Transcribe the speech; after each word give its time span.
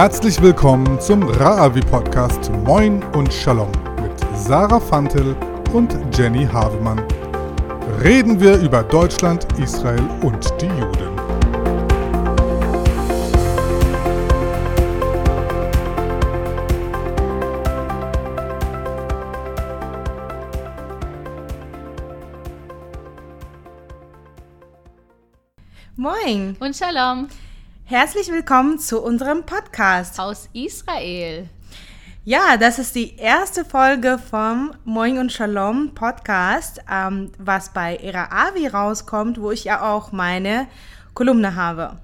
Herzlich 0.00 0.40
willkommen 0.40 1.00
zum 1.00 1.24
Ra'avi 1.24 1.84
Podcast 1.84 2.52
Moin 2.64 3.02
und 3.16 3.34
Shalom 3.34 3.72
mit 4.00 4.12
Sarah 4.32 4.78
Fantel 4.78 5.34
und 5.72 5.92
Jenny 6.16 6.46
Havemann. 6.46 7.02
Reden 8.00 8.38
wir 8.38 8.58
über 8.60 8.84
Deutschland, 8.84 9.44
Israel 9.58 10.08
und 10.22 10.54
die 10.60 10.66
Juden. 10.66 11.16
Moin 25.96 26.56
Und 26.60 26.76
Shalom 26.76 27.28
Herzlich 27.90 28.30
willkommen 28.30 28.78
zu 28.78 29.00
unserem 29.00 29.46
Podcast. 29.46 29.67
Aus 29.78 30.48
Israel. 30.54 31.48
Ja, 32.24 32.56
das 32.56 32.80
ist 32.80 32.96
die 32.96 33.14
erste 33.16 33.64
Folge 33.64 34.18
vom 34.18 34.72
Moin 34.84 35.18
und 35.18 35.30
Shalom 35.30 35.94
Podcast, 35.94 36.80
ähm, 36.90 37.30
was 37.38 37.72
bei 37.72 37.96
Era 37.96 38.28
Avi 38.32 38.66
rauskommt, 38.66 39.40
wo 39.40 39.52
ich 39.52 39.62
ja 39.62 39.88
auch 39.88 40.10
meine 40.10 40.66
Kolumne 41.14 41.54
habe. 41.54 41.96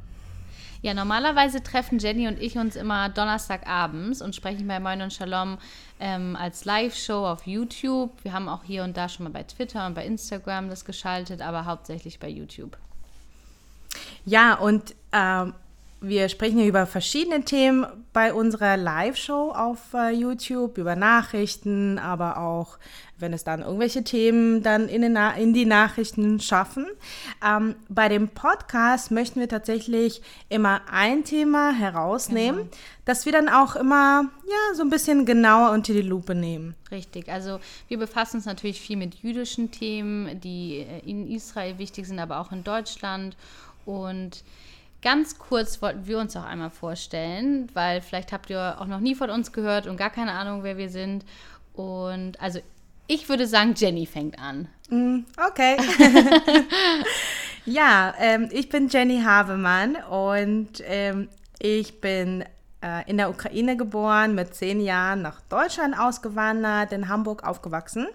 Ja, 0.82 0.94
normalerweise 0.94 1.64
treffen 1.64 1.98
Jenny 1.98 2.28
und 2.28 2.40
ich 2.40 2.56
uns 2.56 2.76
immer 2.76 3.08
Donnerstagabends 3.08 4.22
und 4.22 4.36
sprechen 4.36 4.68
bei 4.68 4.78
Moin 4.78 5.02
und 5.02 5.12
Shalom 5.12 5.58
ähm, 5.98 6.36
als 6.36 6.64
Live-Show 6.64 7.26
auf 7.26 7.44
YouTube. 7.44 8.12
Wir 8.22 8.34
haben 8.34 8.48
auch 8.48 8.62
hier 8.62 8.84
und 8.84 8.96
da 8.96 9.08
schon 9.08 9.24
mal 9.24 9.32
bei 9.32 9.42
Twitter 9.42 9.84
und 9.86 9.94
bei 9.94 10.06
Instagram 10.06 10.68
das 10.68 10.84
geschaltet, 10.84 11.42
aber 11.42 11.64
hauptsächlich 11.64 12.20
bei 12.20 12.28
YouTube. 12.28 12.76
Ja, 14.24 14.54
und 14.54 14.94
ähm, 15.12 15.54
wir 16.08 16.28
sprechen 16.28 16.58
hier 16.58 16.68
über 16.68 16.86
verschiedene 16.86 17.44
Themen 17.44 17.86
bei 18.12 18.32
unserer 18.32 18.76
Live-Show 18.76 19.52
auf 19.52 19.78
äh, 19.94 20.10
YouTube, 20.10 20.78
über 20.78 20.96
Nachrichten, 20.96 21.98
aber 21.98 22.38
auch, 22.38 22.78
wenn 23.18 23.32
es 23.32 23.44
dann 23.44 23.62
irgendwelche 23.62 24.04
Themen 24.04 24.62
dann 24.62 24.88
in, 24.88 25.02
den 25.02 25.16
in 25.38 25.54
die 25.54 25.64
Nachrichten 25.64 26.40
schaffen. 26.40 26.86
Ähm, 27.44 27.76
bei 27.88 28.08
dem 28.08 28.28
Podcast 28.28 29.10
möchten 29.10 29.40
wir 29.40 29.48
tatsächlich 29.48 30.22
immer 30.48 30.82
ein 30.90 31.24
Thema 31.24 31.72
herausnehmen, 31.72 32.68
das 33.04 33.24
wir 33.24 33.32
dann 33.32 33.48
auch 33.48 33.76
immer 33.76 34.30
ja, 34.46 34.74
so 34.74 34.82
ein 34.82 34.90
bisschen 34.90 35.26
genauer 35.26 35.70
unter 35.72 35.92
die 35.92 36.02
Lupe 36.02 36.34
nehmen. 36.34 36.74
Richtig, 36.90 37.28
also 37.28 37.60
wir 37.88 37.98
befassen 37.98 38.36
uns 38.36 38.46
natürlich 38.46 38.80
viel 38.80 38.96
mit 38.96 39.16
jüdischen 39.16 39.70
Themen, 39.70 40.40
die 40.40 40.80
äh, 40.80 41.08
in 41.08 41.30
Israel 41.30 41.78
wichtig 41.78 42.06
sind, 42.06 42.18
aber 42.18 42.38
auch 42.40 42.52
in 42.52 42.64
Deutschland. 42.64 43.36
Und 43.86 44.42
ganz 45.04 45.38
kurz 45.38 45.80
wollten 45.82 46.06
wir 46.06 46.18
uns 46.18 46.34
auch 46.36 46.44
einmal 46.44 46.70
vorstellen, 46.70 47.68
weil 47.74 48.00
vielleicht 48.00 48.32
habt 48.32 48.50
ihr 48.50 48.80
auch 48.80 48.86
noch 48.86 49.00
nie 49.00 49.14
von 49.14 49.30
uns 49.30 49.52
gehört 49.52 49.86
und 49.86 49.96
gar 49.96 50.10
keine 50.10 50.32
Ahnung, 50.32 50.64
wer 50.64 50.78
wir 50.78 50.88
sind. 50.88 51.24
Und 51.74 52.40
also 52.40 52.58
ich 53.06 53.28
würde 53.28 53.46
sagen, 53.46 53.74
Jenny 53.76 54.06
fängt 54.06 54.38
an. 54.38 54.66
Mm, 54.88 55.20
Okay. 55.48 55.76
ja, 57.66 58.14
ähm, 58.18 58.48
ich 58.50 58.70
bin 58.70 58.88
Jenny 58.88 59.20
Havemann 59.22 59.96
und 60.10 60.82
ähm, 60.86 61.28
ich 61.58 62.00
bin 62.00 62.44
äh, 62.84 63.08
in 63.10 63.16
der 63.16 63.30
Ukraine 63.30 63.76
geboren, 63.78 64.34
mit 64.34 64.54
zehn 64.54 64.78
Jahren 64.80 65.22
nach 65.22 65.40
Deutschland 65.48 65.98
ausgewandert, 65.98 66.92
in 66.92 67.08
Hamburg 67.08 67.42
aufgewachsen 67.42 68.06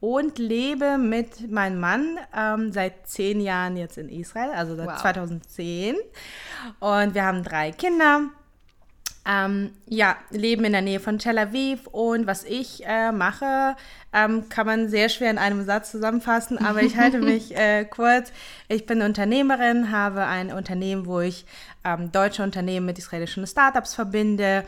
und 0.00 0.38
lebe 0.38 0.96
mit 0.96 1.50
meinem 1.50 1.78
Mann 1.78 2.18
ähm, 2.34 2.72
seit 2.72 3.06
zehn 3.06 3.40
Jahren 3.40 3.76
jetzt 3.76 3.98
in 3.98 4.08
Israel, 4.08 4.50
also 4.54 4.74
seit 4.74 4.86
Wow. 4.88 5.00
2010. 5.02 5.96
Und 6.80 7.14
wir 7.14 7.24
haben 7.24 7.42
drei 7.44 7.72
Kinder. 7.72 8.30
Ähm, 9.28 9.72
ja, 9.86 10.16
leben 10.30 10.64
in 10.64 10.70
der 10.72 10.82
Nähe 10.82 11.00
von 11.00 11.18
Tel 11.18 11.36
Aviv 11.36 11.88
und 11.88 12.28
was 12.28 12.44
ich 12.44 12.86
äh, 12.86 13.10
mache, 13.10 13.74
ähm, 14.12 14.48
kann 14.48 14.66
man 14.66 14.88
sehr 14.88 15.08
schwer 15.08 15.32
in 15.32 15.38
einem 15.38 15.64
Satz 15.64 15.90
zusammenfassen, 15.90 16.58
aber 16.64 16.82
ich 16.82 16.96
halte 16.96 17.18
mich 17.32 17.56
äh, 17.56 17.84
kurz. 17.84 18.32
Ich 18.68 18.86
bin 18.86 19.02
Unternehmerin, 19.02 19.90
habe 19.90 20.26
ein 20.26 20.52
Unternehmen, 20.52 21.06
wo 21.06 21.18
ich 21.18 21.44
ähm, 21.86 22.10
deutsche 22.10 22.42
Unternehmen 22.42 22.86
mit 22.86 22.98
israelischen 22.98 23.46
Startups 23.46 23.94
verbinde, 23.94 24.64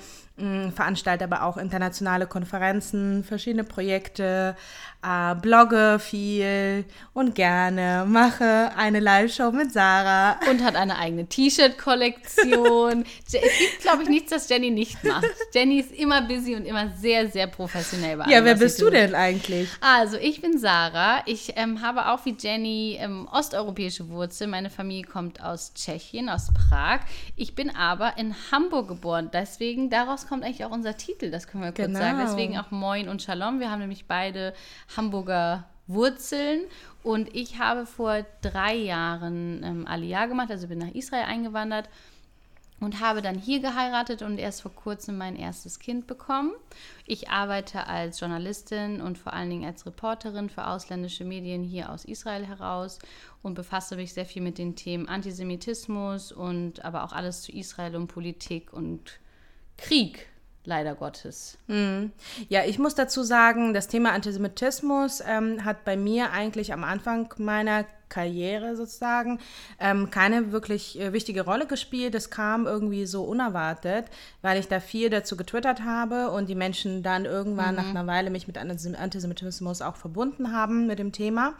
veranstalte 0.75 1.25
aber 1.25 1.43
auch 1.43 1.57
internationale 1.57 2.27
Konferenzen, 2.27 3.25
verschiedene 3.25 3.65
Projekte, 3.65 4.57
äh, 5.03 5.35
blogge 5.37 5.99
viel 6.01 6.85
und 7.13 7.35
gerne, 7.35 8.05
mache 8.07 8.71
eine 8.77 9.01
Live-Show 9.01 9.53
mit 9.53 9.73
Sarah. 9.73 10.39
Und 10.51 10.65
hat 10.65 10.77
eine 10.77 10.99
eigene 10.99 11.27
T-Shirt-Kollektion. 11.27 13.05
Es 13.29 13.33
gibt, 13.33 13.83
glaube 13.83 14.03
ich, 14.03 14.09
nichts, 14.09 14.31
das 14.31 14.49
Jenny 14.49 14.71
nicht 14.71 15.05
macht. 15.05 15.27
Jenny 15.55 15.81
ist 15.81 15.93
immer 15.93 16.23
busy 16.23 16.57
und 16.57 16.65
immer 16.65 16.91
sehr, 16.97 17.29
sehr 17.29 17.47
professionell 17.47 18.17
bei 18.17 18.25
allem, 18.25 18.33
Ja, 18.33 18.45
wer 18.45 18.55
bist 18.55 18.81
du 18.81 18.91
denn 18.91 19.15
eigentlich? 19.15 19.69
Also, 19.81 20.17
ich 20.17 20.41
bin 20.41 20.59
Sarah. 20.59 21.23
Ich 21.27 21.53
ähm, 21.57 21.83
habe 21.83 22.09
auch 22.09 22.25
wie 22.25 22.37
Jenny 22.39 22.97
ähm, 23.01 23.29
osteuropäische 23.31 24.09
Wurzeln. 24.09 24.51
Meine 24.51 24.71
Familie 24.71 25.05
kommt 25.05 25.43
aus 25.43 25.75
Tschechien, 25.75 26.29
aus 26.29 26.49
Prag. 26.53 27.01
Ich 27.37 27.55
bin 27.55 27.75
aber 27.75 28.17
in 28.17 28.35
Hamburg 28.51 28.89
geboren. 28.89 29.31
Deswegen, 29.33 29.91
daraus 29.91 30.27
kommt 30.29 30.45
eigentlich 30.45 30.65
auch 30.65 30.71
unser 30.71 30.97
Titel. 30.97 31.31
Das 31.31 31.47
können 31.47 31.65
wir 31.65 31.73
kurz 31.73 31.87
Genau. 31.87 31.99
sagen. 31.99 32.19
Deswegen 32.21 32.59
auch 32.59 32.71
Moin 32.71 33.09
und 33.09 33.23
Shalom. 33.23 33.61
Wir 33.61 33.71
haben 33.71 33.81
nämlich 33.81 34.07
beide 34.07 34.53
Hamburger 34.97 35.65
Wurzeln. 35.87 36.61
Und 37.03 37.35
ich 37.35 37.59
habe 37.59 37.87
vor 37.87 38.25
drei 38.43 38.75
Jahren 38.77 39.63
ähm, 39.65 39.87
Aliyah 39.87 40.27
gemacht, 40.27 40.51
also 40.51 40.69
bin 40.69 40.79
nach 40.79 40.95
Israel 40.95 41.25
eingewandert 41.25 41.89
und 42.81 43.01
habe 43.01 43.23
dann 43.23 43.37
hier 43.37 43.61
geheiratet 43.61 44.23
und 44.23 44.39
erst 44.39 44.63
vor 44.63 44.73
kurzem 44.73 45.19
mein 45.19 45.35
erstes 45.35 45.79
Kind 45.79 46.07
bekommen. 46.07 46.53
Ich 47.07 47.29
arbeite 47.29 47.87
als 47.87 48.21
Journalistin 48.21 49.01
und 49.01 49.19
vor 49.19 49.33
allen 49.33 49.51
Dingen 49.51 49.65
als 49.65 49.85
Reporterin 49.87 50.49
für 50.49 50.67
ausländische 50.67 51.25
Medien 51.25 51.65
hier 51.65 51.91
aus 51.91 52.05
Israel 52.05 52.47
heraus 52.47 52.99
und 53.43 53.55
befasse 53.55 53.97
mich 53.97 54.13
sehr 54.13 54.27
viel 54.27 54.43
mit 54.43 54.59
den 54.59 54.77
Themen 54.77 55.09
Antisemitismus 55.09 56.31
und 56.31 56.85
aber 56.85 57.03
auch 57.05 57.13
alles 57.13 57.43
zu 57.43 57.51
Israel 57.53 57.97
und 57.97 58.07
Politik 58.09 58.73
und 58.73 59.19
Krieg, 59.79 60.27
leider 60.65 60.95
Gottes. 60.95 61.57
Ja, 62.49 62.65
ich 62.65 62.79
muss 62.79 62.95
dazu 62.95 63.23
sagen, 63.23 63.73
das 63.73 63.89
Thema 63.89 64.13
Antisemitismus 64.13 65.23
ähm, 65.27 65.65
hat 65.65 65.85
bei 65.85 65.97
mir 65.97 66.33
eigentlich 66.33 66.73
am 66.73 66.85
Anfang 66.85 67.33
meiner 67.39 67.87
Karriere 68.09 68.75
sozusagen 68.75 69.39
ähm, 69.79 70.11
keine 70.11 70.51
wirklich 70.51 70.99
äh, 70.99 71.13
wichtige 71.13 71.43
Rolle 71.45 71.67
gespielt. 71.67 72.15
Es 72.15 72.31
kam 72.31 72.67
irgendwie 72.67 73.07
so 73.07 73.23
unerwartet, 73.25 74.07
weil 74.43 74.59
ich 74.59 74.67
da 74.67 74.81
viel 74.81 75.11
dazu 75.11 75.37
getwittert 75.37 75.83
habe 75.85 76.31
und 76.31 76.49
die 76.49 76.55
Menschen 76.55 77.03
dann 77.03 77.25
irgendwann 77.27 77.75
nach 77.75 77.89
einer 77.89 78.07
Weile 78.07 78.31
mich 78.31 78.47
mit 78.47 78.57
Antisem- 78.57 78.95
Antisemitismus 78.95 79.83
auch 79.83 79.97
verbunden 79.97 80.53
haben 80.53 80.87
mit 80.87 80.99
dem 80.99 81.13
Thema. 81.13 81.55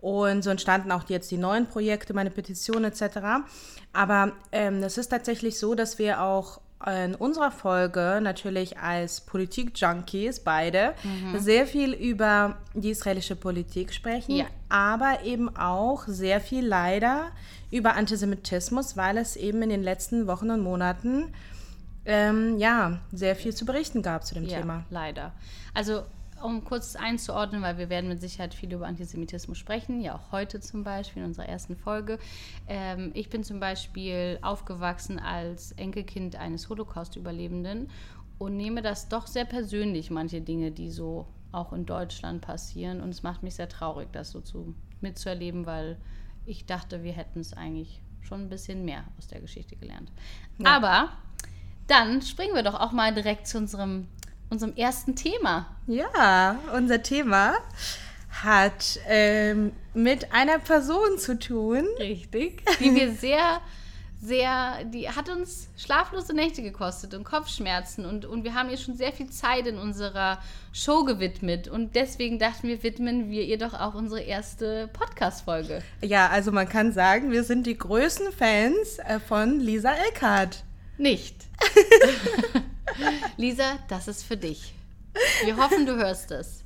Und 0.00 0.44
so 0.44 0.50
entstanden 0.50 0.92
auch 0.92 1.08
jetzt 1.08 1.30
die 1.30 1.38
neuen 1.38 1.66
Projekte, 1.66 2.12
meine 2.12 2.30
Petition 2.30 2.84
etc. 2.84 3.18
Aber 3.94 4.32
ähm, 4.52 4.82
es 4.82 4.98
ist 4.98 5.08
tatsächlich 5.08 5.58
so, 5.58 5.74
dass 5.74 5.98
wir 5.98 6.20
auch 6.20 6.60
in 6.86 7.14
unserer 7.16 7.50
Folge 7.50 8.20
natürlich 8.22 8.78
als 8.78 9.20
Politik-Junkies 9.22 10.40
beide 10.40 10.94
sehr 11.36 11.66
viel 11.66 11.92
über 11.92 12.58
die 12.74 12.90
israelische 12.90 13.34
Politik 13.34 13.92
sprechen, 13.92 14.36
Ja. 14.36 14.44
aber 14.68 15.24
eben 15.24 15.54
auch 15.56 16.04
sehr 16.06 16.40
viel 16.40 16.64
leider 16.66 17.32
über 17.72 17.94
Antisemitismus, 17.96 18.96
weil 18.96 19.16
es 19.18 19.34
eben 19.36 19.62
in 19.62 19.70
den 19.70 19.82
letzten 19.82 20.26
Wochen 20.28 20.50
und 20.50 20.60
Monaten 20.60 21.32
ähm, 22.04 22.56
ja 22.58 23.00
sehr 23.12 23.34
viel 23.34 23.52
zu 23.54 23.64
berichten 23.66 24.00
gab 24.02 24.24
zu 24.24 24.34
dem 24.34 24.44
Ja, 24.44 24.58
Thema. 24.60 24.84
leider. 24.90 25.32
Also 25.74 26.02
um 26.42 26.64
kurz 26.64 26.96
einzuordnen, 26.96 27.62
weil 27.62 27.78
wir 27.78 27.88
werden 27.88 28.08
mit 28.08 28.20
Sicherheit 28.20 28.54
viel 28.54 28.72
über 28.72 28.86
Antisemitismus 28.86 29.58
sprechen, 29.58 30.00
ja 30.00 30.16
auch 30.16 30.32
heute 30.32 30.60
zum 30.60 30.84
Beispiel 30.84 31.22
in 31.22 31.28
unserer 31.28 31.48
ersten 31.48 31.76
Folge. 31.76 32.18
Ähm, 32.66 33.10
ich 33.14 33.30
bin 33.30 33.44
zum 33.44 33.60
Beispiel 33.60 34.38
aufgewachsen 34.42 35.18
als 35.18 35.72
Enkelkind 35.72 36.36
eines 36.36 36.68
Holocaust-Überlebenden 36.68 37.88
und 38.38 38.56
nehme 38.56 38.82
das 38.82 39.08
doch 39.08 39.26
sehr 39.26 39.44
persönlich, 39.44 40.10
manche 40.10 40.40
Dinge, 40.40 40.70
die 40.70 40.90
so 40.90 41.26
auch 41.52 41.72
in 41.72 41.86
Deutschland 41.86 42.42
passieren. 42.42 43.00
Und 43.00 43.10
es 43.10 43.22
macht 43.22 43.42
mich 43.42 43.54
sehr 43.54 43.68
traurig, 43.68 44.08
das 44.12 44.30
so 44.30 44.40
zu, 44.40 44.74
mitzuerleben, 45.00 45.66
weil 45.66 45.96
ich 46.44 46.66
dachte, 46.66 47.02
wir 47.02 47.12
hätten 47.12 47.40
es 47.40 47.52
eigentlich 47.54 48.02
schon 48.20 48.42
ein 48.42 48.48
bisschen 48.48 48.84
mehr 48.84 49.04
aus 49.18 49.28
der 49.28 49.40
Geschichte 49.40 49.76
gelernt. 49.76 50.12
Aber 50.64 51.10
dann 51.86 52.20
springen 52.22 52.54
wir 52.54 52.62
doch 52.62 52.74
auch 52.74 52.92
mal 52.92 53.14
direkt 53.14 53.46
zu 53.46 53.58
unserem, 53.58 54.08
unserem 54.50 54.74
ersten 54.76 55.16
Thema. 55.16 55.66
Ja, 55.86 56.58
unser 56.74 57.02
Thema 57.02 57.54
hat 58.42 59.00
ähm, 59.06 59.72
mit 59.94 60.32
einer 60.32 60.58
Person 60.58 61.18
zu 61.18 61.38
tun. 61.38 61.84
Richtig. 61.98 62.62
Die 62.80 62.94
wir 62.94 63.12
sehr, 63.12 63.60
sehr, 64.20 64.84
die 64.84 65.08
hat 65.08 65.28
uns 65.28 65.68
schlaflose 65.76 66.34
Nächte 66.34 66.62
gekostet 66.62 67.14
und 67.14 67.24
Kopfschmerzen 67.24 68.04
und, 68.04 68.24
und 68.26 68.44
wir 68.44 68.54
haben 68.54 68.68
ihr 68.68 68.76
schon 68.76 68.96
sehr 68.96 69.12
viel 69.12 69.30
Zeit 69.30 69.66
in 69.66 69.78
unserer 69.78 70.38
Show 70.72 71.04
gewidmet 71.04 71.68
und 71.68 71.94
deswegen 71.94 72.38
dachten 72.38 72.68
wir, 72.68 72.82
widmen 72.82 73.30
wir 73.30 73.42
ihr 73.42 73.58
doch 73.58 73.74
auch 73.74 73.94
unsere 73.94 74.20
erste 74.20 74.88
Podcast-Folge. 74.92 75.82
Ja, 76.02 76.28
also 76.28 76.52
man 76.52 76.68
kann 76.68 76.92
sagen, 76.92 77.30
wir 77.30 77.44
sind 77.44 77.66
die 77.66 77.78
größten 77.78 78.32
Fans 78.32 78.98
äh, 78.98 79.18
von 79.18 79.60
Lisa 79.60 79.92
Eckhardt. 80.08 80.64
nicht. 80.98 81.36
Lisa, 83.36 83.78
das 83.88 84.08
ist 84.08 84.22
für 84.22 84.36
dich. 84.36 84.74
Wir 85.44 85.56
hoffen, 85.56 85.86
du 85.86 85.96
hörst 85.96 86.30
es. 86.30 86.62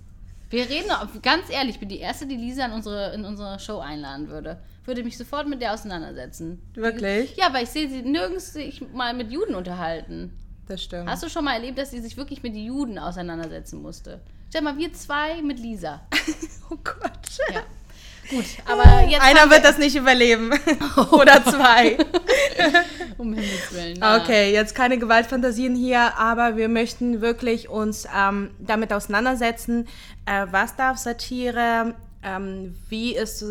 Wir 0.51 0.69
reden, 0.69 0.91
ganz 1.23 1.49
ehrlich, 1.49 1.77
ich 1.77 1.81
bin 1.81 1.89
die 1.89 2.01
Erste, 2.01 2.27
die 2.27 2.37
Lisa 2.37 2.67
in 2.67 2.73
unsere, 2.73 3.15
in 3.15 3.25
unsere 3.25 3.61
Show 3.61 3.79
einladen 3.79 4.29
würde. 4.29 4.61
Würde 4.85 5.05
mich 5.05 5.17
sofort 5.17 5.47
mit 5.47 5.63
der 5.63 5.73
auseinandersetzen. 5.73 6.61
Wirklich? 6.75 7.37
Ja, 7.37 7.53
weil 7.53 7.65
ich 7.65 7.71
sehe 7.71 7.89
sie 7.89 8.03
nirgends 8.03 8.53
sich 8.53 8.83
mal 8.93 9.15
mit 9.15 9.31
Juden 9.31 9.55
unterhalten. 9.55 10.37
Das 10.67 10.83
stimmt. 10.83 11.09
Hast 11.09 11.23
du 11.23 11.29
schon 11.29 11.45
mal 11.45 11.55
erlebt, 11.55 11.79
dass 11.79 11.93
sie 11.93 12.01
sich 12.01 12.17
wirklich 12.17 12.43
mit 12.43 12.57
Juden 12.57 12.99
auseinandersetzen 12.99 13.81
musste? 13.81 14.21
Stell 14.49 14.63
mal, 14.63 14.77
wir 14.77 14.93
zwei 14.93 15.41
mit 15.43 15.61
Lisa. 15.61 16.01
oh 16.71 16.77
Gott. 16.83 17.29
Ja. 17.53 17.63
Gut, 18.31 18.45
aber 18.65 19.09
jetzt. 19.09 19.23
Einer 19.23 19.51
wird 19.51 19.65
das 19.65 19.79
nicht 19.79 19.97
überleben. 19.97 20.53
Oder 21.11 21.45
zwei. 21.45 21.99
um 23.19 23.35
Himmels 23.35 23.73
Willen. 23.73 23.97
Na. 23.99 24.23
Okay, 24.23 24.53
jetzt 24.53 24.75
keine 24.75 24.99
Gewaltfantasien 24.99 25.75
hier, 25.75 26.17
aber 26.17 26.57
wir 26.57 26.69
möchten 26.69 27.21
wirklich 27.21 27.69
uns 27.69 28.07
ähm, 28.17 28.51
damit 28.59 28.93
auseinandersetzen, 28.93 29.89
äh, 30.27 30.47
was 30.51 30.77
darf 30.77 30.99
Satire, 30.99 31.95
ähm, 32.23 32.77
wie 32.89 33.17
ist 33.17 33.45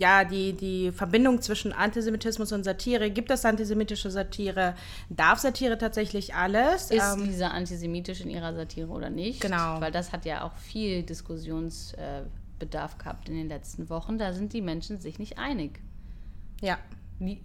ja, 0.00 0.24
die, 0.24 0.54
die 0.54 0.92
Verbindung 0.92 1.42
zwischen 1.42 1.74
Antisemitismus 1.74 2.52
und 2.52 2.64
Satire. 2.64 3.10
Gibt 3.10 3.30
es 3.30 3.44
antisemitische 3.44 4.10
Satire? 4.10 4.74
Darf 5.10 5.40
Satire 5.40 5.76
tatsächlich 5.76 6.34
alles? 6.34 6.90
Ist 6.90 7.04
ähm, 7.16 7.26
Lisa 7.26 7.48
antisemitisch 7.48 8.22
in 8.22 8.30
ihrer 8.30 8.54
Satire 8.54 8.88
oder 8.88 9.10
nicht? 9.10 9.42
Genau. 9.42 9.78
Weil 9.78 9.92
das 9.92 10.10
hat 10.12 10.24
ja 10.24 10.42
auch 10.42 10.56
viel 10.56 11.02
Diskussionsbedarf 11.02 12.24
äh, 12.24 12.39
gehabt 12.98 13.28
in 13.28 13.34
den 13.36 13.48
letzten 13.48 13.88
Wochen. 13.88 14.18
Da 14.18 14.32
sind 14.32 14.52
die 14.52 14.60
Menschen 14.60 15.00
sich 15.00 15.18
nicht 15.18 15.38
einig. 15.38 15.80
Ja. 16.60 16.78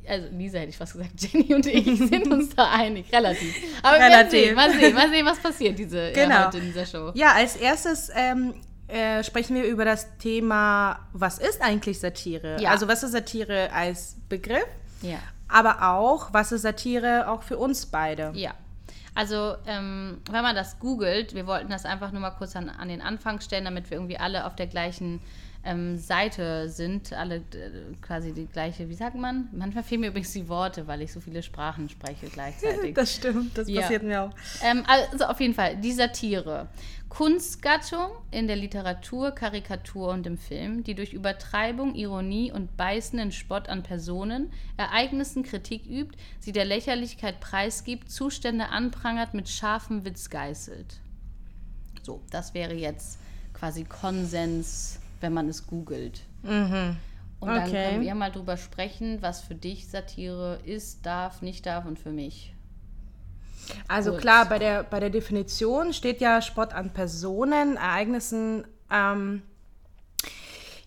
Also 0.08 0.28
Lisa 0.32 0.60
hätte 0.60 0.70
ich 0.70 0.78
fast 0.78 0.94
gesagt, 0.94 1.12
Jenny 1.22 1.54
und 1.54 1.66
ich 1.66 1.86
sind 2.10 2.32
uns 2.32 2.56
da 2.56 2.72
einig, 2.72 3.12
relativ. 3.12 3.56
Aber 3.84 3.98
relativ. 3.98 4.32
Sehen, 4.32 4.56
mal 4.56 4.72
sehen, 4.72 4.94
mal 4.94 5.10
sehen, 5.10 5.26
was 5.26 5.40
passiert 5.40 5.78
diese, 5.78 6.12
genau. 6.14 6.30
ja, 6.30 6.48
heute 6.48 6.60
in 6.60 6.66
dieser 6.66 6.86
Show. 6.86 7.12
Ja, 7.14 7.34
als 7.34 7.58
erstes 7.58 8.10
ähm, 8.16 8.54
äh, 8.88 9.24
sprechen 9.24 9.56
wir 9.56 9.66
über 9.66 9.84
das 9.84 10.18
Thema, 10.18 11.00
was 11.12 11.40
ist 11.40 11.62
eigentlich 11.62 12.00
Satire? 12.00 12.58
Ja. 12.62 12.72
Also 12.72 12.88
was 12.88 13.04
ist 13.04 13.12
Satire 13.12 13.72
als 13.74 14.16
Begriff? 14.30 14.66
Ja. 15.02 15.18
Aber 15.48 15.94
auch, 15.94 16.34
was 16.34 16.52
ist 16.52 16.62
Satire 16.62 17.30
auch 17.30 17.44
für 17.44 17.58
uns 17.58 17.86
beide? 17.86 18.32
Ja. 18.34 18.54
Also, 19.16 19.56
ähm, 19.66 20.22
wenn 20.30 20.44
man 20.44 20.56
das 20.56 20.78
googelt, 20.80 21.34
wir 21.34 21.48
wollten 21.48 21.70
das 21.70 21.86
einfach 21.86 22.12
nur 22.12 22.22
mal 22.22 22.32
kurz 22.32 22.56
an, 22.56 22.70
an 22.70 22.90
den 22.90 23.02
Anfang 23.02 23.40
stellen, 23.40 23.64
damit 23.64 23.90
wir 23.90 23.98
irgendwie 23.98 24.18
alle 24.18 24.46
auf 24.46 24.56
der 24.58 24.68
gleichen 24.68 25.22
ähm, 25.66 25.98
Seite 25.98 26.70
sind, 26.70 27.12
alle 27.12 27.38
äh, 27.38 27.42
quasi 28.02 28.32
die 28.34 28.46
gleiche, 28.46 28.88
wie 28.88 28.94
sagt 28.94 29.16
man? 29.16 29.50
Manchmal 29.52 29.84
fehlen 29.84 30.02
mir 30.02 30.08
übrigens 30.08 30.32
die 30.32 30.48
Worte, 30.48 30.88
weil 30.88 31.02
ich 31.02 31.12
so 31.12 31.20
viele 31.20 31.42
Sprachen 31.44 31.90
spreche 31.90 32.28
gleichzeitig. 32.28 32.94
das 32.96 33.16
stimmt, 33.16 33.58
das 33.58 33.68
Ja. 33.68 33.82
passiert 33.82 34.04
mir 34.04 34.22
auch. 34.22 34.32
Ähm, 34.64 34.84
also 34.88 35.26
auf 35.26 35.40
jeden 35.40 35.54
Fall, 35.56 35.78
die 35.78 35.92
Satire. 35.92 36.68
Kunstgattung 37.10 38.10
in 38.32 38.48
der 38.48 38.58
Literatur, 38.58 39.32
Karikatur 39.32 40.10
und 40.10 40.28
im 40.28 40.38
Film, 40.38 40.84
die 40.84 40.96
durch 40.96 41.14
Übertreibung, 41.14 41.96
Ironie 41.96 42.52
und 42.52 42.76
beißenden 42.78 43.32
Spott 43.32 43.70
an 43.70 43.84
Personen, 43.84 44.52
Ereignissen 44.78 45.44
Kritik 45.44 45.86
übt, 45.88 46.18
sie 46.40 46.52
der 46.52 46.66
Lächerlichkeit 46.66 47.40
preisgibt, 47.40 48.12
Zustände 48.12 48.68
anprangert, 48.70 49.34
mit 49.34 49.48
scharfem 49.50 50.04
Witz 50.04 50.30
geißelt. 50.30 51.00
So, 52.04 52.22
das 52.32 52.54
wäre 52.54 52.74
jetzt 52.74 53.18
quasi 53.54 53.86
Konsens, 53.86 55.00
wenn 55.22 55.34
man 55.34 55.50
es 55.50 55.68
googelt. 55.68 56.22
Und 56.44 56.98
dann 57.42 57.70
Okay. 57.70 57.90
können 57.92 58.02
wir 58.02 58.16
mal 58.16 58.32
drüber 58.32 58.58
sprechen, 58.58 59.22
was 59.22 59.42
für 59.42 59.56
dich 59.56 59.88
Satire 59.90 60.60
ist, 60.66 61.06
darf, 61.06 61.42
nicht 61.42 61.66
darf 61.66 61.86
und 61.86 62.00
für 62.00 62.12
mich. 62.12 62.54
Also 63.88 64.12
Kurz. 64.12 64.22
klar, 64.22 64.46
bei 64.48 64.60
der, 64.60 64.84
bei 64.84 65.00
der 65.00 65.10
Definition 65.10 65.92
steht 65.94 66.22
ja 66.22 66.42
Spott 66.42 66.74
an 66.74 66.92
Personen, 66.94 67.78
Ereignissen. 67.78 68.66
Ähm, 68.92 69.42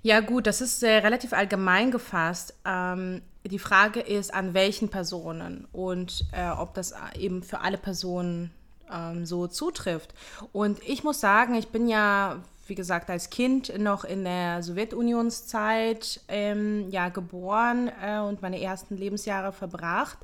ja 0.03 0.21
gut, 0.21 0.47
das 0.47 0.61
ist 0.61 0.83
äh, 0.83 0.99
relativ 0.99 1.33
allgemein 1.33 1.91
gefasst. 1.91 2.55
Ähm, 2.65 3.23
die 3.45 3.59
Frage 3.59 4.01
ist, 4.01 4.33
an 4.33 4.55
welchen 4.55 4.91
Personen 4.91 5.67
und 5.73 6.25
äh, 6.33 6.51
ob 6.51 6.75
das 6.75 6.95
eben 7.19 7.43
für 7.43 7.61
alle 7.61 7.79
Personen 7.79 8.53
ähm, 8.93 9.27
so 9.27 9.47
zutrifft. 9.47 10.15
Und 10.53 10.81
ich 10.87 11.03
muss 11.03 11.21
sagen, 11.21 11.55
ich 11.55 11.69
bin 11.69 11.89
ja, 11.89 12.43
wie 12.69 12.75
gesagt, 12.75 13.11
als 13.11 13.31
Kind 13.31 13.77
noch 13.79 14.05
in 14.05 14.25
der 14.25 14.63
Sowjetunionszeit 14.63 16.21
ähm, 16.29 16.89
ja, 16.91 17.09
geboren 17.09 17.91
äh, 18.03 18.19
und 18.19 18.43
meine 18.43 18.61
ersten 18.61 18.97
Lebensjahre 18.97 19.53
verbracht 19.53 20.19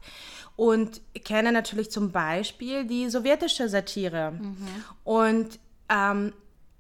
und 0.57 1.01
kenne 1.25 1.53
natürlich 1.53 1.91
zum 1.91 2.13
Beispiel 2.13 2.85
die 2.85 3.09
sowjetische 3.11 3.69
Satire. 3.69 4.35
Und 5.05 5.59
ähm, 5.89 6.33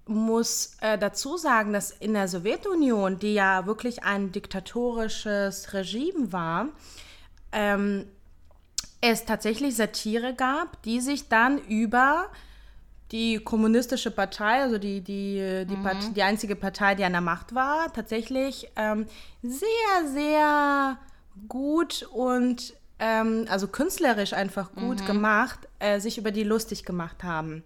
muss 0.07 0.77
äh, 0.81 0.99
dazu 0.99 1.37
sagen, 1.37 1.73
dass 1.73 1.91
in 1.91 2.15
der 2.15 2.29
Sowjetunion, 2.29 3.19
die 3.19 3.35
ja 3.35 3.67
wirklich 3.67 4.05
ein 4.05 4.33
diktatorisches 4.33 5.73
Regime 5.73 6.33
war, 6.33 6.69
ähm, 7.53 8.07
es 9.01 9.25
tatsächlich 9.25 9.77
Satire 9.77 10.35
gab, 10.35 10.83
die 10.83 11.01
sich 11.01 11.29
dann 11.29 11.59
über 11.59 12.27
die 13.15 13.39
kommunistische 13.39 14.11
Partei, 14.11 14.63
also 14.63 14.77
die, 14.77 15.01
die, 15.01 15.65
die, 15.69 15.77
Part, 15.77 16.17
die 16.17 16.23
einzige 16.25 16.57
Partei, 16.57 16.97
die 16.97 17.05
an 17.05 17.13
der 17.13 17.21
Macht 17.21 17.55
war, 17.55 17.93
tatsächlich 17.93 18.69
ähm, 18.75 19.07
sehr, 19.41 20.09
sehr 20.13 20.99
gut 21.47 22.09
und 22.13 22.75
ähm, 22.99 23.47
also 23.49 23.67
künstlerisch 23.67 24.33
einfach 24.33 24.73
gut 24.73 25.05
gemacht, 25.07 25.59
äh, 25.81 25.99
sich 25.99 26.17
über 26.17 26.31
die 26.31 26.45
lustig 26.45 26.85
gemacht 26.85 27.25
haben. 27.25 27.65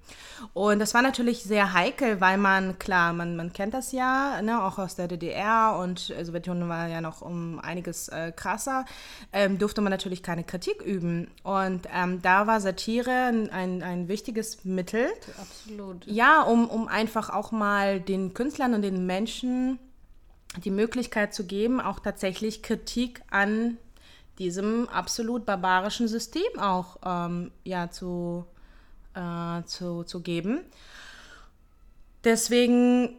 Und 0.55 0.79
das 0.79 0.95
war 0.95 1.03
natürlich 1.03 1.43
sehr 1.43 1.75
heikel, 1.75 2.21
weil 2.21 2.39
man, 2.39 2.79
klar, 2.79 3.13
man, 3.13 3.37
man 3.37 3.53
kennt 3.53 3.75
das 3.75 3.93
ja, 3.93 4.41
ne, 4.41 4.63
auch 4.65 4.79
aus 4.79 4.97
der 4.97 5.07
DDR 5.07 5.79
und 5.79 6.11
äh, 6.11 6.25
Sowjetunion 6.25 6.69
war 6.69 6.89
ja 6.89 7.03
noch 7.03 7.21
um 7.21 7.59
einiges 7.59 8.09
äh, 8.09 8.33
krasser, 8.33 8.87
ähm, 9.33 9.59
durfte 9.59 9.83
man 9.83 9.91
natürlich 9.91 10.23
keine 10.23 10.45
Kritik 10.45 10.81
üben. 10.81 11.31
Und 11.43 11.87
ähm, 11.95 12.23
da 12.23 12.47
war 12.47 12.61
Satire 12.61 13.11
ein, 13.11 13.51
ein, 13.51 13.83
ein 13.83 14.09
wichtiges 14.09 14.65
Mittel. 14.65 15.09
Absolut. 15.39 16.07
Ja, 16.07 16.43
um, 16.43 16.71
um 16.71 16.89
einfach 16.89 17.29
auch 17.29 17.53
mal 17.53 18.01
den 18.01 18.33
Künstlern 18.33 18.73
und 18.73 18.83
den 18.83 19.07
Menschen 19.07 19.79
die 20.65 20.71
Möglichkeit 20.71 21.35
zu 21.35 21.45
geben, 21.45 21.81
auch 21.81 22.01
tatsächlich 22.01 22.63
Kritik 22.63 23.21
an 23.31 23.77
diesem 24.39 24.89
absolut 24.89 25.45
barbarischen 25.45 26.09
System 26.09 26.59
auch 26.59 26.99
ähm, 27.05 27.51
ja, 27.65 27.91
zu, 27.91 28.45
äh, 29.15 29.63
zu, 29.65 30.05
zu 30.05 30.21
geben. 30.21 30.61
Deswegen 32.25 33.17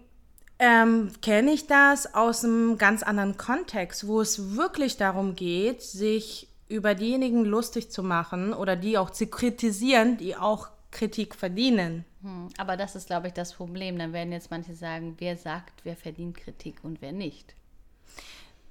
ähm, 0.59 1.11
kenne 1.21 1.51
ich 1.51 1.67
das 1.67 2.13
aus 2.13 2.43
einem 2.43 2.77
ganz 2.77 3.03
anderen 3.03 3.37
Kontext, 3.37 4.07
wo 4.07 4.21
es 4.21 4.55
wirklich 4.55 4.97
darum 4.97 5.35
geht, 5.35 5.81
sich 5.81 6.47
über 6.67 6.95
diejenigen 6.95 7.45
lustig 7.45 7.91
zu 7.91 8.03
machen 8.03 8.53
oder 8.53 8.75
die 8.75 8.97
auch 8.97 9.09
zu 9.09 9.27
kritisieren, 9.27 10.17
die 10.17 10.35
auch 10.35 10.69
Kritik 10.91 11.35
verdienen. 11.35 12.05
Hm, 12.21 12.49
Aber 12.57 12.77
das 12.77 12.95
ist, 12.95 13.07
glaube 13.07 13.27
ich, 13.27 13.33
das 13.33 13.53
Problem. 13.53 13.97
Dann 13.97 14.13
werden 14.13 14.31
jetzt 14.31 14.51
manche 14.51 14.73
sagen, 14.73 15.15
wer 15.19 15.37
sagt, 15.37 15.81
wer 15.83 15.95
verdient 15.95 16.37
Kritik 16.37 16.77
und 16.83 17.01
wer 17.01 17.11
nicht. 17.11 17.55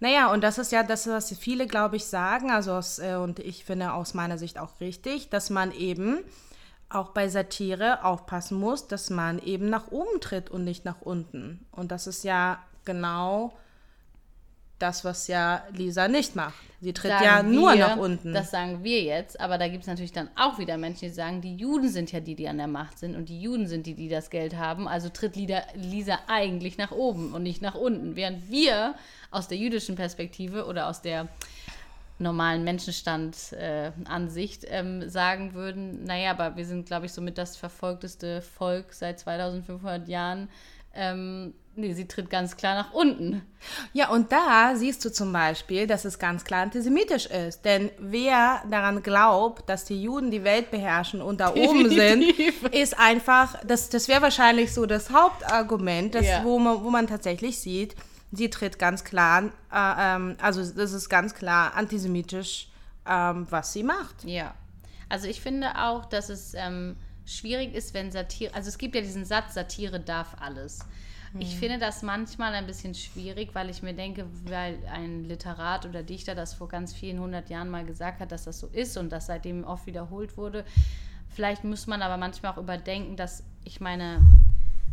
Naja, 0.01 0.33
und 0.33 0.43
das 0.43 0.59
ist 0.59 0.71
ja 0.71 0.83
das, 0.83 1.07
was 1.09 1.37
viele, 1.37 1.67
glaube 1.67 1.97
ich, 1.97 2.05
sagen, 2.05 2.51
also 2.51 2.73
aus, 2.73 2.99
äh, 2.99 3.17
und 3.17 3.41
ich 3.41 3.65
finde 3.65 3.93
aus 3.93 4.15
meiner 4.15 4.39
Sicht 4.39 4.59
auch 4.59 4.81
richtig, 4.81 5.29
dass 5.29 5.51
man 5.51 5.73
eben 5.73 6.19
auch 6.89 7.11
bei 7.11 7.29
Satire 7.29 8.05
aufpassen 8.05 8.59
muss, 8.59 8.87
dass 8.87 9.11
man 9.11 9.39
eben 9.41 9.69
nach 9.69 9.91
oben 9.91 10.21
tritt 10.21 10.51
und 10.51 10.65
nicht 10.65 10.85
nach 10.85 11.03
unten. 11.03 11.67
Und 11.73 11.91
das 11.91 12.07
ist 12.07 12.25
ja 12.25 12.63
genau 12.85 13.53
das, 14.79 15.05
was 15.05 15.27
ja 15.27 15.65
Lisa 15.73 16.09
nicht 16.09 16.37
macht. 16.37 16.55
Sie 16.81 16.93
tritt 16.93 17.11
Sagen 17.11 17.25
ja 17.25 17.43
nur 17.43 17.73
wir, 17.75 17.89
nach 17.89 17.97
unten. 17.97 18.33
Das 18.33 18.53
sagen 18.53 18.85
wir 18.85 19.03
jetzt, 19.03 19.41
aber 19.41 19.59
da 19.59 19.69
gibt 19.69 19.83
es 19.83 19.89
natürlich 19.89 20.13
dann 20.13 20.31
auch 20.37 20.59
wieder 20.59 20.79
Menschen, 20.79 21.09
die 21.09 21.15
sagen, 21.15 21.41
die 21.41 21.57
Juden 21.57 21.89
sind 21.89 22.13
ja 22.13 22.21
die, 22.21 22.37
die 22.37 22.49
an 22.49 22.59
der 22.59 22.69
Macht 22.69 22.99
sind 22.99 23.17
und 23.17 23.29
die 23.29 23.41
Juden 23.41 23.67
sind 23.67 23.87
die, 23.87 23.95
die 23.95 24.09
das 24.09 24.31
Geld 24.31 24.57
haben. 24.57 24.87
Also 24.87 25.09
tritt 25.09 25.35
Lisa, 25.35 25.63
Lisa 25.75 26.19
eigentlich 26.29 26.79
nach 26.79 26.93
oben 26.93 27.35
und 27.35 27.43
nicht 27.43 27.61
nach 27.61 27.75
unten. 27.75 28.15
Während 28.15 28.51
wir 28.51 28.95
aus 29.31 29.49
der 29.49 29.59
jüdischen 29.59 29.97
Perspektive 29.97 30.65
oder 30.67 30.89
aus 30.89 31.03
der 31.03 31.29
normalen 32.21 32.65
Menschenstand-Ansicht 32.65 34.65
ähm, 34.69 35.09
sagen 35.09 35.55
würden, 35.55 36.03
naja, 36.05 36.31
aber 36.33 36.57
wir 36.57 36.67
sind, 36.67 36.87
glaube 36.87 37.07
ich, 37.07 37.13
somit 37.13 37.39
das 37.39 37.57
verfolgteste 37.57 38.43
Volk 38.43 38.93
seit 38.93 39.21
2500 39.21 40.09
Jahren. 40.09 40.49
Ähm, 40.95 41.55
nee, 41.77 41.93
sie 41.93 42.09
tritt 42.09 42.29
ganz 42.29 42.57
klar 42.57 42.75
nach 42.75 42.93
unten. 42.93 43.43
Ja, 43.93 44.09
und 44.09 44.33
da 44.33 44.75
siehst 44.75 45.05
du 45.05 45.13
zum 45.13 45.33
Beispiel, 45.33 45.87
dass 45.87 46.05
es 46.05 46.19
ganz 46.19 46.43
klar 46.45 46.63
antisemitisch 46.63 47.27
ist. 47.27 47.65
Denn 47.65 47.91
wer 47.99 48.63
daran 48.69 49.01
glaubt, 49.03 49.69
dass 49.69 49.85
die 49.85 50.03
Juden 50.03 50.33
die 50.33 50.43
Welt 50.43 50.73
beherrschen 50.73 51.23
und 51.23 51.39
da 51.39 51.51
oben 51.55 51.89
sind, 51.89 52.25
ist 52.73 52.99
einfach, 52.99 53.61
das, 53.65 53.91
das 53.91 54.09
wäre 54.09 54.23
wahrscheinlich 54.23 54.75
so 54.75 54.87
das 54.87 55.11
Hauptargument, 55.11 56.17
das, 56.17 56.27
Ja. 56.27 56.43
wo, 56.43 56.59
man, 56.59 56.83
wo 56.83 56.91
man 56.91 57.07
tatsächlich 57.07 57.61
sieht, 57.61 57.95
sie 58.33 58.51
tritt 58.51 58.79
ganz 58.79 59.05
klar, 59.05 59.45
äh, 59.45 59.47
ähm, 59.99 60.37
also 60.41 60.61
das 60.65 60.93
ist 60.93 61.09
ganz 61.09 61.35
klar 61.35 61.75
antisemitisch, 61.75 62.69
ähm, 63.07 63.47
was 63.51 63.73
sie 63.73 63.83
macht. 63.83 64.25
Ja. 64.25 64.55
Also 65.09 65.27
ich 65.27 65.41
finde 65.41 65.69
auch, 65.79 66.05
dass 66.05 66.29
es 66.29 66.53
ähm, 66.55 66.97
schwierig 67.25 67.75
ist, 67.75 67.95
wenn 67.95 68.13
Satire, 68.13 68.53
also 68.55 68.69
es 68.69 68.77
gibt 68.79 68.95
ja 68.95 69.01
diesen 69.01 69.25
Satz, 69.25 69.55
Satire 69.55 70.01
darf 70.01 70.37
alles. 70.41 70.81
Ich 71.39 71.55
Mhm. 71.55 71.59
finde 71.59 71.79
das 71.79 72.03
manchmal 72.03 72.55
ein 72.55 72.67
bisschen 72.67 72.95
schwierig, 72.95 73.51
weil 73.55 73.69
ich 73.69 73.83
mir 73.83 73.93
denke, 73.93 74.25
weil 74.45 74.79
ein 74.91 75.25
Literat 75.25 75.85
oder 75.85 76.03
Dichter 76.03 76.35
das 76.35 76.55
vor 76.55 76.69
ganz 76.69 76.95
vielen 76.95 77.21
hundert 77.21 77.51
Jahren 77.51 77.69
mal 77.69 77.85
gesagt 77.85 78.21
hat, 78.21 78.33
dass 78.33 78.45
das 78.45 78.59
so 78.59 78.67
ist 78.69 78.97
und 78.97 79.11
das 79.11 79.27
seitdem 79.27 79.65
oft 79.65 79.87
wiederholt 79.87 80.39
wurde. 80.39 80.65
Vielleicht 81.29 81.65
muss 81.65 81.87
man 81.87 82.01
aber 82.01 82.17
manchmal 82.17 82.53
auch 82.53 82.57
überdenken, 82.59 83.17
dass 83.17 83.43
ich 83.65 83.81
meine, 83.81 84.21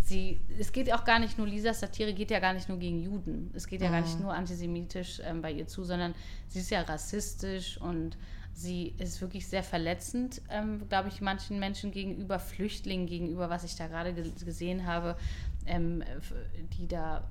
sie, 0.06 0.40
es 0.60 0.72
geht 0.72 0.92
auch 0.94 1.04
gar 1.04 1.20
nicht 1.20 1.38
nur, 1.38 1.48
Lisas 1.48 1.80
Satire 1.80 2.14
geht 2.14 2.32
ja 2.32 2.40
gar 2.40 2.54
nicht 2.54 2.70
nur 2.70 2.78
gegen 2.78 3.02
Juden. 3.02 3.52
Es 3.54 3.68
geht 3.68 3.82
ja 3.82 3.90
gar 3.90 4.02
nicht 4.02 4.20
nur 4.20 4.34
antisemitisch 4.34 5.20
ähm, 5.24 5.42
bei 5.42 5.52
ihr 5.52 5.68
zu, 5.68 5.84
sondern 5.84 6.14
sie 6.48 6.60
ist 6.60 6.70
ja 6.70 6.82
rassistisch 6.82 7.80
und 7.82 8.18
sie 8.54 8.94
ist 9.00 9.20
wirklich 9.20 9.48
sehr 9.48 9.64
verletzend, 9.64 10.42
ähm, 10.50 10.88
glaube 10.88 11.10
ich, 11.10 11.22
manchen 11.22 11.60
Menschen 11.60 11.92
gegenüber, 11.92 12.40
Flüchtlingen 12.40 13.06
gegenüber, 13.08 13.50
was 13.50 13.64
ich 13.64 13.76
da 13.76 13.88
gerade 13.88 14.14
ge 14.14 14.32
gesehen 14.46 14.86
habe, 14.86 15.18
ähm, 15.66 16.04
die 16.78 16.88
da, 16.88 17.28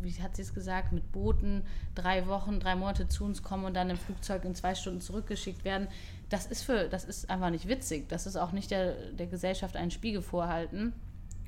wie 0.00 0.12
hat 0.22 0.36
sie 0.36 0.42
es 0.42 0.54
gesagt, 0.54 0.92
mit 0.92 1.10
Booten 1.12 1.62
drei 1.94 2.26
Wochen, 2.26 2.60
drei 2.60 2.76
Monate 2.76 3.08
zu 3.08 3.24
uns 3.24 3.42
kommen 3.42 3.64
und 3.64 3.74
dann 3.74 3.90
im 3.90 3.98
Flugzeug 3.98 4.44
in 4.44 4.54
zwei 4.54 4.74
Stunden 4.74 5.00
zurückgeschickt 5.00 5.64
werden. 5.64 5.88
Das 6.30 6.46
ist 6.46 6.62
für, 6.62 6.88
das 6.88 7.04
ist 7.04 7.28
einfach 7.28 7.50
nicht 7.50 7.68
witzig. 7.68 8.08
Das 8.08 8.26
ist 8.26 8.36
auch 8.36 8.52
nicht 8.52 8.70
der, 8.70 8.94
der 9.12 9.26
Gesellschaft 9.26 9.76
einen 9.76 9.90
Spiegel 9.90 10.22
vorhalten. 10.22 10.94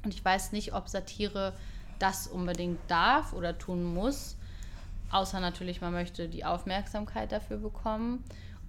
Und 0.05 0.15
ich 0.15 0.25
weiß 0.25 0.53
nicht, 0.53 0.75
ob 0.75 0.89
Satire 0.89 1.55
das 1.99 2.27
unbedingt 2.27 2.79
darf 2.89 3.33
oder 3.33 3.57
tun 3.59 3.83
muss. 3.83 4.37
Außer 5.11 5.41
natürlich, 5.41 5.81
man 5.81 5.93
möchte 5.93 6.29
die 6.29 6.45
Aufmerksamkeit 6.45 7.33
dafür 7.33 7.59
bekommen. 7.59 8.25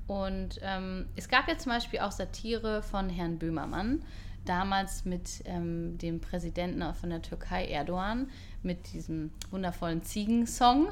Und 0.07 0.59
ähm, 0.61 1.07
es 1.15 1.27
gab 1.27 1.47
ja 1.47 1.57
zum 1.57 1.71
Beispiel 1.71 1.99
auch 1.99 2.11
Satire 2.11 2.83
von 2.83 3.09
Herrn 3.09 3.39
Böhmermann, 3.39 4.03
damals 4.45 5.05
mit 5.05 5.41
ähm, 5.45 5.97
dem 5.97 6.21
Präsidenten 6.21 6.93
von 6.93 7.09
der 7.09 7.23
Türkei, 7.23 7.65
Erdogan, 7.65 8.29
mit 8.61 8.93
diesem 8.93 9.31
wundervollen 9.49 10.03
Ziegensong. 10.03 10.89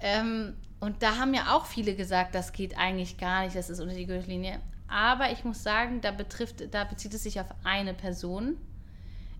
Ähm, 0.00 0.54
und 0.80 1.02
da 1.02 1.16
haben 1.16 1.32
ja 1.32 1.54
auch 1.54 1.64
viele 1.64 1.94
gesagt, 1.94 2.34
das 2.34 2.52
geht 2.52 2.76
eigentlich 2.76 3.16
gar 3.16 3.44
nicht, 3.44 3.56
das 3.56 3.70
ist 3.70 3.80
unter 3.80 3.94
die 3.94 4.06
Gürtellinie. 4.06 4.60
Aber 4.88 5.30
ich 5.32 5.44
muss 5.44 5.62
sagen, 5.62 6.02
da, 6.02 6.10
betrifft, 6.10 6.74
da 6.74 6.84
bezieht 6.84 7.14
es 7.14 7.22
sich 7.22 7.40
auf 7.40 7.46
eine 7.64 7.94
Person, 7.94 8.58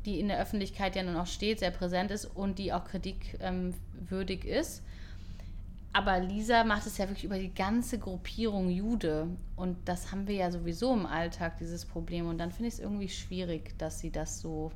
die 0.04 0.21
in 0.21 0.28
der 0.28 0.40
Öffentlichkeit 0.40 0.97
ja 0.97 1.02
nun 1.02 1.16
auch 1.16 1.26
steht, 1.26 1.61
sehr 1.61 1.71
präsent 1.71 2.11
ist 2.11 2.25
und 2.25 2.59
die 2.59 2.73
auch 2.73 2.85
kritikwürdig 2.85 4.44
ist. 4.44 4.82
Aber 5.94 6.18
Lisa 6.21 6.64
macht 6.64 6.87
es 6.87 6.97
ja 6.97 7.06
wirklich 7.06 7.25
über 7.25 7.38
die 7.38 7.52
ganze 7.52 7.99
Gruppierung 7.99 8.71
Jude. 8.71 9.28
Und 9.56 9.76
das 9.85 10.11
haben 10.11 10.26
wir 10.26 10.35
ja 10.35 10.50
sowieso 10.50 10.94
im 10.94 11.04
Alltag, 11.04 11.59
dieses 11.59 11.85
Problem. 11.85 12.28
Und 12.28 12.38
dann 12.38 12.50
finde 12.50 12.68
ich 12.68 12.75
es 12.75 12.80
irgendwie 12.80 13.11
schwierig, 13.11 13.76
dass 13.78 14.00
sie 14.00 14.11
das 14.11 14.40
so 14.40 14.73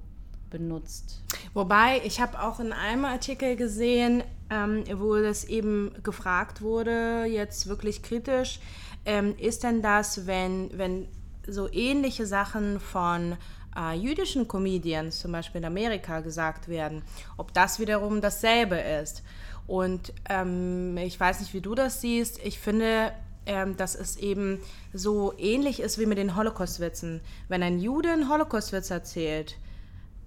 benutzt. 0.51 1.23
Wobei, 1.55 2.03
ich 2.05 2.21
habe 2.21 2.43
auch 2.43 2.61
in 2.61 2.73
einem 2.73 3.07
Artikel 3.07 3.57
gesehen, 3.57 4.23
ähm, 4.51 4.85
wo 4.95 5.17
das 5.17 5.45
eben 5.45 5.93
gefragt 6.03 6.61
wurde, 6.61 7.25
jetzt 7.25 7.67
wirklich 7.67 8.03
kritisch, 8.03 8.61
ähm, 9.07 9.35
ist 9.39 9.65
denn 9.65 9.83
das, 9.83 10.27
wenn, 10.27 10.71
wenn 10.77 11.09
so 11.47 11.71
ähnliche 11.73 12.27
Sachen 12.27 12.79
von 12.79 13.37
äh, 13.77 13.95
jüdischen 13.95 14.49
Comedians, 14.49 15.21
zum 15.21 15.33
Beispiel 15.33 15.61
in 15.61 15.67
Amerika, 15.67 16.21
gesagt 16.21 16.69
werden, 16.69 17.03
ob 17.37 17.53
das 17.53 17.79
wiederum 17.79 18.21
dasselbe 18.21 18.77
ist. 18.77 19.23
Und 19.67 20.13
ähm, 20.29 20.97
ich 20.97 21.19
weiß 21.19 21.41
nicht, 21.41 21.53
wie 21.55 21.61
du 21.61 21.75
das 21.75 22.01
siehst. 22.01 22.39
Ich 22.45 22.59
finde, 22.59 23.13
ähm, 23.47 23.77
dass 23.77 23.95
es 23.95 24.17
eben 24.17 24.61
so 24.93 25.33
ähnlich 25.39 25.81
ist 25.81 25.99
wie 25.99 26.07
mit 26.07 26.19
den 26.19 26.37
Holocaust-Witzen. 26.37 27.21
Wenn 27.49 27.63
ein 27.63 27.79
Jude 27.79 28.11
einen 28.13 28.29
Holocaust-Witz 28.29 28.91
erzählt, 28.91 29.57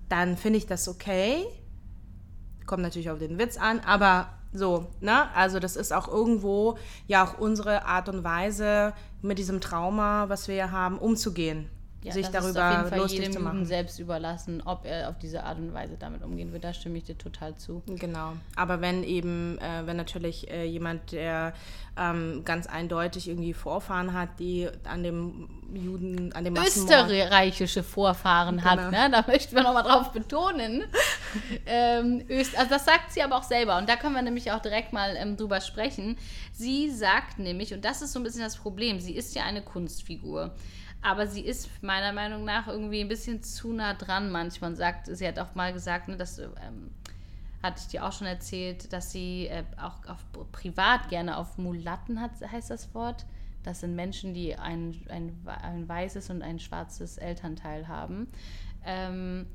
dann 0.10 0.38
finde 0.38 0.58
ich 0.58 0.68
das 0.68 0.88
okay. 0.88 1.46
Kommt 2.66 2.84
natürlich 2.84 3.10
auf 3.10 3.20
den 3.20 3.38
Witz 3.38 3.58
an, 3.58 3.80
aber 3.80 4.30
so, 4.52 4.88
ne? 5.00 5.34
Also 5.36 5.60
das 5.60 5.76
ist 5.76 5.94
auch 5.94 6.08
irgendwo 6.08 6.78
ja 7.08 7.24
auch 7.26 7.38
unsere 7.40 7.86
Art 7.86 8.10
und 8.10 8.24
Weise, 8.24 8.94
mit 9.22 9.38
diesem 9.38 9.62
Trauma, 9.62 10.30
was 10.30 10.48
wir 10.48 10.56
ja 10.56 10.72
haben, 10.72 10.98
umzugehen. 10.98 11.70
Ja, 12.02 12.14
sich 12.14 12.28
das 12.30 12.46
ist 12.46 12.58
auf 12.58 12.64
darüber 12.90 13.08
jeden 13.08 13.24
Fall 13.24 13.32
zu 13.34 13.40
machen. 13.42 13.66
selbst 13.66 14.00
überlassen, 14.00 14.62
ob 14.66 14.86
er 14.86 15.10
auf 15.10 15.18
diese 15.20 15.44
Art 15.44 15.58
und 15.58 15.74
Weise 15.74 15.98
damit 16.00 16.24
umgehen 16.24 16.54
wird. 16.54 16.64
Da 16.64 16.74
stimme 16.74 16.98
ich 16.98 17.04
dir 17.04 17.18
total 17.18 17.56
zu. 17.58 17.84
Genau. 17.88 18.34
Aber 18.56 18.80
wenn 18.80 19.04
eben, 19.04 19.58
äh, 19.60 19.86
wenn 19.86 19.98
natürlich 19.98 20.50
äh, 20.50 20.64
jemand, 20.66 21.12
der 21.12 21.54
ähm, 21.98 22.44
ganz 22.46 22.68
eindeutig 22.68 23.28
irgendwie 23.28 23.54
Vorfahren 23.54 24.14
hat, 24.14 24.40
die 24.40 24.70
an 24.86 25.04
dem 25.04 25.50
Juden, 25.74 26.32
an 26.32 26.46
dem 26.46 26.54
Massenmord 26.54 27.10
österreichische 27.12 27.84
Vorfahren 27.84 28.64
hat, 28.64 28.78
Genau. 28.80 28.92
ne? 28.92 29.10
da 29.12 29.26
möchten 29.28 29.54
wir 29.56 29.64
nochmal 29.64 29.84
drauf 29.84 30.12
betonen. 30.14 30.84
ähm, 31.66 32.24
Öst 32.30 32.58
also 32.58 32.70
das 32.70 32.86
sagt 32.86 33.12
sie 33.12 33.22
aber 33.22 33.38
auch 33.38 33.44
selber 33.44 33.78
und 33.78 33.90
da 33.90 33.98
können 33.98 34.16
wir 34.16 34.22
nämlich 34.22 34.52
auch 34.54 34.62
direkt 34.62 34.94
mal 34.94 35.16
ähm, 35.18 35.36
drüber 35.36 35.60
sprechen. 35.60 36.18
Sie 36.54 36.90
sagt 36.90 37.40
nämlich, 37.40 37.74
und 37.74 37.84
das 37.84 38.02
ist 38.02 38.14
so 38.14 38.20
ein 38.20 38.24
bisschen 38.24 38.42
das 38.42 38.56
Problem, 38.56 39.00
sie 39.02 39.16
ist 39.16 39.36
ja 39.36 39.44
eine 39.44 39.62
Kunstfigur. 39.62 40.56
Aber 41.02 41.28
sie 41.28 41.42
ist 41.42 41.70
meiner 41.82 42.12
Meinung 42.12 42.44
nach 42.44 42.68
irgendwie 42.68 43.02
ein 43.02 43.08
bisschen 43.08 43.42
zu 43.42 43.72
nah 43.72 43.94
dran 43.94 44.32
manchmal. 44.32 44.72
Und 44.72 44.76
sagt, 44.76 45.08
sie 45.08 45.28
hat 45.28 45.40
auch 45.40 45.56
mal 45.56 45.72
gesagt, 45.72 46.08
ne, 46.08 46.18
dass 46.18 46.40
ähm, 46.40 46.92
hatte 47.64 47.82
ich 47.82 47.88
dir 47.88 48.06
auch 48.06 48.12
schon 48.12 48.28
erzählt, 48.28 48.92
dass 48.94 49.12
sie 49.12 49.48
äh, 49.48 49.64
auch 49.78 50.06
auf, 50.08 50.26
privat 50.52 51.10
gerne 51.10 51.38
auf 51.38 51.58
Mulatten 51.58 52.22
hat, 52.22 52.32
heißt 52.52 52.70
das 52.70 52.94
Wort. 52.94 53.26
Das 53.64 53.82
sind 53.82 53.96
Menschen, 53.96 54.34
die 54.34 54.56
ein, 54.56 54.96
ein, 55.10 55.38
ein 55.46 55.88
weißes 55.88 56.30
und 56.30 56.42
ein 56.42 56.60
schwarzes 56.60 57.18
Elternteil 57.18 57.88
haben. 57.88 58.28
Ähm, 58.86 59.48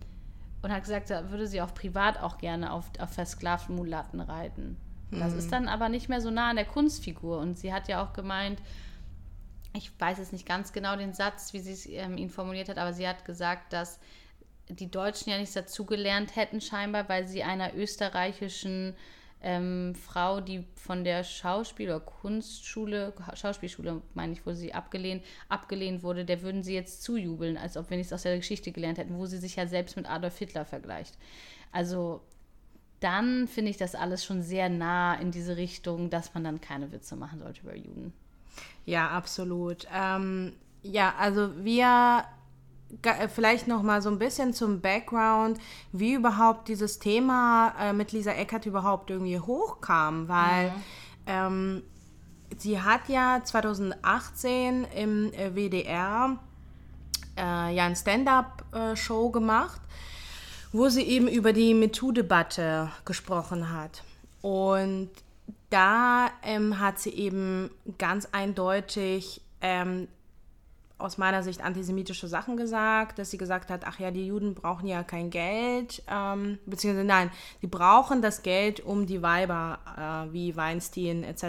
und 0.60 0.72
hat 0.72 0.82
gesagt, 0.82 1.10
da 1.10 1.30
würde 1.30 1.46
sie 1.46 1.60
auch 1.60 1.74
privat 1.74 2.20
auch 2.20 2.38
gerne 2.38 2.72
auf, 2.72 2.90
auf 2.98 3.10
versklavten 3.10 3.76
Mulatten 3.76 4.20
reiten. 4.20 4.76
Das 5.10 5.32
ist 5.32 5.52
dann 5.52 5.68
aber 5.68 5.88
nicht 5.88 6.08
mehr 6.08 6.20
so 6.20 6.30
nah 6.30 6.50
an 6.50 6.56
der 6.56 6.64
Kunstfigur. 6.64 7.38
Und 7.38 7.58
sie 7.58 7.72
hat 7.72 7.86
ja 7.86 8.02
auch 8.02 8.14
gemeint, 8.14 8.60
ich 9.74 9.90
weiß 9.98 10.18
jetzt 10.18 10.32
nicht 10.32 10.46
ganz 10.46 10.72
genau 10.72 10.96
den 10.96 11.12
Satz, 11.12 11.52
wie 11.52 11.58
sie 11.58 11.94
ähm, 11.94 12.16
ihn 12.16 12.30
formuliert 12.30 12.68
hat, 12.68 12.78
aber 12.78 12.92
sie 12.92 13.06
hat 13.06 13.24
gesagt, 13.24 13.72
dass 13.72 13.98
die 14.68 14.90
Deutschen 14.90 15.30
ja 15.30 15.38
nichts 15.38 15.54
dazugelernt 15.54 16.36
hätten 16.36 16.60
scheinbar, 16.60 17.08
weil 17.08 17.26
sie 17.26 17.42
einer 17.42 17.74
österreichischen 17.74 18.94
ähm, 19.42 19.94
Frau, 19.94 20.40
die 20.40 20.64
von 20.74 21.04
der 21.04 21.22
Schauspiel- 21.24 21.88
oder 21.88 22.00
Kunstschule, 22.00 23.12
Schauspielschule, 23.34 24.00
meine 24.14 24.32
ich, 24.32 24.46
wo 24.46 24.52
sie 24.52 24.72
abgelehnt, 24.72 25.24
abgelehnt 25.48 26.02
wurde, 26.02 26.24
der 26.24 26.40
würden 26.40 26.62
sie 26.62 26.74
jetzt 26.74 27.02
zujubeln, 27.02 27.58
als 27.58 27.76
ob 27.76 27.90
wir 27.90 27.98
nichts 27.98 28.12
aus 28.12 28.22
der 28.22 28.36
Geschichte 28.36 28.72
gelernt 28.72 28.98
hätten, 28.98 29.18
wo 29.18 29.26
sie 29.26 29.38
sich 29.38 29.56
ja 29.56 29.66
selbst 29.66 29.96
mit 29.96 30.08
Adolf 30.08 30.38
Hitler 30.38 30.64
vergleicht. 30.64 31.18
Also 31.72 32.22
dann 33.00 33.48
finde 33.48 33.70
ich 33.70 33.76
das 33.76 33.94
alles 33.94 34.24
schon 34.24 34.40
sehr 34.40 34.68
nah 34.68 35.14
in 35.16 35.30
diese 35.30 35.56
Richtung, 35.56 36.08
dass 36.08 36.32
man 36.32 36.44
dann 36.44 36.60
keine 36.60 36.90
Witze 36.92 37.16
machen 37.16 37.40
sollte 37.40 37.60
über 37.60 37.76
Juden. 37.76 38.14
Ja, 38.84 39.08
absolut. 39.08 39.86
Ähm, 39.94 40.52
ja, 40.82 41.14
also 41.18 41.50
wir 41.64 42.24
äh, 43.02 43.28
vielleicht 43.28 43.66
noch 43.66 43.82
mal 43.82 44.02
so 44.02 44.10
ein 44.10 44.18
bisschen 44.18 44.52
zum 44.52 44.80
Background, 44.80 45.58
wie 45.92 46.14
überhaupt 46.14 46.68
dieses 46.68 46.98
Thema 46.98 47.74
äh, 47.80 47.92
mit 47.92 48.12
Lisa 48.12 48.32
Eckert 48.32 48.66
überhaupt 48.66 49.10
irgendwie 49.10 49.40
hochkam, 49.40 50.28
weil 50.28 50.72
ähm, 51.26 51.82
sie 52.58 52.80
hat 52.80 53.08
ja 53.08 53.40
2018 53.42 54.84
im 54.94 55.32
äh, 55.32 55.54
WDR 55.54 56.38
äh, 57.36 57.74
ja 57.74 57.86
ein 57.86 57.96
Stand-up-Show 57.96 59.30
gemacht, 59.30 59.80
wo 60.72 60.88
sie 60.88 61.02
eben 61.02 61.28
über 61.28 61.52
die 61.52 61.74
MeToo-Debatte 61.74 62.90
gesprochen 63.04 63.72
hat. 63.72 64.02
Und 64.42 65.10
da 65.74 66.30
ähm, 66.44 66.78
hat 66.78 67.00
sie 67.00 67.10
eben 67.10 67.68
ganz 67.98 68.28
eindeutig 68.30 69.40
ähm, 69.60 70.06
aus 70.98 71.18
meiner 71.18 71.42
Sicht 71.42 71.64
antisemitische 71.64 72.28
Sachen 72.28 72.56
gesagt, 72.56 73.18
dass 73.18 73.32
sie 73.32 73.38
gesagt 73.38 73.70
hat, 73.70 73.84
ach 73.84 73.98
ja, 73.98 74.12
die 74.12 74.28
Juden 74.28 74.54
brauchen 74.54 74.86
ja 74.86 75.02
kein 75.02 75.30
Geld, 75.30 76.04
ähm, 76.08 76.60
beziehungsweise 76.64 77.04
nein, 77.04 77.32
die 77.60 77.66
brauchen 77.66 78.22
das 78.22 78.42
Geld, 78.42 78.78
um 78.80 79.06
die 79.06 79.20
Weiber 79.20 80.28
äh, 80.28 80.32
wie 80.32 80.54
Weinstein 80.54 81.24
etc. 81.24 81.42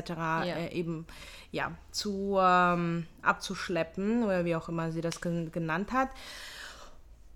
Äh, 0.44 0.74
eben 0.74 1.06
ja, 1.52 1.72
zu 1.92 2.40
ähm, 2.42 3.06
abzuschleppen 3.22 4.24
oder 4.24 4.44
wie 4.44 4.56
auch 4.56 4.70
immer 4.70 4.92
sie 4.92 5.02
das 5.02 5.22
gen 5.22 5.52
genannt 5.52 5.94
hat. 5.94 6.10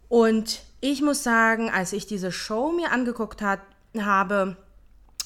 Und 0.07 0.63
ich 0.81 1.03
muss 1.03 1.21
sagen, 1.21 1.69
als 1.69 1.93
ich 1.93 2.07
diese 2.07 2.31
Show 2.31 2.71
mir 2.71 2.91
angeguckt 2.91 3.43
hat, 3.43 3.59
habe, 3.95 4.57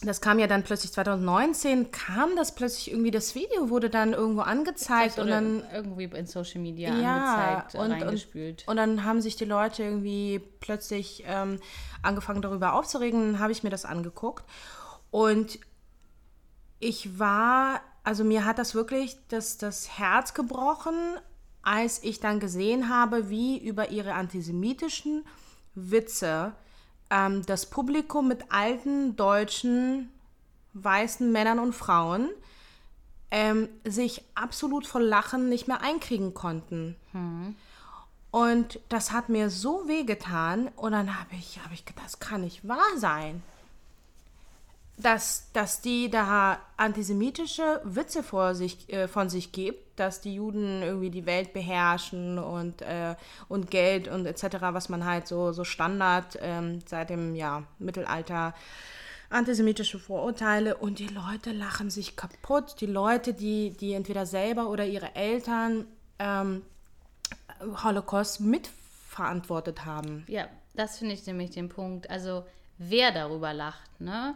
das 0.05 0.21
kam 0.21 0.39
ja 0.39 0.47
dann 0.47 0.63
plötzlich 0.63 0.91
2019, 0.91 1.91
kam 1.91 2.35
das 2.35 2.55
plötzlich 2.55 2.91
irgendwie, 2.91 3.11
das 3.11 3.35
Video 3.35 3.69
wurde 3.69 3.89
dann 3.89 4.13
irgendwo 4.13 4.41
angezeigt 4.41 5.19
und 5.19 5.27
dann 5.27 5.63
irgendwie 5.73 6.05
in 6.05 6.25
Social 6.25 6.61
Media 6.61 6.93
ja, 6.95 7.55
angezeigt, 7.55 7.75
und, 7.75 7.91
reingespült. 7.91 8.63
und, 8.63 8.71
und 8.71 8.77
dann 8.77 9.03
haben 9.03 9.21
sich 9.21 9.35
die 9.35 9.45
Leute 9.45 9.83
irgendwie 9.83 10.41
plötzlich 10.59 11.23
ähm, 11.25 11.59
angefangen 12.01 12.41
darüber 12.41 12.73
aufzuregen. 12.73 13.33
Dann 13.33 13.39
habe 13.39 13.51
ich 13.51 13.63
mir 13.63 13.69
das 13.69 13.85
angeguckt 13.85 14.43
und 15.11 15.59
ich 16.79 17.17
war, 17.17 17.81
also 18.03 18.23
mir 18.23 18.45
hat 18.45 18.59
das 18.59 18.75
wirklich 18.75 19.17
das, 19.29 19.57
das 19.57 19.97
Herz 19.97 20.33
gebrochen, 20.33 20.95
als 21.61 22.03
ich 22.03 22.19
dann 22.19 22.39
gesehen 22.39 22.89
habe, 22.89 23.29
wie 23.29 23.57
über 23.57 23.89
ihre 23.89 24.13
antisemitischen 24.13 25.25
Witze 25.75 26.53
ähm, 27.09 27.45
das 27.45 27.69
Publikum 27.69 28.27
mit 28.27 28.51
alten 28.51 29.15
deutschen 29.15 30.11
weißen 30.73 31.31
Männern 31.31 31.59
und 31.59 31.73
Frauen 31.73 32.29
ähm, 33.31 33.69
sich 33.83 34.23
absolut 34.35 34.85
vor 34.85 35.01
Lachen 35.01 35.49
nicht 35.49 35.67
mehr 35.67 35.81
einkriegen 35.81 36.33
konnten. 36.33 36.95
Und 38.31 38.79
das 38.89 39.11
hat 39.11 39.29
mir 39.29 39.49
so 39.49 39.87
wehgetan. 39.87 40.69
Und 40.75 40.93
dann 40.93 41.19
habe 41.19 41.35
ich, 41.35 41.59
hab 41.63 41.71
ich 41.71 41.85
gedacht, 41.85 42.05
das 42.05 42.19
kann 42.19 42.41
nicht 42.41 42.67
wahr 42.67 42.97
sein. 42.97 43.43
Dass, 44.97 45.51
dass 45.53 45.81
die 45.81 46.09
da 46.09 46.59
antisemitische 46.77 47.81
Witze 47.83 48.21
vor 48.21 48.53
sich, 48.53 48.91
äh, 48.93 49.07
von 49.07 49.27
sich 49.27 49.51
gibt, 49.51 49.99
dass 49.99 50.21
die 50.21 50.35
Juden 50.35 50.83
irgendwie 50.83 51.09
die 51.09 51.25
Welt 51.25 51.51
beherrschen 51.53 52.37
und, 52.37 52.81
äh, 52.83 53.15
und 53.49 53.71
Geld 53.71 54.07
und 54.07 54.25
etc., 54.25 54.57
was 54.59 54.89
man 54.89 55.05
halt 55.05 55.27
so, 55.27 55.51
so 55.51 55.63
Standard 55.63 56.37
ähm, 56.41 56.79
seit 56.85 57.09
dem 57.09 57.35
ja, 57.35 57.63
Mittelalter 57.79 58.53
antisemitische 59.33 59.99
Vorurteile 59.99 60.77
und 60.77 60.99
die 60.99 61.07
Leute 61.07 61.51
lachen 61.51 61.89
sich 61.89 62.15
kaputt. 62.15 62.79
Die 62.81 62.85
Leute, 62.85 63.33
die, 63.33 63.71
die 63.71 63.93
entweder 63.93 64.25
selber 64.25 64.69
oder 64.69 64.85
ihre 64.85 65.15
Eltern 65.15 65.85
ähm, 66.19 66.61
Holocaust 67.83 68.41
mitverantwortet 68.41 69.85
haben. 69.85 70.23
Ja, 70.27 70.47
das 70.75 70.99
finde 70.99 71.15
ich 71.15 71.25
nämlich 71.25 71.51
den 71.51 71.69
Punkt. 71.69 72.09
Also 72.09 72.45
wer 72.77 73.11
darüber 73.11 73.53
lacht, 73.53 73.99
ne? 73.99 74.35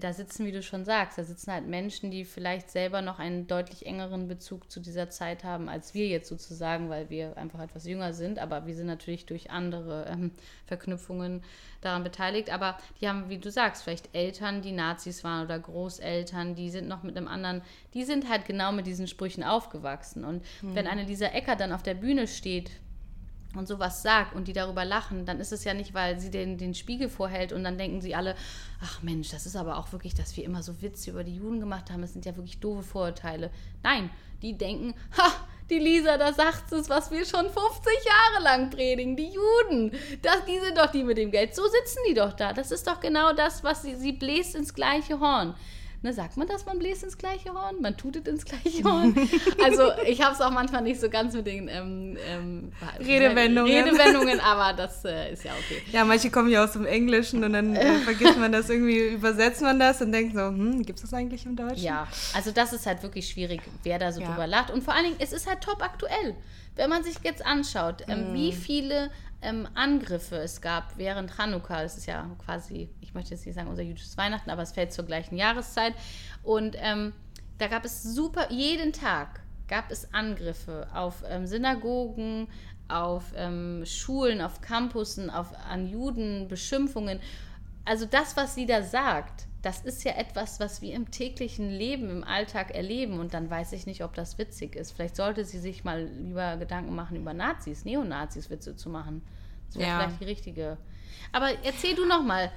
Da 0.00 0.12
sitzen, 0.12 0.46
wie 0.46 0.52
du 0.52 0.62
schon 0.62 0.84
sagst, 0.84 1.18
da 1.18 1.24
sitzen 1.24 1.52
halt 1.52 1.66
Menschen, 1.66 2.10
die 2.10 2.24
vielleicht 2.24 2.70
selber 2.70 3.02
noch 3.02 3.18
einen 3.18 3.46
deutlich 3.48 3.86
engeren 3.86 4.28
Bezug 4.28 4.70
zu 4.70 4.78
dieser 4.78 5.10
Zeit 5.10 5.42
haben 5.42 5.68
als 5.68 5.94
wir 5.94 6.06
jetzt 6.06 6.28
sozusagen, 6.28 6.88
weil 6.88 7.10
wir 7.10 7.36
einfach 7.36 7.60
etwas 7.60 7.86
jünger 7.86 8.12
sind. 8.12 8.38
Aber 8.38 8.66
wir 8.66 8.74
sind 8.74 8.86
natürlich 8.86 9.26
durch 9.26 9.50
andere 9.50 10.06
ähm, 10.08 10.30
Verknüpfungen 10.66 11.42
daran 11.80 12.04
beteiligt. 12.04 12.50
Aber 12.50 12.78
die 13.00 13.08
haben, 13.08 13.28
wie 13.28 13.38
du 13.38 13.50
sagst, 13.50 13.82
vielleicht 13.82 14.14
Eltern, 14.14 14.62
die 14.62 14.72
Nazis 14.72 15.24
waren 15.24 15.44
oder 15.44 15.58
Großeltern, 15.58 16.54
die 16.54 16.70
sind 16.70 16.86
noch 16.86 17.02
mit 17.02 17.16
einem 17.16 17.28
anderen, 17.28 17.62
die 17.94 18.04
sind 18.04 18.28
halt 18.28 18.44
genau 18.44 18.72
mit 18.72 18.86
diesen 18.86 19.08
Sprüchen 19.08 19.42
aufgewachsen. 19.42 20.24
Und 20.24 20.44
wenn 20.62 20.86
eine 20.86 21.04
Lisa 21.04 21.26
Ecker 21.26 21.56
dann 21.56 21.72
auf 21.72 21.82
der 21.82 21.94
Bühne 21.94 22.28
steht 22.28 22.70
und 23.56 23.66
sowas 23.66 24.02
sagt 24.02 24.34
und 24.34 24.48
die 24.48 24.52
darüber 24.52 24.84
lachen, 24.84 25.26
dann 25.26 25.40
ist 25.40 25.52
es 25.52 25.64
ja 25.64 25.74
nicht, 25.74 25.94
weil 25.94 26.20
sie 26.20 26.30
den, 26.30 26.56
den 26.56 26.74
Spiegel 26.74 27.08
vorhält 27.08 27.52
und 27.52 27.64
dann 27.64 27.78
denken 27.78 28.00
sie 28.00 28.14
alle, 28.14 28.36
ach 28.82 29.02
Mensch, 29.02 29.30
das 29.30 29.46
ist 29.46 29.56
aber 29.56 29.78
auch 29.78 29.92
wirklich, 29.92 30.14
dass 30.14 30.36
wir 30.36 30.44
immer 30.44 30.62
so 30.62 30.80
Witze 30.82 31.10
über 31.10 31.24
die 31.24 31.36
Juden 31.36 31.60
gemacht 31.60 31.90
haben, 31.90 32.02
das 32.02 32.12
sind 32.12 32.24
ja 32.24 32.36
wirklich 32.36 32.60
doofe 32.60 32.82
Vorurteile. 32.82 33.50
Nein, 33.82 34.10
die 34.42 34.56
denken, 34.56 34.94
ha, 35.16 35.32
die 35.68 35.78
Lisa, 35.78 36.16
da 36.16 36.32
sagt 36.32 36.72
es, 36.72 36.88
was 36.88 37.10
wir 37.10 37.24
schon 37.24 37.46
50 37.46 37.56
Jahre 38.04 38.42
lang 38.42 38.70
predigen, 38.70 39.16
die 39.16 39.30
Juden, 39.32 39.92
das, 40.22 40.44
die 40.44 40.58
sind 40.58 40.78
doch 40.78 40.90
die 40.90 41.04
mit 41.04 41.18
dem 41.18 41.30
Geld, 41.30 41.54
so 41.54 41.62
sitzen 41.64 42.00
die 42.08 42.14
doch 42.14 42.32
da, 42.32 42.52
das 42.52 42.70
ist 42.70 42.86
doch 42.86 43.00
genau 43.00 43.32
das, 43.32 43.64
was 43.64 43.82
sie, 43.82 43.94
sie 43.96 44.12
bläst 44.12 44.54
ins 44.54 44.74
gleiche 44.74 45.20
Horn. 45.20 45.54
Ne, 46.02 46.14
sagt 46.14 46.38
man 46.38 46.48
das, 46.48 46.64
man 46.64 46.78
bläst 46.78 47.02
ins 47.04 47.18
gleiche 47.18 47.50
Horn? 47.50 47.76
Man 47.82 47.94
tutet 47.96 48.26
ins 48.26 48.44
gleiche 48.46 48.82
Horn? 48.84 49.14
Also 49.62 49.90
ich 50.06 50.22
habe 50.22 50.34
es 50.34 50.40
auch 50.40 50.50
manchmal 50.50 50.80
nicht 50.82 50.98
so 50.98 51.10
ganz 51.10 51.34
mit 51.34 51.46
den 51.46 51.68
ähm, 51.68 52.16
ähm, 52.26 52.72
Redewendungen. 52.98 53.70
Redewendungen, 53.70 54.40
aber 54.40 54.72
das 54.74 55.04
äh, 55.04 55.32
ist 55.32 55.44
ja 55.44 55.52
okay. 55.52 55.82
Ja, 55.92 56.06
manche 56.06 56.30
kommen 56.30 56.48
ja 56.50 56.64
aus 56.64 56.72
dem 56.72 56.86
Englischen 56.86 57.44
und 57.44 57.52
dann 57.52 57.76
äh, 57.76 57.98
vergisst 58.04 58.38
man 58.38 58.50
das 58.50 58.70
irgendwie, 58.70 59.08
übersetzt 59.08 59.60
man 59.60 59.78
das 59.78 60.00
und 60.00 60.12
denkt 60.12 60.34
so, 60.34 60.40
hm, 60.46 60.82
gibt 60.84 60.98
es 60.98 61.02
das 61.02 61.12
eigentlich 61.12 61.44
im 61.44 61.54
Deutschen? 61.56 61.82
Ja, 61.84 62.08
also 62.34 62.50
das 62.50 62.72
ist 62.72 62.86
halt 62.86 63.02
wirklich 63.02 63.28
schwierig, 63.28 63.60
wer 63.82 63.98
da 63.98 64.10
so 64.10 64.20
Ja. 64.22 64.28
drüber 64.30 64.46
lacht. 64.46 64.70
Und 64.70 64.82
vor 64.82 64.94
allen 64.94 65.04
Dingen, 65.04 65.16
es 65.18 65.32
ist 65.32 65.46
halt 65.46 65.60
top 65.60 65.82
aktuell. 65.82 66.34
Wenn 66.76 66.88
man 66.88 67.04
sich 67.04 67.16
jetzt 67.24 67.44
anschaut, 67.44 68.04
ähm, 68.08 68.32
wie 68.32 68.52
viele 68.52 69.10
ähm, 69.42 69.68
Angriffe 69.74 70.36
es 70.36 70.60
gab 70.60 70.96
während 70.96 71.30
Chanukka, 71.30 71.82
das 71.82 71.96
ist 71.96 72.06
ja 72.06 72.28
quasi, 72.44 72.90
ich 73.00 73.14
möchte 73.14 73.30
jetzt 73.30 73.46
nicht 73.46 73.54
sagen 73.54 73.68
unser 73.68 73.82
jüdisches 73.82 74.16
Weihnachten, 74.16 74.50
aber 74.50 74.62
es 74.62 74.72
fällt 74.72 74.92
zur 74.92 75.04
gleichen 75.04 75.36
Jahreszeit. 75.36 75.94
Und 76.42 76.76
ähm, 76.78 77.12
da 77.58 77.68
gab 77.68 77.84
es 77.84 78.02
super, 78.02 78.50
jeden 78.50 78.92
Tag 78.92 79.40
gab 79.68 79.90
es 79.90 80.12
Angriffe 80.12 80.88
auf 80.92 81.22
ähm, 81.28 81.46
Synagogen, 81.46 82.48
auf 82.88 83.32
ähm, 83.36 83.84
Schulen, 83.86 84.40
auf 84.40 84.60
Campussen, 84.60 85.30
auf, 85.30 85.48
an 85.68 85.86
Juden, 85.86 86.48
Beschimpfungen. 86.48 87.20
Also 87.84 88.04
das, 88.04 88.36
was 88.36 88.54
sie 88.54 88.66
da 88.66 88.82
sagt, 88.82 89.46
das 89.62 89.82
ist 89.82 90.04
ja 90.04 90.12
etwas, 90.12 90.58
was 90.60 90.80
wir 90.80 90.94
im 90.94 91.10
täglichen 91.10 91.68
Leben, 91.70 92.08
im 92.10 92.24
Alltag 92.24 92.74
erleben. 92.74 93.18
Und 93.20 93.34
dann 93.34 93.50
weiß 93.50 93.72
ich 93.72 93.86
nicht, 93.86 94.02
ob 94.02 94.14
das 94.14 94.38
witzig 94.38 94.74
ist. 94.76 94.92
Vielleicht 94.92 95.16
sollte 95.16 95.44
sie 95.44 95.58
sich 95.58 95.84
mal 95.84 96.04
lieber 96.04 96.56
Gedanken 96.56 96.94
machen, 96.94 97.16
über 97.16 97.34
Nazis, 97.34 97.84
Neonazis 97.84 98.48
Witze 98.50 98.74
zu 98.76 98.88
machen. 98.88 99.22
Das 99.68 99.76
wäre 99.76 99.88
Ja. 99.88 99.98
vielleicht 99.98 100.20
die 100.20 100.24
richtige. 100.24 100.78
Aber 101.32 101.48
erzähl 101.64 101.94
du 101.94 102.06
noch 102.06 102.22
mal 102.22 102.50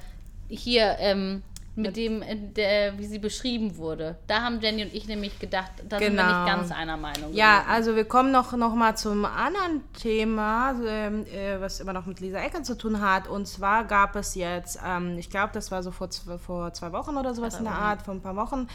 hier 0.47 0.95
ähm, 0.99 1.43
mit 1.75 1.97
dem, 1.97 2.23
der, 2.53 2.97
wie 2.99 3.05
sie 3.05 3.17
beschrieben 3.17 3.77
wurde. 3.77 4.17
Da 4.27 4.41
haben 4.41 4.59
Jenny 4.61 4.83
und 4.83 4.93
ich 4.93 5.07
nämlich 5.07 5.39
gedacht, 5.39 5.71
da 5.89 5.97
sind 5.97 6.15
wir 6.15 6.23
Genau. 6.23 6.43
nicht 6.43 6.45
ganz 6.53 6.71
einer 6.71 6.97
Meinung. 6.97 7.33
Ja, 7.33 7.59
gewesen. 7.59 7.71
also 7.71 7.95
wir 7.95 8.05
kommen 8.05 8.31
noch, 8.31 8.53
noch 8.55 8.75
mal 8.75 8.95
zum 8.95 9.25
anderen 9.25 9.81
Thema, 9.93 10.75
ähm, 10.85 11.25
äh, 11.25 11.59
was 11.59 11.79
immer 11.79 11.93
noch 11.93 12.05
mit 12.05 12.19
Lisa 12.19 12.37
Ecker 12.39 12.61
zu 12.61 12.77
tun 12.77 13.01
hat. 13.01 13.27
Und 13.27 13.47
zwar 13.47 13.85
gab 13.85 14.15
es 14.15 14.35
jetzt, 14.35 14.79
ähm, 14.85 15.17
ich 15.17 15.29
glaube, 15.31 15.51
das 15.53 15.71
war 15.71 15.81
so 15.81 15.89
vor, 15.91 16.09
vor 16.37 16.73
zwei 16.73 16.91
Wochen 16.91 17.17
oder 17.17 17.33
sowas 17.33 17.57
in 17.57 17.63
der 17.63 17.73
Art, 17.73 18.03
vor 18.03 18.13
ein 18.13 18.21
paar 18.21 18.35
Wochen, 18.35 18.67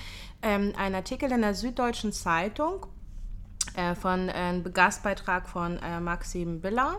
ähm, 0.43 0.73
ein 0.77 0.95
Artikel 0.95 1.31
in 1.31 1.43
der 1.43 1.55
Süddeutschen 1.55 2.13
Zeitung 2.13 2.87
äh, 3.77 3.95
von 3.95 4.29
äh, 4.29 4.33
einem 4.33 4.73
Gastbeitrag 4.73 5.49
von 5.49 5.79
äh, 5.79 6.01
Maxim 6.01 6.61
Biller, 6.61 6.97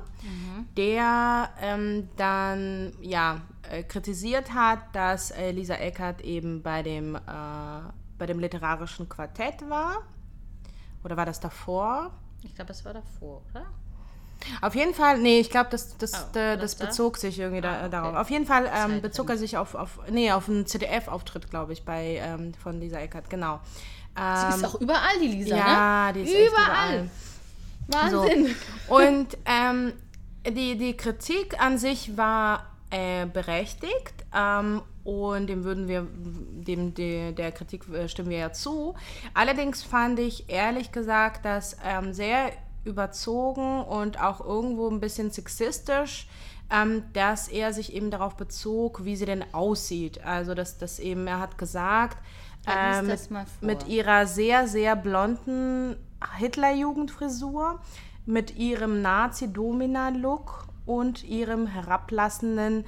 der 0.78 1.50
ähm, 1.62 2.10
dann 2.16 2.94
ja 3.02 3.42
äh, 3.70 3.84
kritisiert 3.84 4.54
hat, 4.54 4.80
dass 4.94 5.32
äh, 5.32 5.52
Lisa 5.52 5.76
Eckert 5.76 6.22
eben 6.22 6.62
bei 6.64 6.84
dem, 6.84 7.16
äh, 7.16 7.20
bei 8.18 8.26
dem 8.26 8.40
literarischen 8.40 9.08
Quartett 9.10 9.70
war. 9.70 10.04
Oder 11.04 11.16
war 11.18 11.26
das 11.26 11.40
davor? 11.40 12.12
Ich 12.44 12.56
glaube, 12.56 12.68
das 12.70 12.84
war 12.86 12.94
davor, 12.94 13.42
oder? 13.52 13.66
Auf 14.62 14.74
jeden 14.74 14.94
Fall, 14.94 15.18
nee, 15.20 15.40
ich 15.40 15.50
glaube, 15.50 15.70
das, 15.70 15.98
das, 15.98 16.28
Oh, 16.34 16.38
äh, 16.38 16.56
das 16.58 16.72
das 16.72 16.78
da? 16.78 16.86
bezog 16.86 17.18
sich 17.18 17.38
irgendwie 17.40 17.62
da, 17.62 17.72
Ah, 17.74 17.80
okay. 17.82 17.90
darauf. 17.92 18.16
Auf 18.16 18.30
jeden 18.30 18.46
Fall 18.46 18.70
ähm, 18.74 19.02
bezog 19.02 19.30
er 19.30 19.38
sich 19.38 19.58
auf, 19.58 19.76
auf, 19.76 20.00
nee, 20.10 20.32
auf 20.32 20.48
einen 20.48 20.66
ZDF-Auftritt, 20.66 21.50
glaube 21.50 21.74
ich, 21.74 21.84
bei, 21.84 22.22
ähm, 22.24 22.54
von 22.54 22.80
Lisa 22.80 22.98
Eckert, 23.00 23.30
genau. 23.30 23.60
Sie 24.16 24.22
Ähm, 24.22 24.54
ist 24.56 24.66
auch 24.66 24.76
überall, 24.82 25.20
die 25.22 25.28
Lisa, 25.28 25.56
ja, 25.58 26.08
ne? 26.08 26.14
die 26.14 26.22
ist 26.22 26.52
überall. 26.52 27.10
überall. 27.88 28.22
Wahnsinn. 28.24 28.56
Und 28.88 29.38
ähm, 29.46 29.94
die, 30.48 30.78
die 30.78 30.96
Kritik 30.96 31.60
an 31.62 31.78
sich 31.78 32.16
war 32.18 32.66
äh, 32.90 33.26
berechtigt 33.26 34.26
ähm, 34.36 34.82
und 35.04 35.48
dem 35.48 35.64
würden 35.64 35.88
wir, 35.88 36.08
dem, 36.12 36.94
der, 36.94 37.32
der 37.32 37.52
Kritik 37.52 37.88
äh, 37.90 38.08
stimmen 38.08 38.30
wir 38.30 38.38
ja 38.38 38.54
zu. 38.54 38.96
Allerdings 39.34 39.84
fand 39.84 40.20
ich 40.20 40.50
ehrlich 40.50 40.92
gesagt 40.92 41.46
das 41.46 41.78
ähm, 41.86 42.14
sehr 42.14 42.52
überzogen 42.86 43.82
und 43.82 44.22
auch 44.22 44.44
irgendwo 44.44 44.90
ein 44.90 45.00
bisschen 45.00 45.32
sexistisch, 45.32 46.28
ähm, 46.72 47.04
dass 47.14 47.48
er 47.48 47.74
sich 47.74 47.94
eben 47.94 48.12
darauf 48.12 48.36
bezog, 48.36 49.04
wie 49.06 49.16
sie 49.16 49.26
denn 49.26 49.44
aussieht. 49.54 50.24
Also, 50.24 50.54
dass, 50.54 50.78
dass 50.78 51.00
eben, 51.00 51.28
er 51.28 51.40
hat 51.40 51.58
gesagt, 51.58 52.18
äh, 52.66 53.06
das 53.06 53.30
mit, 53.30 53.48
mit 53.62 53.88
ihrer 53.88 54.26
sehr, 54.26 54.68
sehr 54.68 54.96
blonden 54.96 55.96
Hitlerjugendfrisur, 56.38 57.80
mit 58.26 58.56
ihrem 58.58 59.02
Nazi-Domina-Look 59.02 60.69
und 60.90 61.24
ihrem 61.24 61.68
herablassenden 61.68 62.84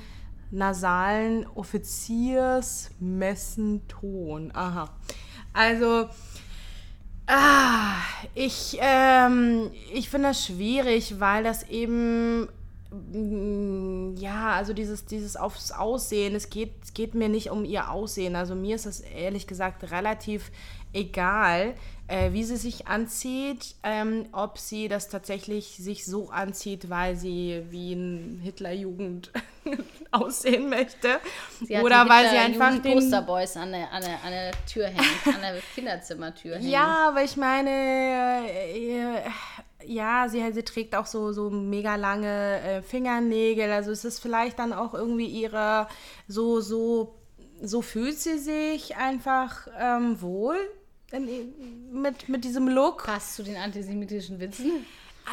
nasalen 0.50 1.46
Offiziersmessenton. 1.54 4.52
Aha. 4.56 4.90
Also, 5.54 6.10
ah, 7.28 7.94
ich, 8.34 8.80
ähm, 8.82 9.70
ich 9.94 10.10
finde 10.10 10.30
das 10.30 10.48
schwierig, 10.48 11.20
weil 11.20 11.44
das 11.44 11.62
eben 11.70 12.48
Ja, 12.94 14.52
also 14.52 14.74
dieses, 14.74 15.06
dieses 15.06 15.38
aufs 15.38 15.72
Aussehen, 15.72 16.36
es 16.36 16.50
geht, 16.50 16.74
es 16.84 16.94
geht 16.94 17.16
mir 17.16 17.30
nicht 17.30 17.50
um 17.50 17.64
ihr 17.64 17.90
Aussehen. 17.90 18.36
Also 18.36 18.54
mir 18.54 18.76
ist 18.76 18.86
das 18.86 19.00
ehrlich 19.00 19.48
gesagt 19.48 19.92
relativ 19.92 20.52
egal, 20.92 21.74
äh, 22.08 22.34
wie 22.34 22.44
sie 22.44 22.58
sich 22.58 22.88
anzieht, 22.88 23.76
ähm, 23.84 24.26
ob 24.34 24.58
sie 24.58 24.90
das 24.90 25.08
tatsächlich 25.08 25.78
sich 25.78 26.06
so 26.06 26.30
anzieht, 26.30 26.90
weil 26.90 27.16
sie 27.16 27.64
wie 27.70 27.94
ein 27.94 28.42
Hitlerjugend 28.44 29.32
aussehen 30.12 30.70
möchte. 30.70 31.22
Oder 31.82 32.10
weil 32.10 32.30
sie 32.30 32.38
einfach 32.38 32.78
den, 32.82 32.96
Posterboys 32.96 33.56
an 33.56 33.72
der, 33.72 33.90
an, 33.94 34.02
der, 34.02 34.24
an 34.26 34.32
der 34.32 34.52
Tür 34.66 34.88
hängen, 34.88 35.36
an 35.36 35.42
der 35.42 35.62
Kinderzimmertür 35.74 36.56
hängen. 36.56 36.70
Ja, 36.70 37.08
aber 37.08 37.24
ich 37.24 37.38
meine, 37.38 37.70
äh, 37.70 39.22
ja, 39.86 40.28
sie, 40.30 40.44
sie 40.52 40.64
trägt 40.64 40.96
auch 40.96 41.06
so, 41.06 41.32
so 41.32 41.50
mega 41.50 41.96
lange 41.96 42.60
äh, 42.62 42.82
Fingernägel. 42.82 43.72
Also 43.72 43.92
es 43.92 44.06
ist 44.06 44.20
vielleicht 44.20 44.60
dann 44.60 44.74
auch 44.74 44.94
irgendwie 44.94 45.28
ihre, 45.28 45.88
so, 46.28 46.60
so, 46.62 47.16
so 47.62 47.82
fühlt 47.82 48.20
sie 48.20 48.38
sich 48.38 48.98
einfach 48.98 49.68
ähm, 49.80 50.22
wohl 50.22 50.58
in, 51.12 51.28
mit, 51.92 52.30
mit 52.30 52.44
diesem 52.44 52.68
Look. 52.68 53.06
Passt 53.06 53.36
zu 53.36 53.44
den 53.44 53.58
antisemitischen 53.58 54.40
Witzen. 54.40 54.86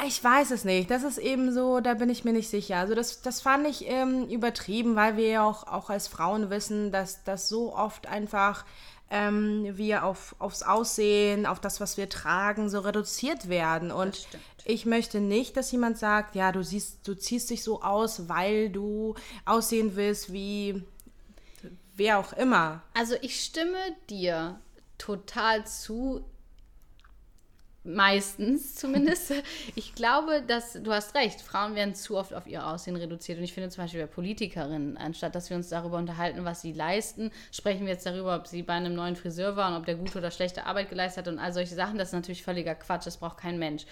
Ich 0.07 0.23
weiß 0.23 0.51
es 0.51 0.65
nicht. 0.65 0.91
Das 0.91 1.03
ist 1.03 1.19
eben 1.19 1.53
so, 1.53 1.81
da 1.81 1.95
bin 1.95 2.11
ich 2.11 2.25
mir 2.25 2.33
nicht 2.33 2.51
sicher. 2.51 2.77
Also 2.77 2.95
das, 2.95 3.23
das 3.23 3.41
fand 3.41 3.67
ich 3.67 3.89
ähm, 3.89 4.29
übertrieben, 4.29 4.97
weil 4.97 5.17
wir 5.17 5.29
ja 5.29 5.43
auch, 5.43 5.67
auch 5.67 5.91
als 5.91 6.09
Frauen 6.09 6.51
wissen, 6.51 6.93
dass 6.93 7.25
das 7.25 7.49
so 7.49 7.75
oft 7.75 8.07
einfach 8.07 8.65
ähm, 9.11 9.77
wir 9.77 10.05
auf, 10.05 10.35
aufs 10.39 10.63
Aussehen, 10.63 11.47
auf 11.47 11.61
das, 11.61 11.81
was 11.81 11.97
wir 11.97 12.09
tragen, 12.09 12.69
so 12.69 12.81
reduziert 12.81 13.49
werden. 13.49 13.91
Und 13.91 14.27
ich 14.65 14.87
möchte 14.87 15.21
nicht, 15.21 15.57
dass 15.57 15.73
jemand 15.73 15.99
sagt, 15.99 16.35
ja, 16.35 16.53
du 16.53 16.63
siehst, 16.63 17.07
du 17.07 17.15
ziehst 17.15 17.51
dich 17.51 17.63
so 17.63 17.83
aus, 17.83 18.29
weil 18.29 18.71
du 18.71 19.15
aussehen 19.45 19.97
willst 19.97 20.33
wie 20.33 20.83
wer 21.99 22.19
auch 22.19 22.33
immer. 22.33 22.83
Also 22.95 23.15
ich 23.21 23.45
stimme 23.45 23.79
dir 24.09 24.59
total 24.97 25.67
zu. 25.67 26.25
Meistens 27.89 28.75
zumindest. 28.75 29.33
Ich 29.75 29.95
glaube, 29.95 30.43
dass 30.47 30.75
du 30.75 30.93
hast 30.93 31.15
recht. 31.15 31.41
Frauen 31.41 31.75
werden 31.75 31.95
zu 31.95 32.17
oft 32.17 32.35
auf 32.35 32.47
ihr 32.47 32.67
Aussehen 32.67 32.97
reduziert. 32.97 33.39
Und 33.39 33.45
ich 33.45 33.55
finde 33.55 33.71
zum 33.71 33.85
Beispiel 33.85 34.01
bei 34.01 34.07
Politikerinnen, 34.07 34.97
anstatt 34.97 35.35
dass 35.35 35.49
wir 35.49 35.57
uns 35.57 35.69
darüber 35.69 35.97
unterhalten, 35.97 36.45
was 36.45 36.61
sie 36.61 36.73
leisten, 36.73 37.31
sprechen 37.51 37.87
wir 37.87 37.93
jetzt 37.93 38.05
darüber, 38.05 38.37
ob 38.37 38.47
sie 38.47 38.63
bei 38.63 38.75
einem 38.75 38.95
neuen 38.95 39.17
Friseur 39.17 39.57
waren, 39.57 39.75
ob 39.75 39.87
der 39.87 39.95
gute 39.95 40.19
oder 40.19 40.31
schlechte 40.31 40.67
Arbeit 40.67 40.91
geleistet 40.91 41.27
hat 41.27 41.33
und 41.33 41.39
all 41.39 41.53
solche 41.53 41.75
Sachen. 41.75 41.97
Das 41.97 42.09
ist 42.09 42.15
natürlich 42.15 42.43
völliger 42.43 42.75
Quatsch. 42.75 43.07
Das 43.07 43.17
braucht 43.17 43.39
kein 43.39 43.59
Mensch. 43.59 43.87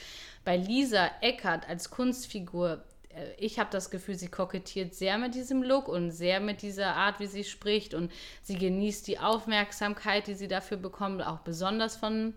Bei 0.44 0.56
Lisa 0.56 1.10
Eckert 1.22 1.68
als 1.68 1.90
Kunstfigur 1.90 2.84
äh, 3.14 3.32
ich 3.38 3.58
habe 3.58 3.70
das 3.70 3.90
Gefühl, 3.90 4.16
sie 4.16 4.28
kokettiert 4.28 4.94
sehr 4.94 5.16
mit 5.16 5.34
diesem 5.34 5.62
Look 5.62 5.88
und 5.88 6.10
sehr 6.10 6.40
mit 6.40 6.60
dieser 6.60 6.96
Art, 6.96 7.18
wie 7.18 7.26
sie 7.26 7.44
spricht 7.44 7.94
und 7.94 8.12
sie 8.42 8.58
genießt 8.58 9.06
die 9.06 9.18
Aufmerksamkeit, 9.18 10.26
die 10.26 10.34
sie 10.34 10.48
dafür 10.48 10.76
bekommt, 10.76 11.26
auch 11.26 11.38
besonders 11.38 11.96
von 11.96 12.34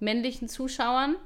männlichen 0.00 0.48
Zuschauern. 0.48 1.16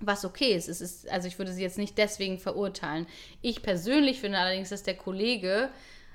Was 0.00 0.24
okay 0.24 0.54
ist. 0.54 0.68
Es 0.68 0.80
ist, 0.80 1.08
also 1.10 1.26
ich 1.26 1.38
würde 1.38 1.52
sie 1.52 1.62
jetzt 1.62 1.76
nicht 1.76 1.98
deswegen 1.98 2.38
verurteilen. 2.38 3.08
Ich 3.42 3.62
persönlich 3.62 4.20
finde 4.20 4.38
allerdings, 4.38 4.68
dass 4.68 4.84
der 4.84 4.96
Kollege 4.96 5.70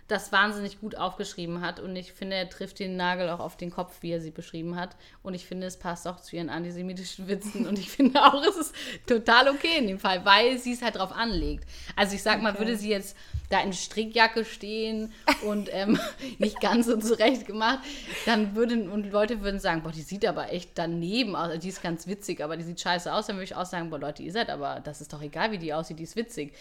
das 0.08 0.32
wahnsinnig 0.32 0.80
gut 0.80 0.96
aufgeschrieben 0.96 1.62
hat. 1.62 1.80
Und 1.80 1.96
ich 1.96 2.14
finde, 2.14 2.36
er 2.36 2.50
trifft 2.50 2.80
den 2.80 2.98
Nagel 2.98 3.30
auch 3.30 3.40
auf 3.40 3.56
den 3.56 3.72
Kopf, 3.72 3.98
wie 4.02 4.12
er 4.12 4.22
sie 4.22 4.32
beschrieben 4.32 4.76
hat. 4.76 4.96
Und 5.22 5.34
ich 5.34 5.46
finde, 5.46 5.68
es 5.68 5.78
passt 5.78 6.08
auch 6.08 6.20
zu 6.20 6.36
ihren 6.36 6.50
antisemitischen 6.50 7.28
Witzen. 7.28 7.68
Und 7.68 7.80
ich 7.80 7.90
finde 7.92 8.22
auch, 8.22 8.44
es 8.44 8.58
ist 8.58 8.76
total 9.06 9.50
okay 9.50 9.78
in 9.80 9.88
dem 9.88 10.00
Fall, 10.00 10.26
weil 10.26 10.58
sie 10.58 10.74
es 10.74 10.82
halt 10.82 10.98
drauf 10.98 11.14
anlegt. 11.14 11.66
Also 11.96 12.16
ich 12.16 12.24
sag 12.24 12.36
okay. 12.36 12.44
mal, 12.44 12.60
würde 12.60 12.76
sie 12.76 12.90
jetzt 12.90 13.16
da 13.50 13.62
in 13.62 13.72
Strickjacke 13.72 14.46
stehen 14.46 15.14
und 15.44 15.70
ähm, 15.72 16.00
nicht 16.40 16.60
ganz 16.60 16.88
so 16.88 16.98
zurecht 16.98 17.46
gemacht, 17.46 17.80
dann 18.26 18.56
würden, 18.56 18.90
und 18.90 19.12
Leute 19.12 19.42
würden 19.42 19.60
sagen, 19.60 19.84
boah, 19.84 19.92
die 19.92 20.02
sieht 20.02 20.26
aber 20.26 20.52
echt 20.52 20.72
daneben 20.76 21.36
aus. 21.36 21.58
Die 21.60 21.70
ist 21.70 21.84
ganz 21.84 22.08
witzig, 22.08 22.42
aber 22.42 22.58
die 22.58 22.64
sieht 22.64 22.82
scheiße 22.82 23.14
aus. 23.14 23.28
Dann 23.28 23.36
würde 23.38 23.46
ich 23.46 23.56
auch 23.56 23.66
sagen, 23.66 23.90
boah, 23.90 24.00
Leute, 24.00 24.24
ihr 24.24 24.32
seid 24.32 24.50
aber, 24.50 24.82
das 24.84 25.02
ist 25.02 25.14
doch 25.14 25.22
egal, 25.22 25.52
wie 25.52 25.60
die 25.60 25.74
aussieht, 25.74 26.00
die 26.00 26.04
ist 26.04 26.16
witzig. 26.16 26.54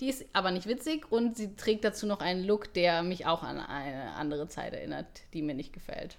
Die 0.00 0.08
ist 0.08 0.24
aber 0.32 0.50
nicht 0.50 0.66
witzig 0.66 1.10
und 1.10 1.36
sie 1.36 1.54
trägt 1.54 1.84
dazu 1.84 2.06
noch 2.06 2.20
einen 2.20 2.44
Look, 2.44 2.72
der 2.74 3.02
mich 3.02 3.26
auch 3.26 3.42
an 3.42 3.60
eine 3.60 4.12
andere 4.14 4.48
Zeit 4.48 4.72
erinnert, 4.72 5.06
die 5.32 5.42
mir 5.42 5.54
nicht 5.54 5.72
gefällt. 5.72 6.16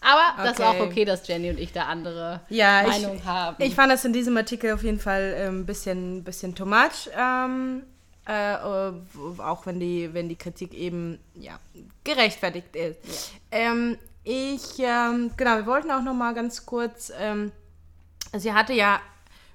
Aber 0.00 0.40
okay. 0.40 0.48
das 0.48 0.58
war 0.58 0.70
auch 0.70 0.80
okay, 0.80 1.04
dass 1.04 1.26
Jenny 1.26 1.50
und 1.50 1.58
ich 1.58 1.72
da 1.72 1.84
andere 1.84 2.40
ja, 2.48 2.84
Meinung 2.86 3.16
ich, 3.16 3.24
haben. 3.24 3.62
Ich 3.62 3.74
fand 3.74 3.92
das 3.92 4.04
in 4.04 4.12
diesem 4.12 4.36
Artikel 4.36 4.72
auf 4.72 4.82
jeden 4.82 5.00
Fall 5.00 5.34
ein 5.36 5.48
ähm, 5.48 5.66
bisschen, 5.66 6.24
bisschen 6.24 6.54
too 6.54 6.66
much. 6.66 7.10
Ähm, 7.18 7.82
äh, 8.26 8.56
auch 8.56 9.66
wenn 9.66 9.80
die, 9.80 10.12
wenn 10.12 10.28
die 10.28 10.36
Kritik 10.36 10.74
eben 10.74 11.18
ja, 11.34 11.58
gerechtfertigt 12.04 12.76
ist. 12.76 12.98
Ja. 13.52 13.72
Ähm, 13.72 13.98
ich, 14.22 14.78
ähm, 14.78 15.30
genau, 15.36 15.56
wir 15.56 15.66
wollten 15.66 15.90
auch 15.90 16.02
noch 16.02 16.14
mal 16.14 16.34
ganz 16.34 16.66
kurz, 16.66 17.10
ähm, 17.18 17.50
sie 18.36 18.52
hatte 18.52 18.74
ja 18.74 19.00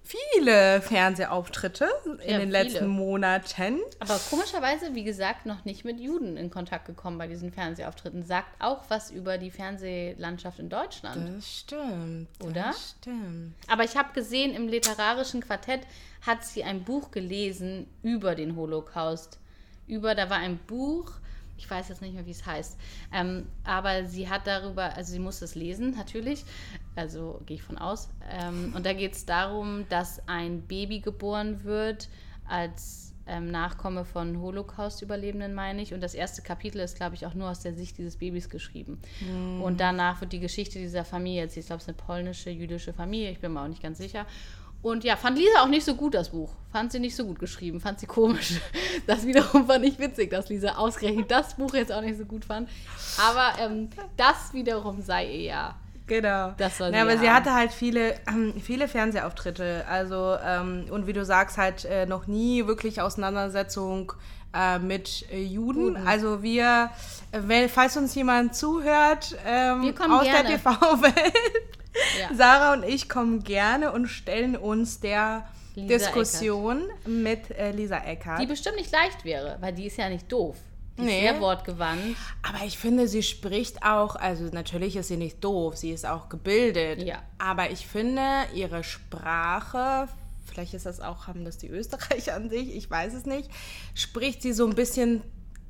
viele 0.03 0.81
Fernsehauftritte 0.81 1.87
in 2.25 2.31
ja, 2.31 2.39
den 2.39 2.51
letzten 2.51 2.79
viele. 2.79 2.87
Monaten. 2.89 3.79
Aber 3.99 4.19
komischerweise, 4.29 4.93
wie 4.93 5.03
gesagt, 5.03 5.45
noch 5.45 5.65
nicht 5.65 5.85
mit 5.85 5.99
Juden 5.99 6.37
in 6.37 6.49
Kontakt 6.49 6.85
gekommen 6.85 7.17
bei 7.17 7.27
diesen 7.27 7.51
Fernsehauftritten. 7.51 8.23
Sagt 8.23 8.61
auch 8.61 8.83
was 8.89 9.11
über 9.11 9.37
die 9.37 9.51
Fernsehlandschaft 9.51 10.59
in 10.59 10.69
Deutschland. 10.69 11.37
Das 11.37 11.59
stimmt. 11.59 12.27
Oder? 12.43 12.53
Das 12.53 12.95
stimmt. 12.99 13.53
Aber 13.67 13.83
ich 13.83 13.95
habe 13.95 14.13
gesehen, 14.13 14.53
im 14.53 14.67
literarischen 14.67 15.41
Quartett 15.41 15.81
hat 16.21 16.43
sie 16.43 16.63
ein 16.63 16.83
Buch 16.83 17.11
gelesen 17.11 17.87
über 18.01 18.35
den 18.35 18.55
Holocaust. 18.55 19.39
Über, 19.87 20.15
da 20.15 20.29
war 20.29 20.37
ein 20.37 20.57
Buch 20.57 21.11
ich 21.57 21.69
weiß 21.69 21.89
jetzt 21.89 22.01
nicht 22.01 22.13
mehr, 22.13 22.25
wie 22.25 22.31
es 22.31 22.45
heißt. 22.45 22.77
Ähm, 23.13 23.47
aber 23.63 24.05
sie 24.05 24.29
hat 24.29 24.47
darüber, 24.47 24.95
also 24.95 25.11
sie 25.11 25.19
muss 25.19 25.41
es 25.41 25.55
lesen, 25.55 25.95
natürlich. 25.95 26.43
Also 26.95 27.41
gehe 27.45 27.55
ich 27.55 27.63
von 27.63 27.77
aus. 27.77 28.09
Ähm, 28.29 28.73
und 28.75 28.85
da 28.85 28.93
geht 28.93 29.13
es 29.13 29.25
darum, 29.25 29.85
dass 29.89 30.27
ein 30.27 30.61
Baby 30.61 30.99
geboren 30.99 31.63
wird 31.63 32.09
als 32.47 33.13
ähm, 33.25 33.51
Nachkomme 33.51 34.03
von 34.05 34.39
Holocaust-Überlebenden, 34.39 35.53
meine 35.53 35.81
ich. 35.81 35.93
Und 35.93 36.01
das 36.01 36.13
erste 36.13 36.41
Kapitel 36.41 36.79
ist, 36.79 36.97
glaube 36.97 37.15
ich, 37.15 37.25
auch 37.25 37.33
nur 37.33 37.49
aus 37.49 37.61
der 37.61 37.73
Sicht 37.73 37.97
dieses 37.97 38.17
Babys 38.17 38.49
geschrieben. 38.49 38.99
Mhm. 39.21 39.61
Und 39.61 39.79
danach 39.79 40.21
wird 40.21 40.33
die 40.33 40.39
Geschichte 40.39 40.79
dieser 40.79 41.05
Familie 41.05 41.43
erzählt. 41.43 41.63
Ich 41.63 41.67
glaube, 41.67 41.81
es 41.81 41.87
ist 41.87 41.89
eine 41.89 42.05
polnische, 42.05 42.49
jüdische 42.49 42.93
Familie. 42.93 43.31
Ich 43.31 43.39
bin 43.39 43.53
mir 43.53 43.61
auch 43.61 43.67
nicht 43.67 43.81
ganz 43.81 43.97
sicher. 43.97 44.25
Und 44.83 45.05
ja, 45.05 45.15
fand 45.15 45.37
Lisa 45.37 45.61
auch 45.61 45.69
nicht 45.69 45.85
so 45.85 45.95
gut, 45.95 46.13
das 46.13 46.29
Buch. 46.29 46.51
Fand 46.71 46.91
sie 46.91 46.99
nicht 46.99 47.15
so 47.15 47.25
gut 47.25 47.39
geschrieben, 47.39 47.79
fand 47.79 47.99
sie 47.99 48.05
komisch. 48.05 48.59
Das 49.07 49.25
wiederum 49.25 49.65
fand 49.65 49.83
ich 49.85 49.97
witzig, 49.97 50.29
dass 50.29 50.49
Lisa 50.49 50.75
ausgerechnet 50.75 51.29
das 51.31 51.55
Buch 51.55 51.73
jetzt 51.73 51.91
auch 51.91 52.01
nicht 52.01 52.17
so 52.17 52.25
gut 52.25 52.45
fand. 52.45 52.69
Aber 53.17 53.59
ähm, 53.59 53.89
das 54.15 54.53
wiederum 54.53 55.01
sei 55.01 55.25
eher. 55.25 55.75
Genau. 56.07 56.53
Das 56.57 56.77
soll 56.77 56.89
sie 56.89 56.95
ja, 56.95 57.01
aber 57.01 57.17
sie 57.17 57.29
hatte 57.29 57.53
halt 57.53 57.71
viele, 57.71 58.15
ähm, 58.27 58.53
viele 58.61 58.87
Fernsehauftritte. 58.87 59.85
Also, 59.89 60.35
ähm, 60.45 60.85
und 60.89 61.07
wie 61.07 61.13
du 61.13 61.25
sagst, 61.25 61.57
halt 61.57 61.85
äh, 61.85 62.05
noch 62.05 62.27
nie 62.27 62.67
wirklich 62.67 63.01
Auseinandersetzung 63.01 64.13
äh, 64.53 64.79
mit 64.79 65.25
äh, 65.31 65.41
Juden. 65.41 65.95
Guten. 65.95 66.07
Also 66.07 66.43
wir, 66.43 66.91
äh, 67.31 67.39
wenn, 67.43 67.69
falls 67.69 67.97
uns 67.97 68.15
jemand 68.15 68.55
zuhört 68.55 69.35
ähm, 69.45 69.93
aus 70.09 70.23
gerne. 70.23 70.49
der 70.49 70.57
TV-Welt, 70.57 71.82
ja. 72.19 72.35
Sarah 72.35 72.73
und 72.73 72.83
ich 72.83 73.09
kommen 73.09 73.43
gerne 73.43 73.91
und 73.91 74.07
stellen 74.07 74.55
uns 74.55 74.99
der 74.99 75.47
Lisa 75.75 75.87
Diskussion 75.87 76.83
Eckert. 76.89 77.07
mit 77.07 77.51
äh, 77.51 77.71
Lisa 77.71 77.97
Eckert. 77.97 78.39
Die 78.39 78.45
bestimmt 78.45 78.77
nicht 78.77 78.91
leicht 78.91 79.25
wäre, 79.25 79.57
weil 79.59 79.73
die 79.73 79.87
ist 79.87 79.97
ja 79.97 80.09
nicht 80.09 80.31
doof. 80.31 80.57
Die 80.97 81.01
nee. 81.01 81.17
ist 81.17 81.21
sehr 81.21 81.41
wortgewandt. 81.41 82.15
Aber 82.43 82.65
ich 82.65 82.77
finde, 82.77 83.07
sie 83.07 83.23
spricht 83.23 83.83
auch, 83.83 84.15
also 84.15 84.45
natürlich 84.45 84.95
ist 84.95 85.07
sie 85.07 85.17
nicht 85.17 85.43
doof, 85.43 85.75
sie 85.75 85.91
ist 85.91 86.05
auch 86.05 86.29
gebildet. 86.29 87.01
Ja. 87.01 87.23
Aber 87.39 87.71
ich 87.71 87.87
finde, 87.87 88.21
ihre 88.53 88.83
Sprache, 88.83 90.07
vielleicht 90.45 90.75
ist 90.75 90.85
das 90.85 90.99
auch, 90.99 91.25
haben 91.25 91.45
das 91.45 91.57
die 91.57 91.69
Österreicher 91.69 92.35
an 92.35 92.49
sich, 92.49 92.75
ich 92.75 92.89
weiß 92.89 93.13
es 93.15 93.25
nicht, 93.25 93.49
spricht 93.95 94.43
sie 94.43 94.53
so 94.53 94.67
ein 94.67 94.75
bisschen 94.75 95.23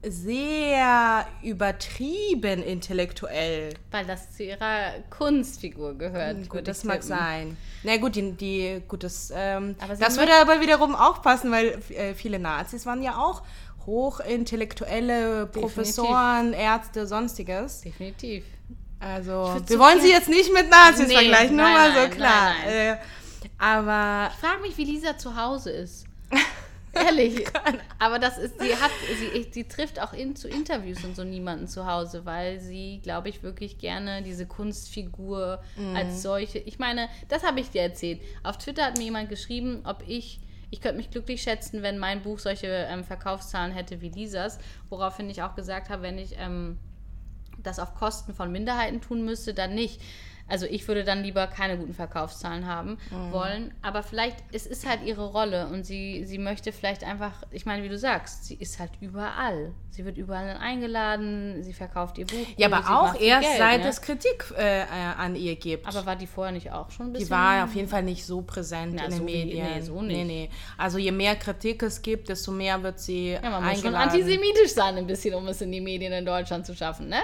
sehr 0.06 1.26
übertrieben 1.42 2.62
intellektuell. 2.62 3.74
Weil 3.92 4.06
das 4.06 4.32
zu 4.32 4.44
ihrer 4.44 4.94
Kunstfigur 5.10 5.98
gehört. 5.98 6.38
Hm, 6.38 6.50
gut, 6.50 6.68
das 6.68 6.84
mag 6.84 7.04
sein. 7.04 7.58
Na 7.84 7.98
gut, 7.98 8.16
die, 8.16 8.34
die 8.34 8.82
gut, 8.88 9.04
das, 9.04 9.32
ähm, 9.36 9.76
das 10.00 10.18
würde 10.18 10.34
aber 10.36 10.62
wiederum 10.62 10.96
auch 10.96 11.22
passen, 11.22 11.52
weil 11.52 11.80
äh, 11.90 12.14
viele 12.14 12.40
Nazis 12.40 12.86
waren 12.86 13.02
ja 13.02 13.18
auch 13.18 13.44
hochintellektuelle 13.86 15.48
Professoren, 15.48 16.52
Definitiv. 16.52 16.66
Ärzte, 16.66 17.08
sonstiges. 17.08 17.82
Definitiv. 17.82 18.46
Also, 19.00 19.62
wir 19.68 19.80
wollen 19.80 20.00
sie 20.00 20.10
jetzt 20.10 20.30
nicht 20.30 20.54
mit 20.54 20.70
Nazis 20.70 21.08
nee, 21.08 21.16
vergleichen, 21.16 21.58
nur 21.58 21.66
mal 21.66 21.92
so 21.92 22.10
klar. 22.16 22.54
Nein, 22.64 22.66
nein. 22.66 22.98
Äh, 22.98 22.98
aber. 23.58 24.32
Ich 24.34 24.40
frage 24.40 24.62
mich, 24.62 24.78
wie 24.78 24.86
Lisa 24.86 25.18
zu 25.18 25.36
Hause 25.36 25.72
ist. 25.72 26.06
Ehrlich. 26.94 27.46
Aber 28.00 28.20
das 28.20 28.38
ist, 28.38 28.60
sie 28.60 28.76
hat, 28.76 28.92
sie, 29.18 29.48
sie 29.52 29.64
trifft 29.68 30.02
auch 30.02 30.14
in, 30.14 30.36
zu 30.36 30.48
Interviews 30.48 31.04
und 31.04 31.16
so 31.16 31.24
niemanden 31.24 31.68
zu 31.68 31.86
Hause, 31.88 32.26
weil 32.26 32.60
sie, 32.60 33.00
glaube 33.02 33.30
ich, 33.30 33.42
wirklich 33.44 33.78
gerne 33.80 34.22
diese 34.22 34.46
Kunstfigur 34.46 35.62
mhm. 35.76 35.96
als 35.96 36.22
solche. 36.22 36.60
Ich 36.60 36.80
meine, 36.80 37.10
das 37.30 37.44
habe 37.44 37.60
ich 37.60 37.72
dir 37.72 37.82
erzählt. 37.82 38.22
Auf 38.44 38.58
Twitter 38.58 38.86
hat 38.86 38.98
mir 38.98 39.06
jemand 39.06 39.30
geschrieben, 39.30 39.82
ob 39.86 40.04
ich 40.08 40.40
ich 40.70 40.82
könnte 40.82 40.98
mich 40.98 41.12
glücklich 41.12 41.44
schätzen, 41.44 41.84
wenn 41.84 42.00
mein 42.00 42.24
Buch 42.24 42.40
solche 42.40 42.66
ähm, 42.66 43.04
Verkaufszahlen 43.04 43.72
hätte 43.72 44.02
wie 44.02 44.10
Lisas, 44.10 44.58
woraufhin 44.90 45.30
ich 45.30 45.44
auch 45.44 45.54
gesagt 45.54 45.90
habe, 45.90 46.02
wenn 46.02 46.18
ich 46.18 46.36
ähm, 46.40 46.80
das 47.62 47.78
auf 47.78 47.94
Kosten 47.94 48.34
von 48.34 48.52
Minderheiten 48.52 49.00
tun 49.00 49.24
müsste, 49.24 49.54
dann 49.54 49.76
nicht. 49.76 50.02
Also 50.48 50.66
ich 50.66 50.88
würde 50.88 51.04
dann 51.04 51.24
lieber 51.24 51.48
keine 51.48 51.78
guten 51.78 51.94
Verkaufszahlen 51.94 52.68
haben 52.68 52.98
mhm. 53.10 53.32
wollen. 53.32 53.74
Aber 53.82 54.04
vielleicht, 54.04 54.38
es 54.52 54.66
ist 54.66 54.88
halt 54.88 55.04
ihre 55.04 55.26
Rolle 55.28 55.68
und 55.68 55.86
sie, 55.86 56.26
sie 56.26 56.38
möchte 56.38 56.72
vielleicht 56.72 57.04
einfach, 57.04 57.32
ich 57.52 57.66
meine, 57.66 57.84
wie 57.84 57.90
du 57.90 57.98
sagst, 57.98 58.46
sie 58.46 58.56
ist 58.56 58.80
halt 58.80 58.92
überall. 59.00 59.72
Sie 59.90 60.06
wird 60.06 60.18
überall 60.18 60.58
eingeladen, 60.58 61.64
sie 61.64 61.74
verkauft 61.74 62.18
ihr 62.18 62.26
Buch. 62.26 62.48
Ja, 62.58 62.72
aber 62.72 62.90
auch 62.90 63.20
erst 63.20 63.48
Geld, 63.48 63.58
seit 63.58 63.82
ne? 63.82 63.88
es 63.88 64.02
Kritik 64.02 64.52
äh, 64.58 64.86
an 65.18 65.36
ihr 65.36 65.56
gibt. 65.56 65.88
Aber 65.88 66.06
war 66.06 66.16
die 66.16 66.28
vorher 66.28 66.52
nicht 66.52 66.72
auch 66.72 66.90
schon 66.92 67.08
ein 67.08 67.14
bisschen? 67.14 67.28
Die 67.28 67.32
war 67.32 67.64
auf 67.64 67.76
jeden 67.76 67.88
Fall 67.88 68.04
nicht 68.04 68.26
so 68.26 68.42
präsent 68.42 68.96
Na, 68.96 69.06
in 69.06 69.12
den 69.12 69.20
so 69.20 69.24
Medien. 69.24 69.68
Wie, 69.68 69.74
nee, 69.76 69.82
so 69.82 70.02
nicht. 70.02 70.18
Nee, 70.18 70.24
nee. 70.24 70.50
Also 70.78 70.98
je 70.98 71.12
mehr 71.12 71.36
Kritik 71.36 71.84
es 71.84 72.02
gibt, 72.02 72.30
desto 72.30 72.52
mehr 72.52 72.82
wird 72.82 73.00
sie 73.00 73.32
ja, 73.32 73.42
man 73.42 73.64
eingeladen. 73.64 73.72
muss 73.72 73.82
schon 73.82 73.96
antisemitisch 73.96 74.74
sein 74.74 74.98
ein 74.98 75.08
bisschen, 75.08 75.36
um 75.36 75.48
es 75.48 75.62
in 75.62 75.72
die 75.72 75.82
Medien 75.82 76.12
in 76.12 76.26
Deutschland 76.26 76.66
zu 76.66 76.76
schaffen, 76.76 77.08
ne? 77.08 77.22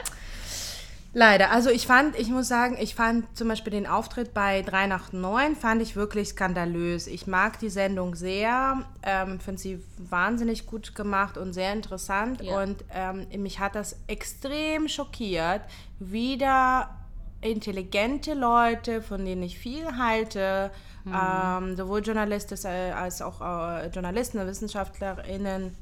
Leider. 1.13 1.51
Also 1.51 1.71
ich 1.71 1.87
fand, 1.87 2.17
ich 2.19 2.29
muss 2.29 2.47
sagen, 2.47 2.77
ich 2.79 2.93
fand 2.93 3.35
zum 3.35 3.47
Beispiel 3.47 3.71
den 3.71 3.87
Auftritt 3.87 4.33
bei 4.33 4.61
3 4.61 4.85
nach 4.85 5.11
9 5.11 5.55
fand 5.55 5.81
ich 5.81 5.95
wirklich 5.95 6.29
skandalös. 6.29 7.07
Ich 7.07 7.25
mag 7.25 7.57
die 7.59 7.69
Sendung 7.69 8.13
sehr, 8.13 8.85
ähm, 9.01 9.39
finde 9.39 9.59
sie 9.59 9.83
wahnsinnig 9.97 10.67
gut 10.67 10.93
gemacht 10.93 11.37
und 11.37 11.53
sehr 11.53 11.73
interessant. 11.73 12.41
Ja. 12.43 12.61
Und 12.61 12.85
ähm, 12.93 13.27
mich 13.41 13.59
hat 13.59 13.73
das 13.73 13.97
extrem 14.05 14.87
schockiert, 14.87 15.61
wieder 15.99 16.95
intelligente 17.41 18.33
Leute, 18.33 19.01
von 19.01 19.25
denen 19.25 19.41
ich 19.41 19.57
viel 19.57 19.97
halte, 19.97 20.71
ähm, 21.07 21.75
sowohl 21.75 22.01
Journalisten 22.01 22.55
als 22.67 23.21
auch 23.21 23.41
äh, 23.41 23.87
Journalisten 23.87 24.39
und 24.39 24.47
WissenschaftlerInnen, 24.47 25.75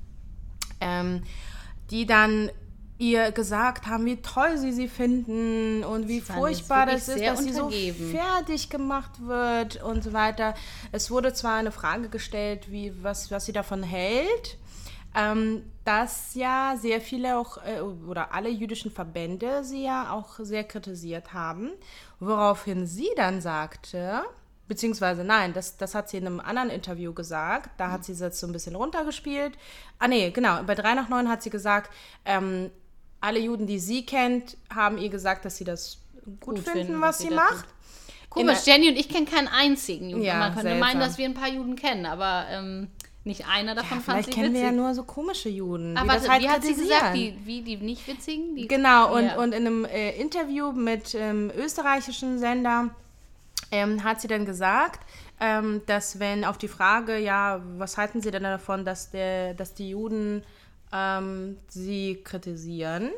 ähm, 0.79 1.23
die 1.89 2.05
dann 2.05 2.49
ihr 2.99 3.31
gesagt 3.31 3.85
haben, 3.87 4.05
wie 4.05 4.21
toll 4.21 4.57
sie 4.57 4.71
sie 4.71 4.87
finden 4.87 5.83
und 5.83 6.07
wie 6.07 6.21
furchtbar 6.21 6.87
das 6.87 7.07
ist, 7.07 7.23
dass 7.23 7.43
sie 7.43 7.53
so 7.53 7.69
fertig 7.69 8.69
gemacht 8.69 9.11
wird 9.19 9.83
und 9.83 10.03
so 10.03 10.13
weiter. 10.13 10.55
Es 10.91 11.11
wurde 11.11 11.33
zwar 11.33 11.57
eine 11.57 11.71
Frage 11.71 12.09
gestellt, 12.09 12.71
wie, 12.71 12.91
was, 13.03 13.29
was 13.29 13.45
sie 13.45 13.53
davon 13.53 13.83
hält, 13.83 14.57
ähm, 15.15 15.63
dass 15.85 16.33
ja 16.33 16.75
sehr 16.79 16.99
viele 16.99 17.37
auch 17.37 17.57
äh, 17.65 17.81
oder 17.81 18.33
alle 18.33 18.49
jüdischen 18.49 18.91
Verbände 18.91 19.63
sie 19.63 19.83
ja 19.83 20.11
auch 20.11 20.39
sehr 20.39 20.63
kritisiert 20.63 21.33
haben, 21.33 21.71
woraufhin 22.19 22.87
sie 22.87 23.09
dann 23.15 23.41
sagte, 23.41 24.23
beziehungsweise 24.67 25.23
nein, 25.23 25.53
das, 25.53 25.77
das 25.77 25.93
hat 25.93 26.09
sie 26.09 26.17
in 26.17 26.25
einem 26.25 26.39
anderen 26.39 26.71
Interview 26.71 27.13
gesagt, 27.13 27.69
da 27.77 27.91
hat 27.91 28.05
sie 28.05 28.13
es 28.13 28.19
jetzt 28.19 28.39
so 28.39 28.47
ein 28.47 28.53
bisschen 28.53 28.75
runtergespielt. 28.75 29.57
Ah 29.99 30.07
nee, 30.07 30.31
genau, 30.31 30.63
bei 30.63 30.73
3 30.75 30.95
nach 30.95 31.09
9 31.09 31.29
hat 31.29 31.43
sie 31.43 31.51
gesagt, 31.51 31.91
ähm, 32.25 32.71
alle 33.21 33.39
Juden, 33.39 33.67
die 33.67 33.79
sie 33.79 34.05
kennt, 34.05 34.57
haben 34.73 34.97
ihr 34.97 35.09
gesagt, 35.09 35.45
dass 35.45 35.57
sie 35.57 35.63
das 35.63 35.97
gut, 36.39 36.59
finden, 36.59 37.01
was 37.01 37.19
sie 37.19 37.29
da 37.29 37.35
macht. 37.35 37.65
tut. 37.65 37.65
Komisch, 38.29 38.65
Jenny 38.65 38.89
und 38.89 38.97
ich 38.97 39.09
kennen 39.09 39.25
keinen 39.25 39.47
einzigen 39.47 40.09
Juden. 40.09 40.23
Ja, 40.23 40.35
Man 40.39 40.49
könnte 40.53 40.69
seltsam. 40.69 40.79
meinen, 40.79 40.99
dass 40.99 41.17
wir 41.17 41.25
ein 41.25 41.33
paar 41.33 41.47
Juden 41.49 41.75
kennen, 41.75 42.05
aber 42.05 42.45
ähm, 42.49 42.89
nicht 43.23 43.47
einer 43.47 43.73
davon 43.73 43.99
fand 44.01 44.03
Vielleicht 44.03 44.25
sie 44.29 44.31
kennen 44.33 44.53
witzig. 44.53 44.61
wir 44.61 44.69
ja 44.69 44.75
nur 44.75 44.93
so 44.93 45.03
komische 45.03 45.49
Juden, 45.49 45.97
aber 45.97 46.13
das 46.13 46.29
halt 46.29 46.43
wie 46.43 46.49
hat 46.49 46.63
sie 46.63 46.75
gesagt, 46.75 47.15
die, 47.15 47.37
wie 47.45 47.61
die 47.61 47.77
nicht 47.77 48.05
witzigen? 48.07 48.55
Die, 48.55 48.67
Genau, 48.67 49.15
und, 49.15 49.25
Ja. 49.25 49.37
und 49.37 49.53
in 49.53 49.65
einem 49.65 49.85
äh, 49.85 50.11
Interview 50.19 50.71
mit 50.71 51.15
ähm, 51.15 51.51
österreichischen 51.55 52.37
Sender 52.37 52.89
ähm, 53.71 54.03
hat 54.03 54.21
sie 54.21 54.27
dann 54.27 54.45
gesagt, 54.45 54.99
ähm, 55.39 55.81
dass 55.87 56.19
wenn 56.19 56.45
auf 56.45 56.57
die 56.57 56.67
Frage, 56.67 57.17
ja, 57.17 57.61
was 57.77 57.97
halten 57.97 58.21
Sie 58.21 58.31
denn 58.31 58.43
davon, 58.43 58.85
dass, 58.85 59.11
der, 59.11 59.53
dass 59.55 59.73
die 59.73 59.89
Juden 59.89 60.43
ähm, 60.91 61.57
sie 61.67 62.21
kritisieren, 62.23 63.11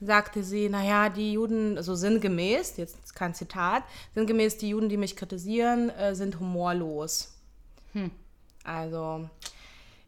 sagte 0.00 0.44
sie, 0.44 0.68
naja, 0.68 1.08
die 1.08 1.32
Juden, 1.32 1.82
so 1.82 1.94
sinngemäß, 1.94 2.76
jetzt 2.76 3.14
kein 3.14 3.34
Zitat, 3.34 3.84
sinngemäß, 4.14 4.58
die 4.58 4.70
Juden, 4.70 4.88
die 4.88 4.96
mich 4.96 5.16
kritisieren, 5.16 5.90
äh, 5.90 6.14
sind 6.14 6.38
humorlos. 6.40 7.30
Also, 8.64 9.28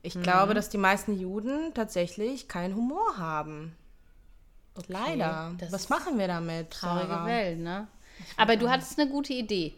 ich 0.03 0.21
glaube, 0.21 0.55
dass 0.55 0.71
die 0.71 0.79
meisten 0.79 1.19
Juden 1.19 1.73
tatsächlich 1.75 2.49
keinen 2.49 2.75
Humor 2.75 3.19
haben. 3.19 3.77
Leider. 4.89 5.55
das 5.59 5.73
Was 5.73 5.89
machen 5.89 6.19
wir 6.19 6.29
damit? 6.29 6.71
traurige 6.71 7.09
Sarah? 7.09 7.27
Welt, 7.27 7.59
ne? 7.61 7.87
Aber 8.37 8.57
du 8.57 8.69
hattest 8.69 8.99
eine 8.99 9.11
gute 9.11 9.33
Idee. 9.33 9.75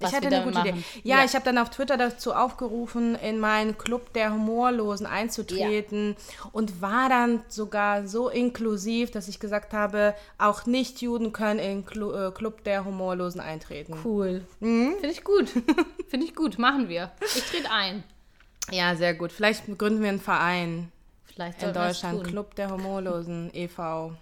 Was 0.00 0.10
Ich 0.10 0.16
hatte 0.16 0.28
eine 0.28 0.44
gute 0.44 0.54
machen. 0.58 0.68
Idee. 0.68 0.82
Ja, 1.02 1.24
ich 1.24 1.34
habe 1.34 1.44
dann 1.44 1.58
auf 1.58 1.70
Twitter 1.70 1.96
dazu 1.96 2.32
aufgerufen, 2.32 3.16
in 3.16 3.40
meinen 3.40 3.76
Club 3.78 4.12
der 4.12 4.32
Humorlosen 4.32 5.06
einzutreten 5.06 6.16
und 6.52 6.80
war 6.80 7.08
dann 7.08 7.42
sogar 7.48 8.06
so 8.06 8.28
inklusiv, 8.28 9.10
dass 9.10 9.28
ich 9.28 9.40
gesagt 9.40 9.72
habe, 9.72 10.14
auch 10.38 10.66
Nicht-Juden 10.66 11.32
können 11.32 11.58
in 11.58 11.84
Clu 11.84 12.12
äh, 12.12 12.30
Club 12.30 12.64
der 12.64 12.84
Humorlosen 12.84 13.40
eintreten. 13.40 13.96
Cool. 14.04 14.44
Mhm. 14.60 14.92
Finde 15.00 15.10
ich 15.10 15.24
gut. 15.24 15.48
Finde 16.08 16.26
ich 16.26 16.34
gut. 16.34 16.58
Machen 16.58 16.88
wir. 16.88 17.10
Ich 17.34 17.42
trete 17.44 17.70
ein. 17.70 18.04
Ja, 18.70 18.94
sehr 18.96 19.14
gut. 19.14 19.32
Vielleicht 19.32 19.66
gründen 19.78 20.02
wir 20.02 20.10
einen 20.10 20.20
Verein. 20.20 20.92
Vielleicht 21.24 21.62
in 21.62 21.72
Deutschland. 21.72 22.24
Club 22.24 22.54
der 22.54 22.70
Humorlosen 22.70 23.50
e.V. 23.54 24.12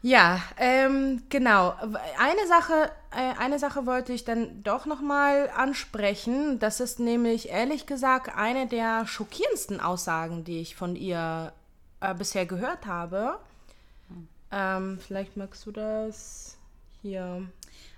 Ja, 0.00 0.40
ähm, 0.58 1.24
genau. 1.28 1.74
Eine 2.18 2.46
Sache, 2.46 2.90
äh, 3.10 3.34
eine 3.38 3.58
Sache 3.58 3.84
wollte 3.84 4.12
ich 4.12 4.24
dann 4.24 4.62
doch 4.62 4.86
nochmal 4.86 5.50
ansprechen. 5.56 6.60
Das 6.60 6.78
ist 6.78 7.00
nämlich 7.00 7.48
ehrlich 7.48 7.86
gesagt 7.86 8.36
eine 8.36 8.68
der 8.68 9.06
schockierendsten 9.06 9.80
Aussagen, 9.80 10.44
die 10.44 10.60
ich 10.60 10.76
von 10.76 10.94
ihr 10.94 11.52
äh, 12.00 12.14
bisher 12.14 12.46
gehört 12.46 12.86
habe. 12.86 13.38
Ähm, 14.52 15.00
vielleicht 15.04 15.36
magst 15.36 15.66
du 15.66 15.72
das 15.72 16.56
hier. 17.02 17.42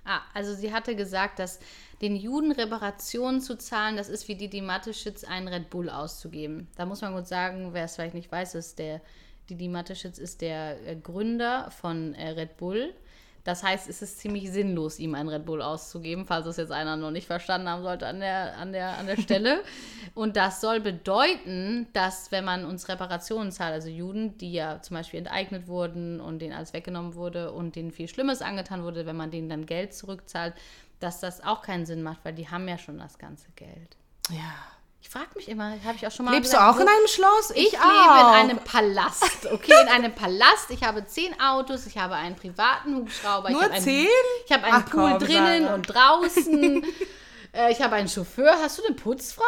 Ah, 0.03 0.21
also 0.33 0.55
sie 0.55 0.73
hatte 0.73 0.95
gesagt, 0.95 1.37
dass 1.37 1.59
den 2.01 2.15
Juden 2.15 2.51
Reparationen 2.51 3.41
zu 3.41 3.55
zahlen, 3.57 3.95
das 3.95 4.09
ist 4.09 4.27
wie 4.27 4.35
Didi 4.35 4.61
Mateschitz 4.61 5.23
einen 5.23 5.47
Red 5.47 5.69
Bull 5.69 5.89
auszugeben. 5.89 6.67
Da 6.75 6.87
muss 6.87 7.01
man 7.01 7.13
gut 7.13 7.27
sagen, 7.27 7.69
wer 7.73 7.85
es 7.85 7.95
vielleicht 7.95 8.15
nicht 8.15 8.31
weiß, 8.31 8.55
ist 8.55 8.79
der 8.79 9.01
Didi 9.49 9.67
Mateschitz 9.67 10.17
ist 10.17 10.41
der 10.41 10.87
äh, 10.87 10.95
Gründer 10.95 11.71
von 11.71 12.13
äh, 12.13 12.29
Red 12.29 12.57
Bull. 12.57 12.93
Das 13.43 13.63
heißt, 13.63 13.89
es 13.89 14.03
ist 14.03 14.19
ziemlich 14.19 14.51
sinnlos, 14.51 14.99
ihm 14.99 15.15
einen 15.15 15.29
Red 15.29 15.45
Bull 15.45 15.63
auszugeben, 15.63 16.25
falls 16.25 16.45
es 16.45 16.57
jetzt 16.57 16.71
einer 16.71 16.95
noch 16.95 17.09
nicht 17.09 17.25
verstanden 17.25 17.67
haben 17.67 17.81
sollte 17.81 18.05
an 18.05 18.19
der, 18.19 18.55
an 18.57 18.71
der, 18.71 18.97
an 18.99 19.07
der 19.07 19.17
Stelle. 19.17 19.63
Und 20.13 20.37
das 20.37 20.61
soll 20.61 20.79
bedeuten, 20.79 21.87
dass 21.93 22.31
wenn 22.31 22.45
man 22.45 22.65
uns 22.65 22.87
Reparationen 22.87 23.51
zahlt, 23.51 23.73
also 23.73 23.89
Juden, 23.89 24.37
die 24.37 24.53
ja 24.53 24.81
zum 24.81 24.95
Beispiel 24.95 25.19
enteignet 25.19 25.67
wurden 25.67 26.21
und 26.21 26.39
denen 26.39 26.53
alles 26.53 26.73
weggenommen 26.73 27.15
wurde 27.15 27.51
und 27.51 27.75
denen 27.75 27.91
viel 27.91 28.07
Schlimmes 28.07 28.43
angetan 28.43 28.83
wurde, 28.83 29.07
wenn 29.07 29.17
man 29.17 29.31
denen 29.31 29.49
dann 29.49 29.65
Geld 29.65 29.95
zurückzahlt, 29.95 30.53
dass 30.99 31.19
das 31.19 31.43
auch 31.43 31.63
keinen 31.63 31.87
Sinn 31.87 32.03
macht, 32.03 32.23
weil 32.23 32.33
die 32.33 32.49
haben 32.49 32.67
ja 32.67 32.77
schon 32.77 32.99
das 32.99 33.17
ganze 33.17 33.49
Geld. 33.55 33.97
Ja. 34.29 34.70
Ich 35.03 35.09
frage 35.09 35.29
mich 35.35 35.49
immer, 35.49 35.71
habe 35.83 35.95
ich 35.95 36.05
auch 36.07 36.11
schon 36.11 36.25
mal 36.25 36.33
Lebst 36.35 36.51
gesagt, 36.51 36.63
du 36.63 36.69
auch 36.71 36.77
wo- 36.77 36.81
in 36.83 36.87
einem 36.87 37.07
Schloss? 37.07 37.51
ich 37.55 37.71
lebe 37.71 37.83
auch. 37.83 38.29
in 38.33 38.49
einem 38.49 38.57
Palast, 38.59 39.47
okay, 39.51 39.73
in 39.81 39.87
einem 39.89 40.13
Palast. 40.13 40.69
Ich 40.69 40.83
habe 40.83 41.05
zehn 41.05 41.37
Autos, 41.41 41.85
ich 41.87 41.97
habe 41.97 42.13
einen 42.15 42.35
privaten 42.35 42.95
Hubschrauber. 42.95 43.49
Nur 43.49 43.63
ich 43.63 43.71
einen, 43.71 43.83
zehn? 43.83 44.07
Ich 44.45 44.51
habe 44.51 44.63
einen 44.65 44.83
Ach 44.85 44.89
Pool 44.89 45.09
komm, 45.09 45.19
drinnen 45.19 45.63
Sarah. 45.63 45.73
und 45.75 45.81
draußen. 45.83 46.83
äh, 47.53 47.71
ich 47.71 47.81
habe 47.81 47.95
einen 47.95 48.07
Chauffeur. 48.07 48.51
Hast 48.61 48.77
du 48.77 48.85
eine 48.85 48.95
Putzfrau? 48.95 49.43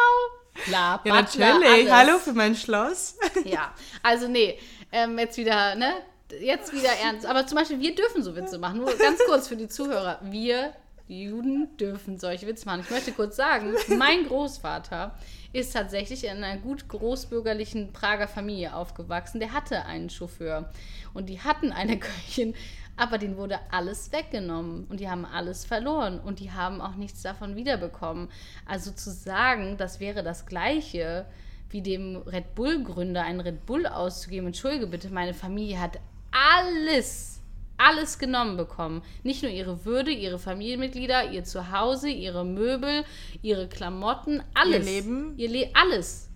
Klar, 0.64 1.00
Ja, 1.04 1.20
Butler, 1.22 1.54
natürlich. 1.58 1.90
alles. 1.92 1.92
Hallo 2.10 2.18
für 2.18 2.32
mein 2.32 2.54
Schloss. 2.56 3.16
Ja, 3.44 3.72
also 4.02 4.26
nee, 4.28 4.58
ähm, 4.92 5.18
jetzt 5.18 5.36
wieder, 5.36 5.74
ne? 5.76 5.94
Jetzt 6.40 6.72
wieder 6.72 6.90
ernst. 7.02 7.26
Aber 7.26 7.46
zum 7.46 7.58
Beispiel, 7.58 7.78
wir 7.80 7.94
dürfen 7.94 8.22
so 8.24 8.34
Witze 8.34 8.58
machen. 8.58 8.78
Nur 8.78 8.92
ganz 8.96 9.20
kurz 9.26 9.46
für 9.48 9.56
die 9.56 9.68
Zuhörer. 9.68 10.18
Wir, 10.22 10.74
die 11.08 11.24
Juden, 11.24 11.76
dürfen 11.76 12.18
solche 12.18 12.46
Witze 12.46 12.66
machen. 12.66 12.80
Ich 12.80 12.90
möchte 12.90 13.12
kurz 13.12 13.36
sagen, 13.36 13.74
mein 13.98 14.26
Großvater 14.26 15.14
ist 15.52 15.72
tatsächlich 15.72 16.24
in 16.24 16.42
einer 16.42 16.58
gut 16.58 16.88
großbürgerlichen 16.88 17.92
Prager 17.92 18.26
Familie 18.26 18.74
aufgewachsen. 18.74 19.38
Der 19.38 19.52
hatte 19.52 19.84
einen 19.84 20.10
Chauffeur 20.10 20.70
und 21.12 21.28
die 21.28 21.40
hatten 21.40 21.72
eine 21.72 21.98
Köchin, 22.00 22.54
aber 22.96 23.18
denen 23.18 23.36
wurde 23.36 23.58
alles 23.70 24.12
weggenommen 24.12 24.86
und 24.88 25.00
die 25.00 25.10
haben 25.10 25.24
alles 25.24 25.64
verloren 25.64 26.20
und 26.20 26.40
die 26.40 26.52
haben 26.52 26.80
auch 26.80 26.94
nichts 26.94 27.22
davon 27.22 27.56
wiederbekommen. 27.56 28.28
Also 28.66 28.90
zu 28.90 29.10
sagen, 29.10 29.76
das 29.76 30.00
wäre 30.00 30.22
das 30.22 30.46
Gleiche, 30.46 31.26
wie 31.70 31.82
dem 31.82 32.16
Red 32.16 32.54
Bull-Gründer 32.54 33.22
einen 33.22 33.40
Red 33.40 33.66
Bull 33.66 33.86
auszugeben. 33.86 34.46
Entschuldige 34.46 34.86
bitte, 34.86 35.10
meine 35.10 35.34
Familie 35.34 35.80
hat 35.80 35.98
alles, 36.30 37.33
alles 37.76 38.18
genommen 38.18 38.56
bekommen. 38.56 39.02
Nicht 39.22 39.42
nur 39.42 39.50
ihre 39.50 39.84
Würde, 39.84 40.10
ihre 40.10 40.38
Familienmitglieder, 40.38 41.30
ihr 41.30 41.44
Zuhause, 41.44 42.08
ihre 42.08 42.44
Möbel, 42.44 43.04
ihre 43.42 43.68
Klamotten, 43.68 44.42
alles. 44.54 44.84
Leben. 44.84 45.34
Ihr 45.36 45.50
Le 45.50 45.70
alles. 45.74 46.28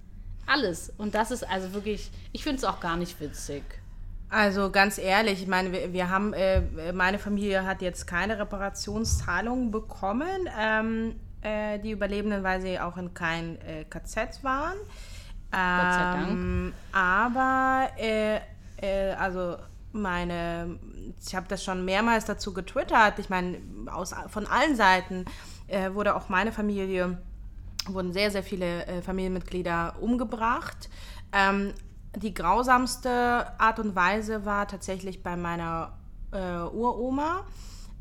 Alles. 0.46 0.92
Und 0.96 1.14
das 1.14 1.31
ist 1.31 1.48
also 1.48 1.74
wirklich, 1.74 2.11
ich 2.33 2.42
finde 2.42 2.59
es 2.59 2.64
auch 2.64 2.81
gar 2.81 2.96
nicht 2.96 3.20
witzig. 3.20 3.62
Also 4.31 4.70
ganz 4.70 4.98
ehrlich, 4.98 5.42
ich 5.42 5.48
meine, 5.48 5.72
wir, 5.72 5.92
wir 5.92 6.11
haben, 6.11 6.35
äh, 6.35 6.92
meine 6.92 7.18
Familie 7.18 7.64
hat 7.64 7.81
jetzt 7.81 8.07
keine 8.07 8.38
Reparationszahlungen 8.38 9.70
bekommen, 9.70 10.48
ähm, 10.59 11.16
äh, 11.40 11.79
die 11.79 11.92
Überlebenden, 11.92 12.42
weil 12.42 12.61
sie 12.61 12.79
auch 12.79 12.96
in 12.98 13.14
kein 13.14 13.59
äh, 13.62 13.85
KZ 13.88 14.42
waren. 14.42 14.77
Gott 15.51 15.92
sei 15.94 16.03
Dank. 16.03 16.31
Ähm, 16.31 16.74
aber, 16.92 17.88
äh, 17.96 18.40
äh, 18.83 19.12
also 19.14 19.57
meine, 19.92 20.79
ich 21.24 21.35
habe 21.35 21.46
das 21.48 21.64
schon 21.64 21.85
mehrmals 21.85 22.24
dazu 22.24 22.53
getwittert. 22.53 23.18
Ich 23.18 23.31
meine, 23.31 23.59
von 24.29 24.46
allen 24.46 24.77
Seiten 24.77 25.24
äh, 25.66 25.92
wurde 25.94 26.14
auch 26.14 26.29
meine 26.29 26.53
Familie, 26.53 27.18
wurden 27.87 28.12
sehr, 28.12 28.31
sehr 28.31 28.42
viele 28.42 28.87
äh, 28.87 29.03
Familienmitglieder 29.03 29.96
umgebracht. 30.01 30.88
Ähm, 31.33 31.72
die 32.16 32.35
grausamste 32.35 33.11
Art 33.59 33.79
und 33.79 33.94
Weise 33.94 34.44
war 34.44 34.66
tatsächlich 34.66 35.22
bei 35.22 35.37
meiner 35.37 35.92
äh, 36.33 36.38
Uroma. 36.38 37.44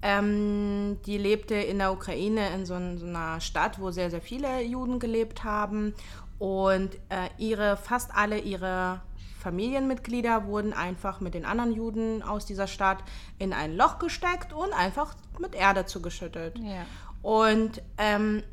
Ähm, 0.02 0.98
die 1.06 1.18
lebte 1.18 1.56
in 1.56 1.80
der 1.80 1.92
Ukraine 1.92 2.50
in 2.54 2.66
so, 2.66 2.76
ein- 2.76 2.98
so 2.98 3.06
einer 3.06 3.42
Stadt, 3.42 3.80
wo 3.80 3.92
sehr, 3.92 4.10
sehr 4.12 4.22
viele 4.22 4.62
Juden 4.62 5.00
gelebt 5.00 5.44
haben. 5.44 5.94
Und 6.40 6.96
äh, 7.10 7.30
ihre, 7.38 7.78
fast 7.78 8.12
alle 8.16 8.38
ihre 8.40 9.02
Familienmitglieder 9.48 10.46
wurden 10.46 10.74
einfach 10.74 11.22
mit 11.22 11.34
den 11.34 11.46
anderen 11.46 11.72
Juden 11.72 12.22
aus 12.22 12.46
dieser 12.46 12.68
Stadt 12.68 12.98
in 13.40 13.54
ein 13.54 13.78
Loch 13.78 13.98
gesteckt 13.98 14.52
und 14.52 14.74
einfach 14.74 15.16
mit 15.40 15.56
Erde 15.56 15.86
zugeschüttet. 15.86 16.60
Ja. 16.60 16.86
Und 17.22 17.82
ähm, 17.98 18.44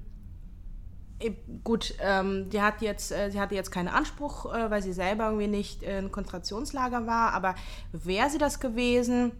äh, 1.18 1.32
gut, 1.64 1.94
ähm, 2.00 2.48
die 2.50 2.62
hat 2.62 2.80
jetzt, 2.80 3.10
äh, 3.10 3.30
sie 3.30 3.40
hatte 3.40 3.56
jetzt 3.56 3.72
keinen 3.72 3.88
Anspruch, 3.88 4.54
äh, 4.54 4.70
weil 4.70 4.84
sie 4.84 4.92
selber 4.92 5.24
irgendwie 5.24 5.48
nicht 5.48 5.82
in 5.82 6.12
Konzentrationslager 6.12 7.08
war, 7.08 7.32
aber 7.32 7.56
wäre 7.90 8.30
sie 8.30 8.38
das 8.38 8.60
gewesen, 8.60 9.32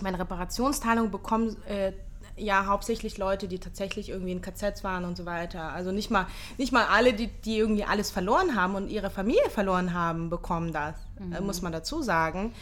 meine 0.00 0.20
Reparationsteilung 0.20 1.10
bekommen 1.10 1.56
äh, 1.66 1.92
ja 2.36 2.66
hauptsächlich 2.66 3.18
Leute, 3.18 3.48
die 3.48 3.58
tatsächlich 3.58 4.08
irgendwie 4.08 4.32
in 4.32 4.42
KZs 4.42 4.82
waren 4.82 5.04
und 5.04 5.16
so 5.16 5.24
weiter. 5.24 5.72
Also 5.72 5.92
nicht 5.92 6.10
mal, 6.10 6.26
nicht 6.58 6.72
mal 6.72 6.86
alle, 6.86 7.12
die, 7.12 7.28
die 7.28 7.58
irgendwie 7.58 7.84
alles 7.84 8.10
verloren 8.10 8.56
haben 8.56 8.74
und 8.74 8.88
ihre 8.88 9.10
Familie 9.10 9.50
verloren 9.50 9.94
haben, 9.94 10.30
bekommen 10.30 10.72
das, 10.72 10.94
äh, 11.32 11.40
muss 11.40 11.62
man 11.62 11.72
dazu 11.72 12.02
sagen. 12.02 12.52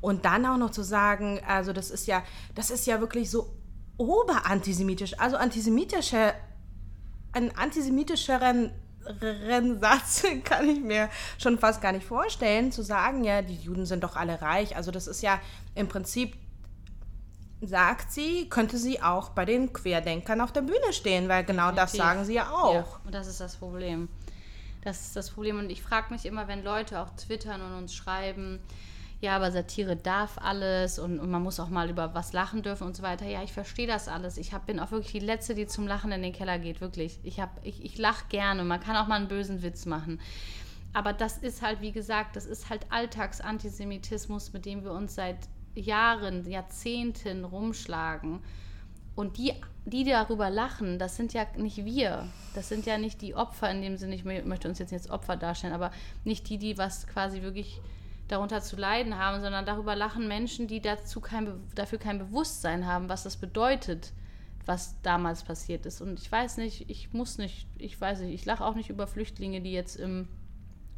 Und 0.00 0.24
dann 0.24 0.44
auch 0.46 0.58
noch 0.58 0.70
zu 0.70 0.82
sagen, 0.82 1.40
also 1.46 1.72
das 1.72 1.90
ist 1.90 2.06
ja, 2.06 2.22
das 2.54 2.70
ist 2.70 2.86
ja 2.86 3.00
wirklich 3.00 3.30
so 3.30 3.54
oberantisemitisch, 3.96 5.18
also 5.18 5.36
antisemitische, 5.36 6.34
einen 7.32 7.56
antisemitischeren 7.56 8.72
Satz 9.80 10.24
kann 10.44 10.68
ich 10.68 10.80
mir 10.80 11.08
schon 11.38 11.58
fast 11.58 11.80
gar 11.80 11.92
nicht 11.92 12.06
vorstellen, 12.06 12.72
zu 12.72 12.82
sagen, 12.82 13.24
ja, 13.24 13.42
die 13.42 13.56
Juden 13.56 13.86
sind 13.86 14.04
doch 14.04 14.16
alle 14.16 14.40
reich. 14.40 14.76
Also 14.76 14.90
das 14.90 15.06
ist 15.06 15.22
ja 15.22 15.40
im 15.74 15.88
Prinzip, 15.88 16.36
sagt 17.64 18.10
sie, 18.12 18.48
könnte 18.48 18.76
sie 18.76 19.00
auch 19.02 19.30
bei 19.30 19.44
den 19.44 19.72
Querdenkern 19.72 20.40
auf 20.40 20.52
der 20.52 20.62
Bühne 20.62 20.92
stehen, 20.92 21.28
weil 21.28 21.44
genau 21.44 21.70
das 21.70 21.92
Definitiv. 21.92 21.98
sagen 22.12 22.24
sie 22.24 22.34
ja 22.34 22.50
auch. 22.50 22.74
Ja, 22.74 22.86
und 23.04 23.14
das 23.14 23.26
ist 23.28 23.40
das 23.40 23.56
Problem. 23.56 24.08
Das 24.82 25.00
ist 25.00 25.14
das 25.16 25.30
Problem. 25.30 25.58
Und 25.58 25.70
ich 25.70 25.80
frage 25.80 26.12
mich 26.12 26.26
immer, 26.26 26.48
wenn 26.48 26.64
Leute 26.64 27.00
auch 27.00 27.10
twittern 27.10 27.60
und 27.62 27.72
uns 27.74 27.94
schreiben, 27.94 28.58
ja, 29.20 29.36
aber 29.36 29.52
Satire 29.52 29.94
darf 29.94 30.36
alles 30.38 30.98
und, 30.98 31.20
und 31.20 31.30
man 31.30 31.40
muss 31.44 31.60
auch 31.60 31.68
mal 31.68 31.88
über 31.88 32.12
was 32.12 32.32
lachen 32.32 32.62
dürfen 32.64 32.88
und 32.88 32.96
so 32.96 33.04
weiter. 33.04 33.24
Ja, 33.24 33.44
ich 33.44 33.52
verstehe 33.52 33.86
das 33.86 34.08
alles. 34.08 34.36
Ich 34.36 34.52
hab, 34.52 34.66
bin 34.66 34.80
auch 34.80 34.90
wirklich 34.90 35.12
die 35.12 35.20
Letzte, 35.24 35.54
die 35.54 35.68
zum 35.68 35.86
Lachen 35.86 36.10
in 36.10 36.22
den 36.22 36.32
Keller 36.32 36.58
geht, 36.58 36.80
wirklich. 36.80 37.20
Ich, 37.22 37.38
hab- 37.38 37.60
ich, 37.64 37.84
ich 37.84 37.96
lache 37.98 38.24
gerne. 38.30 38.64
Man 38.64 38.80
kann 38.80 38.96
auch 38.96 39.06
mal 39.06 39.14
einen 39.14 39.28
bösen 39.28 39.62
Witz 39.62 39.86
machen. 39.86 40.20
Aber 40.92 41.12
das 41.12 41.38
ist 41.38 41.62
halt, 41.62 41.80
wie 41.80 41.92
gesagt, 41.92 42.34
das 42.34 42.44
ist 42.46 42.68
halt 42.68 42.84
Alltagsantisemitismus, 42.90 44.52
mit 44.52 44.66
dem 44.66 44.82
wir 44.82 44.90
uns 44.92 45.14
seit 45.14 45.38
Jahren, 45.74 46.48
Jahrzehnten 46.48 47.44
rumschlagen. 47.44 48.40
Und 49.14 49.36
die, 49.36 49.52
die 49.84 50.04
darüber 50.04 50.48
lachen, 50.48 50.98
das 50.98 51.16
sind 51.16 51.34
ja 51.34 51.46
nicht 51.56 51.84
wir. 51.84 52.28
Das 52.54 52.68
sind 52.68 52.86
ja 52.86 52.96
nicht 52.96 53.20
die 53.20 53.34
Opfer 53.34 53.70
in 53.70 53.82
dem 53.82 53.96
Sinne, 53.96 54.14
ich 54.14 54.22
mö- 54.22 54.44
möchte 54.44 54.68
uns 54.68 54.78
jetzt 54.78 54.90
nicht 54.90 55.02
als 55.02 55.10
Opfer 55.10 55.36
darstellen, 55.36 55.74
aber 55.74 55.90
nicht 56.24 56.48
die, 56.48 56.58
die 56.58 56.78
was 56.78 57.06
quasi 57.06 57.42
wirklich 57.42 57.80
darunter 58.28 58.62
zu 58.62 58.76
leiden 58.76 59.18
haben, 59.18 59.42
sondern 59.42 59.66
darüber 59.66 59.94
lachen 59.94 60.28
Menschen, 60.28 60.66
die 60.66 60.80
dazu 60.80 61.20
kein, 61.20 61.60
dafür 61.74 61.98
kein 61.98 62.18
Bewusstsein 62.18 62.86
haben, 62.86 63.10
was 63.10 63.24
das 63.24 63.36
bedeutet, 63.36 64.12
was 64.64 64.94
damals 65.02 65.42
passiert 65.42 65.84
ist. 65.84 66.00
Und 66.00 66.18
ich 66.18 66.32
weiß 66.32 66.56
nicht, 66.56 66.88
ich 66.88 67.12
muss 67.12 67.36
nicht, 67.36 67.66
ich 67.76 68.00
weiß 68.00 68.20
nicht, 68.20 68.32
ich 68.32 68.46
lache 68.46 68.64
auch 68.64 68.74
nicht 68.74 68.88
über 68.88 69.06
Flüchtlinge, 69.06 69.60
die 69.60 69.72
jetzt 69.72 69.96
im 69.96 70.28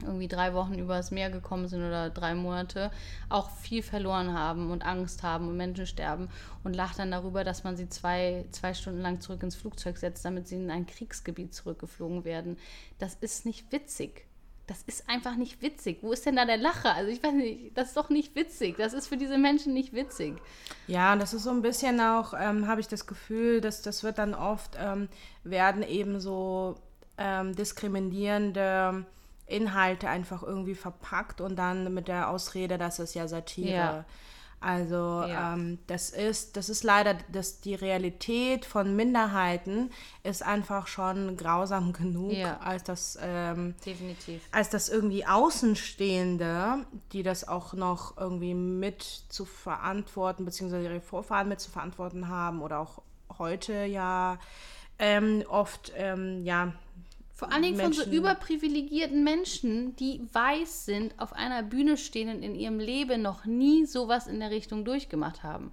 irgendwie 0.03 0.29
drei 0.29 0.55
Wochen 0.55 0.75
übers 0.75 1.11
Meer 1.11 1.31
gekommen 1.31 1.69
sind 1.69 1.83
oder 1.83 2.11
drei 2.11 2.35
Monate, 2.35 2.91
auch 3.29 3.51
viel 3.51 3.83
verloren 3.83 4.33
haben 4.33 4.71
und 4.71 4.85
Angst 4.85 5.23
haben 5.23 5.49
und 5.49 5.57
Menschen 5.57 5.87
sterben 5.87 6.29
und 6.65 6.75
lacht 6.75 6.99
dann 6.99 7.11
darüber, 7.11 7.45
dass 7.45 7.65
man 7.65 7.77
sie 7.77 7.89
zwei, 7.89 8.45
zwei 8.51 8.75
Stunden 8.75 9.01
lang 9.01 9.21
zurück 9.21 9.43
ins 9.43 9.57
Flugzeug 9.57 9.99
setzt, 9.99 10.25
damit 10.25 10.49
sie 10.49 10.57
in 10.57 10.71
ein 10.71 10.87
Kriegsgebiet 10.87 11.55
zurückgeflogen 11.55 12.25
werden. 12.25 12.59
Das 12.99 13.15
ist 13.15 13.47
nicht 13.47 13.71
witzig. 13.73 14.27
Das 14.67 14.83
ist 14.87 15.11
einfach 15.11 15.37
nicht 15.37 15.61
witzig. 15.61 15.99
Wo 16.01 16.13
ist 16.13 16.25
denn 16.25 16.37
da 16.37 16.47
der 16.47 16.57
Lacher? 16.57 16.95
Also 16.95 17.11
ich 17.11 17.23
weiß 17.23 17.35
nicht, 17.35 17.77
das 17.77 17.89
ist 17.89 17.97
doch 17.99 18.09
nicht 18.09 18.35
witzig. 18.35 18.77
Das 18.79 18.95
ist 18.95 19.09
für 19.09 19.19
diese 19.19 19.37
Menschen 19.37 19.75
nicht 19.75 19.93
witzig. 19.93 20.37
Ja, 20.87 21.15
das 21.17 21.35
ist 21.35 21.43
so 21.43 21.51
ein 21.51 21.61
bisschen 21.61 22.01
auch, 22.01 22.33
ähm, 22.39 22.67
habe 22.67 22.81
ich 22.81 22.89
das 22.89 23.07
Gefühl, 23.07 23.61
dass 23.61 23.83
das 23.83 24.03
wird 24.03 24.17
dann 24.17 24.35
oft, 24.35 24.79
ähm, 24.81 25.09
werden 25.43 25.83
eben 25.83 26.19
so 26.19 26.77
ähm, 27.19 27.55
diskriminierende 27.55 29.05
Inhalte 29.47 30.09
einfach 30.09 30.43
irgendwie 30.43 30.75
verpackt 30.75 31.41
und 31.41 31.57
dann 31.57 31.93
mit 31.95 32.09
der 32.09 32.31
Ausrede, 32.31 32.79
das 32.79 32.99
ist 32.99 33.15
ja 33.15 33.29
Satire. 33.29 33.71
Ja. 33.71 34.05
Also 34.61 34.95
Ja. 35.29 35.53
ähm, 35.53 35.79
das 35.89 36.09
ist, 36.09 36.57
das 36.57 36.71
ist 36.71 36.85
leider, 36.85 37.15
dass 37.31 37.61
die 37.61 37.75
Realität 37.75 38.65
von 38.65 38.97
Minderheiten 38.97 39.91
ist 40.23 40.43
einfach 40.43 40.87
schon 40.87 41.37
grausam 41.37 41.93
genug, 41.93 42.33
Ja. 42.33 42.57
als 42.61 42.83
das 42.85 43.19
ähm, 43.21 43.75
Definitiv. 43.85 44.43
als 44.53 44.71
das 44.71 44.89
irgendwie 44.89 45.27
Außenstehende, 45.27 46.87
die 47.13 47.23
das 47.23 47.47
auch 47.47 47.75
noch 47.75 48.17
irgendwie 48.17 48.55
mit 48.55 49.03
zu 49.03 49.45
verantworten, 49.45 50.45
beziehungsweise 50.47 50.85
ihre 50.85 51.01
Vorfahren 51.03 51.49
mit 51.49 51.61
zu 51.61 51.71
verantworten 51.71 52.29
haben 52.29 52.63
oder 52.63 52.79
auch 52.81 53.03
heute 53.39 53.85
ja 53.85 54.39
ähm, 54.99 55.43
oft, 55.49 55.93
ähm, 55.97 56.45
ja, 56.45 56.73
Vor 57.35 57.53
allen 57.53 57.63
Dingen 57.63 57.81
von 57.81 57.93
so 57.93 58.03
Menschen- 58.03 58.13
überprivilegierten 58.13 59.25
Menschen, 59.25 59.97
die 59.97 60.23
weiß 60.33 60.87
sind, 60.87 61.19
auf 61.19 61.33
einer 61.33 61.65
Bühne 61.65 61.97
stehen 61.97 62.29
und 62.29 62.43
in 62.43 62.55
ihrem 62.55 62.79
Leben 62.79 63.23
noch 63.23 63.45
nie 63.45 63.87
sowas 63.87 64.29
in 64.29 64.39
der 64.39 64.51
Richtung 64.51 64.85
durchgemacht 64.85 65.43
haben. 65.43 65.73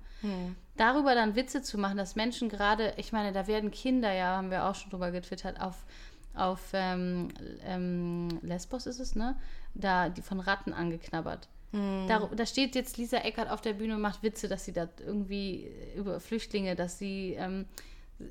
Darüber 0.76 1.14
dann 1.14 1.36
Witze 1.36 1.62
zu 1.62 1.78
machen, 1.78 1.98
dass 1.98 2.16
Menschen 2.16 2.50
gerade, 2.50 2.94
ich 2.98 3.12
meine, 3.12 3.32
da 3.32 3.46
werden 3.46 3.70
Kinder, 3.70 4.12
ja, 4.12 4.38
haben 4.38 4.50
wir 4.50 4.66
auch 4.66 4.76
schon 4.76 4.90
drüber 4.90 5.12
getwittert, 5.12 5.62
auf, 5.62 5.86
auf 6.34 6.62
ähm, 6.74 7.28
ähm, 7.64 8.30
Lesbos 8.42 8.88
ist 8.88 9.00
es, 9.00 9.16
ne? 9.16 9.36
Da 9.76 10.10
die 10.10 10.24
von 10.24 10.40
Ratten 10.40 10.74
angeknabbert. 10.74 11.48
Da, 11.74 12.30
da 12.36 12.46
steht 12.46 12.76
jetzt 12.76 12.98
Lisa 12.98 13.18
Eckert 13.20 13.50
auf 13.50 13.62
der 13.62 13.72
Bühne 13.72 13.96
und 13.96 14.02
macht 14.02 14.24
Witze, 14.24 14.50
dass 14.50 14.66
sie 14.66 14.74
da 14.74 14.90
irgendwie 15.06 15.72
über 15.96 16.20
Flüchtlinge, 16.20 16.76
dass 16.76 17.00
sie 17.00 17.36
ähm, 17.40 17.66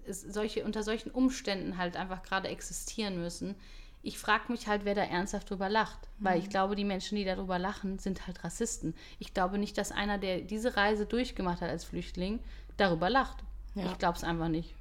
solche, 0.07 0.65
unter 0.65 0.83
solchen 0.83 1.11
Umständen 1.11 1.77
halt 1.77 1.97
einfach 1.97 2.23
gerade 2.23 2.49
existieren 2.49 3.21
müssen. 3.21 3.55
Ich 4.03 4.19
frage 4.19 4.51
mich 4.51 4.67
halt, 4.67 4.85
wer 4.85 4.95
da 4.95 5.03
ernsthaft 5.03 5.51
drüber 5.51 5.69
lacht. 5.69 6.09
Weil 6.19 6.39
ich 6.39 6.49
glaube, 6.49 6.75
die 6.75 6.85
Menschen, 6.85 7.17
die 7.17 7.25
darüber 7.25 7.59
lachen, 7.59 7.99
sind 7.99 8.27
halt 8.27 8.43
Rassisten. 8.45 8.95
Ich 9.19 9.35
glaube 9.35 9.59
nicht, 9.59 9.77
dass 9.77 9.93
einer, 9.93 10.19
der 10.19 10.41
diese 10.41 10.77
Reise 10.77 11.05
durchgemacht 11.07 11.61
hat 11.61 11.69
als 11.69 11.85
Flüchtling, 11.85 12.41
darüber 12.77 13.11
lacht. 13.11 13.39
Ja. 13.75 13.87
Ich 13.87 13.99
glaube 13.99 14.17
es 14.17 14.25
einfach 14.25 14.49
nicht. 14.49 14.75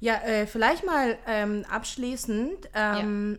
Ja, 0.00 0.16
äh, 0.22 0.46
vielleicht 0.46 0.84
mal 0.84 1.18
ähm, 1.26 1.64
abschließend 1.68 2.68
ähm, 2.74 3.38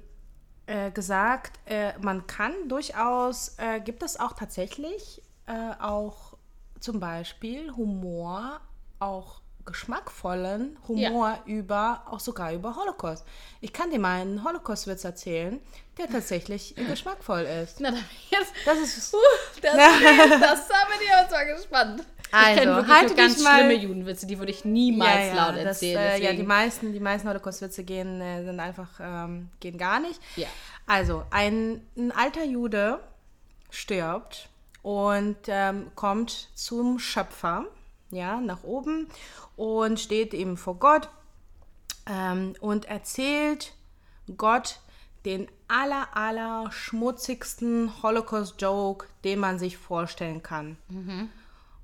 äh, 0.66 0.92
gesagt, 0.92 1.60
äh, 1.66 1.98
man 2.00 2.28
kann 2.28 2.54
durchaus, 2.68 3.56
äh, 3.58 3.80
gibt 3.80 4.04
es 4.04 4.20
auch 4.20 4.34
tatsächlich 4.34 5.22
äh, 5.46 5.74
auch 5.80 6.38
zum 6.80 7.00
Beispiel 7.00 7.72
Humor, 7.76 8.60
auch 9.00 9.42
geschmackvollen 9.66 10.78
Humor 10.88 11.40
über, 11.46 12.04
auch 12.10 12.20
sogar 12.20 12.54
über 12.54 12.76
Holocaust. 12.76 13.26
Ich 13.62 13.74
kann 13.74 13.90
dir 13.90 14.00
mal 14.00 14.22
einen 14.22 14.44
Holocaust-Witz 14.44 15.04
erzählen, 15.04 15.60
der 15.98 16.08
tatsächlich 16.10 16.76
geschmackvoll 16.90 17.42
ist. 17.42 17.80
Na, 17.80 17.90
da 17.92 17.96
bin 17.98 18.06
ich 18.24 18.32
jetzt. 18.32 18.54
Das 18.66 18.78
ist 18.80 19.14
Das, 19.62 19.74
das 19.76 20.68
da 20.68 20.76
bin 20.88 21.06
ich 21.06 21.14
aber 21.14 21.30
zwar 21.30 21.46
gespannt. 21.46 22.04
ich 22.28 22.34
Also, 22.34 22.60
kenne 22.60 22.76
wirklich 22.76 22.96
halte 22.98 23.16
ganz 23.16 23.44
mal- 23.44 23.58
schlimme 23.60 23.74
Judenwitze, 23.74 24.28
die 24.28 24.38
würde 24.40 24.52
ich 24.52 24.66
niemals 24.66 25.34
laut 25.36 25.56
das, 25.56 25.64
erzählen. 25.66 25.98
äh, 26.00 26.24
ja, 26.24 26.34
die 26.34 26.44
meisten, 26.44 26.94
die 26.94 27.00
meisten 27.00 27.28
Holocaust-Witze 27.30 27.84
gehen, 27.84 28.22
äh, 28.22 28.44
sind 28.44 28.60
einfach, 28.60 28.90
ähm, 29.00 29.50
gehen 29.60 29.78
gar 29.78 30.00
nicht. 30.00 30.20
Ja. 30.36 30.48
Also, 30.88 31.24
ein, 31.32 31.82
ein 31.98 32.12
alter 32.12 32.44
Jude 32.44 33.00
stirbt 33.72 34.50
und 34.84 35.38
ähm, 35.48 35.92
kommt 35.96 36.50
zum 36.54 37.00
Schöpfer, 37.00 37.66
ja, 38.12 38.40
nach 38.40 38.64
oben 38.64 39.08
und 39.56 40.00
steht 40.00 40.34
eben 40.34 40.58
vor 40.58 40.76
Gott 40.76 41.10
ähm, 42.08 42.56
und 42.60 42.86
erzählt 42.86 43.74
Gott 44.38 44.80
den 45.26 45.48
aller, 45.68 46.16
aller 46.16 46.72
schmutzigsten 46.72 47.92
Holocaust-Joke, 48.04 49.08
den 49.24 49.40
man 49.40 49.58
sich 49.58 49.78
vorstellen 49.78 50.44
kann. 50.44 50.78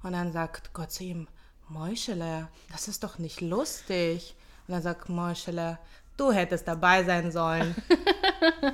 Und 0.03 0.13
dann 0.13 0.31
sagt 0.31 0.73
Gott 0.73 0.91
zu 0.91 1.03
ihm, 1.03 1.27
Meuschele, 1.67 2.49
das 2.71 2.87
ist 2.87 3.03
doch 3.03 3.17
nicht 3.17 3.41
lustig. 3.41 4.35
Und 4.67 4.73
dann 4.73 4.83
sagt 4.83 5.09
Meuschele, 5.09 5.79
du 6.17 6.31
hättest 6.31 6.67
dabei 6.67 7.03
sein 7.03 7.31
sollen. 7.31 7.75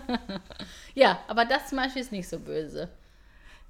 ja, 0.95 1.19
aber 1.27 1.45
das 1.45 1.67
zum 1.69 1.77
Beispiel 1.77 2.01
ist 2.01 2.11
nicht 2.11 2.27
so 2.27 2.39
böse. 2.39 2.89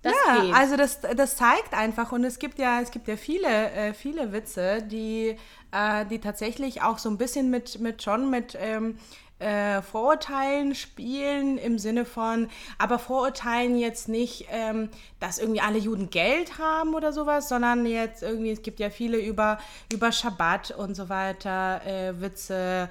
Das 0.07 0.15
ja, 0.27 0.41
geht. 0.41 0.53
also 0.53 0.77
das, 0.77 0.99
das 1.01 1.35
zeigt 1.35 1.73
einfach 1.73 2.11
und 2.11 2.23
es 2.23 2.39
gibt 2.39 2.59
ja, 2.59 2.81
es 2.81 2.91
gibt 2.91 3.07
ja 3.07 3.17
viele, 3.17 3.71
äh, 3.71 3.93
viele 3.93 4.31
Witze, 4.31 4.81
die, 4.83 5.35
äh, 5.71 6.05
die 6.05 6.19
tatsächlich 6.19 6.81
auch 6.81 6.97
so 6.97 7.09
ein 7.09 7.17
bisschen 7.17 7.49
mit, 7.49 7.79
mit 7.79 8.03
schon 8.03 8.29
mit 8.29 8.57
ähm, 8.59 8.97
äh, 9.39 9.81
Vorurteilen 9.81 10.73
spielen 10.73 11.57
im 11.57 11.77
Sinne 11.77 12.05
von, 12.05 12.49
aber 12.77 12.97
Vorurteilen 12.99 13.77
jetzt 13.77 14.09
nicht, 14.09 14.47
ähm, 14.51 14.89
dass 15.19 15.37
irgendwie 15.37 15.61
alle 15.61 15.77
Juden 15.77 16.09
Geld 16.09 16.57
haben 16.57 16.95
oder 16.95 17.13
sowas, 17.13 17.49
sondern 17.49 17.85
jetzt 17.85 18.23
irgendwie, 18.23 18.51
es 18.51 18.61
gibt 18.61 18.79
ja 18.79 18.89
viele 18.89 19.19
über, 19.19 19.59
über 19.93 20.11
Schabbat 20.11 20.71
und 20.71 20.95
so 20.95 21.09
weiter, 21.09 21.85
äh, 21.85 22.19
Witze. 22.19 22.89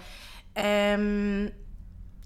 Ähm, 0.54 1.50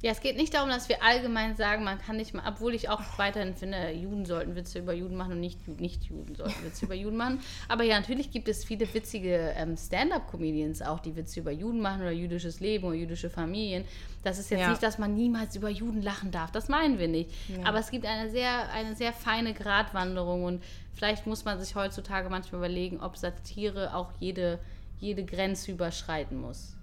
Ja, 0.02 0.12
es 0.12 0.20
geht 0.22 0.36
nicht 0.38 0.54
darum, 0.54 0.70
dass 0.70 0.88
wir 0.88 1.02
allgemein 1.02 1.56
sagen, 1.56 1.84
man 1.84 1.98
kann 1.98 2.16
nicht 2.16 2.32
mal, 2.32 2.42
obwohl 2.48 2.74
ich 2.74 2.88
auch 2.88 3.02
weiterhin 3.18 3.54
finde, 3.54 3.90
Juden 3.90 4.24
sollten 4.24 4.56
Witze 4.56 4.78
über 4.78 4.94
Juden 4.94 5.14
machen 5.14 5.32
und 5.32 5.40
nicht, 5.40 5.68
nicht 5.78 6.04
Juden 6.04 6.34
sollten 6.34 6.64
Witze 6.64 6.86
über 6.86 6.94
Juden 6.94 7.18
machen. 7.18 7.40
Aber 7.68 7.84
ja, 7.84 8.00
natürlich 8.00 8.30
gibt 8.30 8.48
es 8.48 8.64
viele 8.64 8.92
witzige 8.94 9.52
ähm, 9.56 9.76
Stand-up-Comedians 9.76 10.80
auch, 10.80 11.00
die 11.00 11.14
Witze 11.16 11.40
über 11.40 11.50
Juden 11.50 11.80
machen 11.80 12.00
oder 12.00 12.12
jüdisches 12.12 12.60
Leben 12.60 12.86
oder 12.86 12.94
jüdische 12.96 13.28
Familien. 13.28 13.84
Das 14.22 14.38
ist 14.38 14.50
jetzt 14.50 14.60
Ja. 14.60 14.70
nicht, 14.70 14.82
dass 14.82 14.96
man 14.96 15.14
niemals 15.14 15.54
über 15.54 15.68
Juden 15.68 16.00
lachen 16.00 16.30
darf. 16.30 16.50
Das 16.50 16.68
meinen 16.68 16.98
wir 16.98 17.08
nicht. 17.08 17.30
Ja. 17.48 17.66
Aber 17.66 17.78
es 17.78 17.90
gibt 17.90 18.06
eine 18.06 18.30
sehr, 18.30 18.70
eine 18.72 18.96
sehr 18.96 19.12
feine 19.12 19.52
Gratwanderung 19.52 20.44
und 20.44 20.62
vielleicht 20.94 21.26
muss 21.26 21.44
man 21.44 21.60
sich 21.60 21.74
heutzutage 21.74 22.30
manchmal 22.30 22.60
überlegen, 22.60 23.00
ob 23.00 23.18
Satire 23.18 23.94
auch 23.94 24.12
jede, 24.18 24.60
jede 24.98 25.26
Grenze 25.26 25.72
überschreiten 25.72 26.40
muss. 26.40 26.74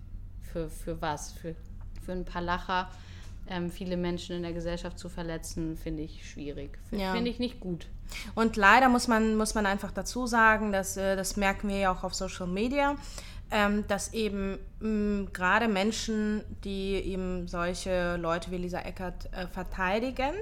Für, 0.41 0.70
für 0.70 1.01
was? 1.01 1.32
Für, 1.32 1.55
für 2.05 2.11
ein 2.11 2.24
paar 2.24 2.43
Lacher 2.43 2.91
ähm, 3.49 3.69
viele 3.71 3.97
Menschen 3.97 4.35
in 4.35 4.43
der 4.43 4.53
Gesellschaft 4.53 4.97
zu 4.99 5.09
verletzen, 5.09 5.77
finde 5.77 6.03
ich 6.03 6.29
schwierig. 6.29 6.77
Finde 6.89 7.03
Ja. 7.05 7.13
finde 7.13 7.29
ich 7.31 7.39
nicht 7.39 7.59
gut. 7.59 7.87
Und 8.35 8.55
leider 8.55 8.89
muss 8.89 9.07
man, 9.07 9.35
muss 9.35 9.53
man 9.55 9.65
einfach 9.65 9.91
dazu 9.91 10.27
sagen, 10.27 10.71
dass, 10.71 10.95
äh, 10.97 11.15
das 11.15 11.35
merken 11.37 11.67
wir 11.69 11.77
ja 11.77 11.91
auch 11.93 12.03
auf 12.03 12.13
Social 12.15 12.47
Media, 12.47 12.95
ähm, 13.51 13.85
dass 13.87 14.13
eben 14.13 14.57
mh, 14.79 15.29
gerade 15.33 15.67
Menschen, 15.67 16.43
die 16.63 16.93
eben 16.95 17.47
solche 17.47 18.17
Leute 18.17 18.51
wie 18.51 18.57
Lisa 18.57 18.79
Eckert 18.79 19.31
äh, 19.33 19.47
verteidigen, 19.47 20.33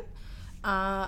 äh, 0.66 1.06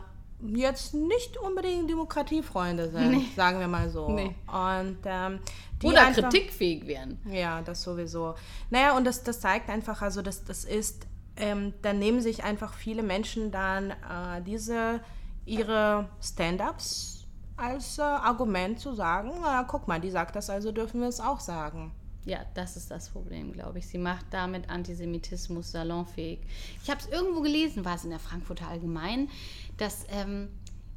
jetzt 0.56 0.94
nicht 0.94 1.38
unbedingt 1.38 1.90
Demokratiefreunde 1.90 2.92
sind, 2.92 3.36
sagen 3.36 3.60
wir 3.60 3.68
mal 3.68 3.90
so. 3.90 4.10
Nee. 4.10 4.36
Und 4.48 4.98
ähm, 5.06 5.40
die 5.82 5.88
Oder 5.88 6.08
einfach- 6.08 6.24
kritikfähig 6.30 6.86
werden. 6.88 7.20
ja, 7.32 7.62
das 7.64 7.82
sowieso. 7.84 8.36
Naja, 8.70 8.96
und 8.96 9.04
das, 9.06 9.24
das 9.24 9.40
zeigt 9.40 9.70
einfach, 9.70 10.02
also 10.04 10.22
das, 10.22 10.44
das 10.44 10.64
ist, 10.66 11.08
ähm, 11.40 11.74
dann 11.82 12.00
nehmen 12.00 12.22
sich 12.22 12.44
einfach 12.44 12.74
viele 12.74 13.04
Menschen 13.04 13.52
dann 13.52 13.92
äh, 13.92 14.42
diese, 14.46 15.02
ihre 15.46 16.10
Stand-ups 16.22 17.26
als 17.56 17.98
äh, 17.98 18.02
Argument 18.02 18.80
zu 18.80 18.94
sagen, 18.94 19.32
na 19.42 19.64
guck 19.64 19.88
mal, 19.88 20.00
die 20.00 20.12
sagt 20.12 20.36
das, 20.36 20.50
also 20.50 20.72
dürfen 20.72 21.02
wir 21.02 21.08
es 21.08 21.20
auch 21.20 21.40
sagen. 21.40 21.92
Ja, 22.26 22.40
das 22.56 22.76
ist 22.76 22.92
das 22.92 23.10
Problem, 23.10 23.54
glaube 23.54 23.80
ich. 23.80 23.88
Sie 23.88 23.98
macht 23.98 24.26
damit 24.32 24.70
Antisemitismus 24.70 25.72
salonfähig. 25.72 26.40
Ich 26.84 26.90
habe 26.90 27.00
es 27.00 27.08
irgendwo 27.08 27.40
gelesen, 27.42 27.86
war 27.86 27.96
es 27.96 28.04
in 28.04 28.10
der 28.10 28.20
Frankfurter 28.20 28.68
Allgemein, 28.68 29.30
dass 29.78 30.06
ähm, 30.10 30.50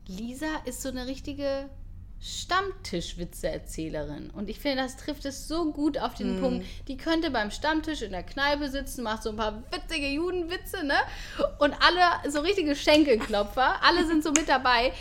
Lisa 0.09 0.49
ist 0.65 0.83
so 0.83 0.89
eine 0.89 1.07
richtige 1.07 1.71
Stammtischwitze-Erzählerin. 2.23 4.31
Und 4.31 4.49
ich 4.51 4.61
finde, 4.61 4.83
das 4.83 4.97
trifft 4.97 5.25
es 5.25 5.49
so 5.49 5.73
gut 5.73 5.97
auf 5.99 6.13
den 6.15 6.41
Punkt. 6.41 6.67
Die 6.87 6.99
könnte 6.99 7.31
beim 7.31 7.51
Stammtisch 7.51 8.03
in 8.03 8.13
der 8.13 8.23
Kneipe 8.23 8.69
sitzen, 8.69 9.03
macht 9.03 9.23
so 9.23 9.31
ein 9.31 9.37
paar 9.37 9.63
witzige 9.73 10.09
Judenwitze, 10.09 10.85
ne? 10.85 10.99
Und 11.59 11.75
alle 11.81 12.31
so 12.31 12.41
richtige 12.41 12.77
Schenkelklopfer, 12.77 13.83
alle 13.83 14.07
sind 14.07 14.23
so 14.23 14.33
mit 14.33 14.47
dabei. 14.49 14.93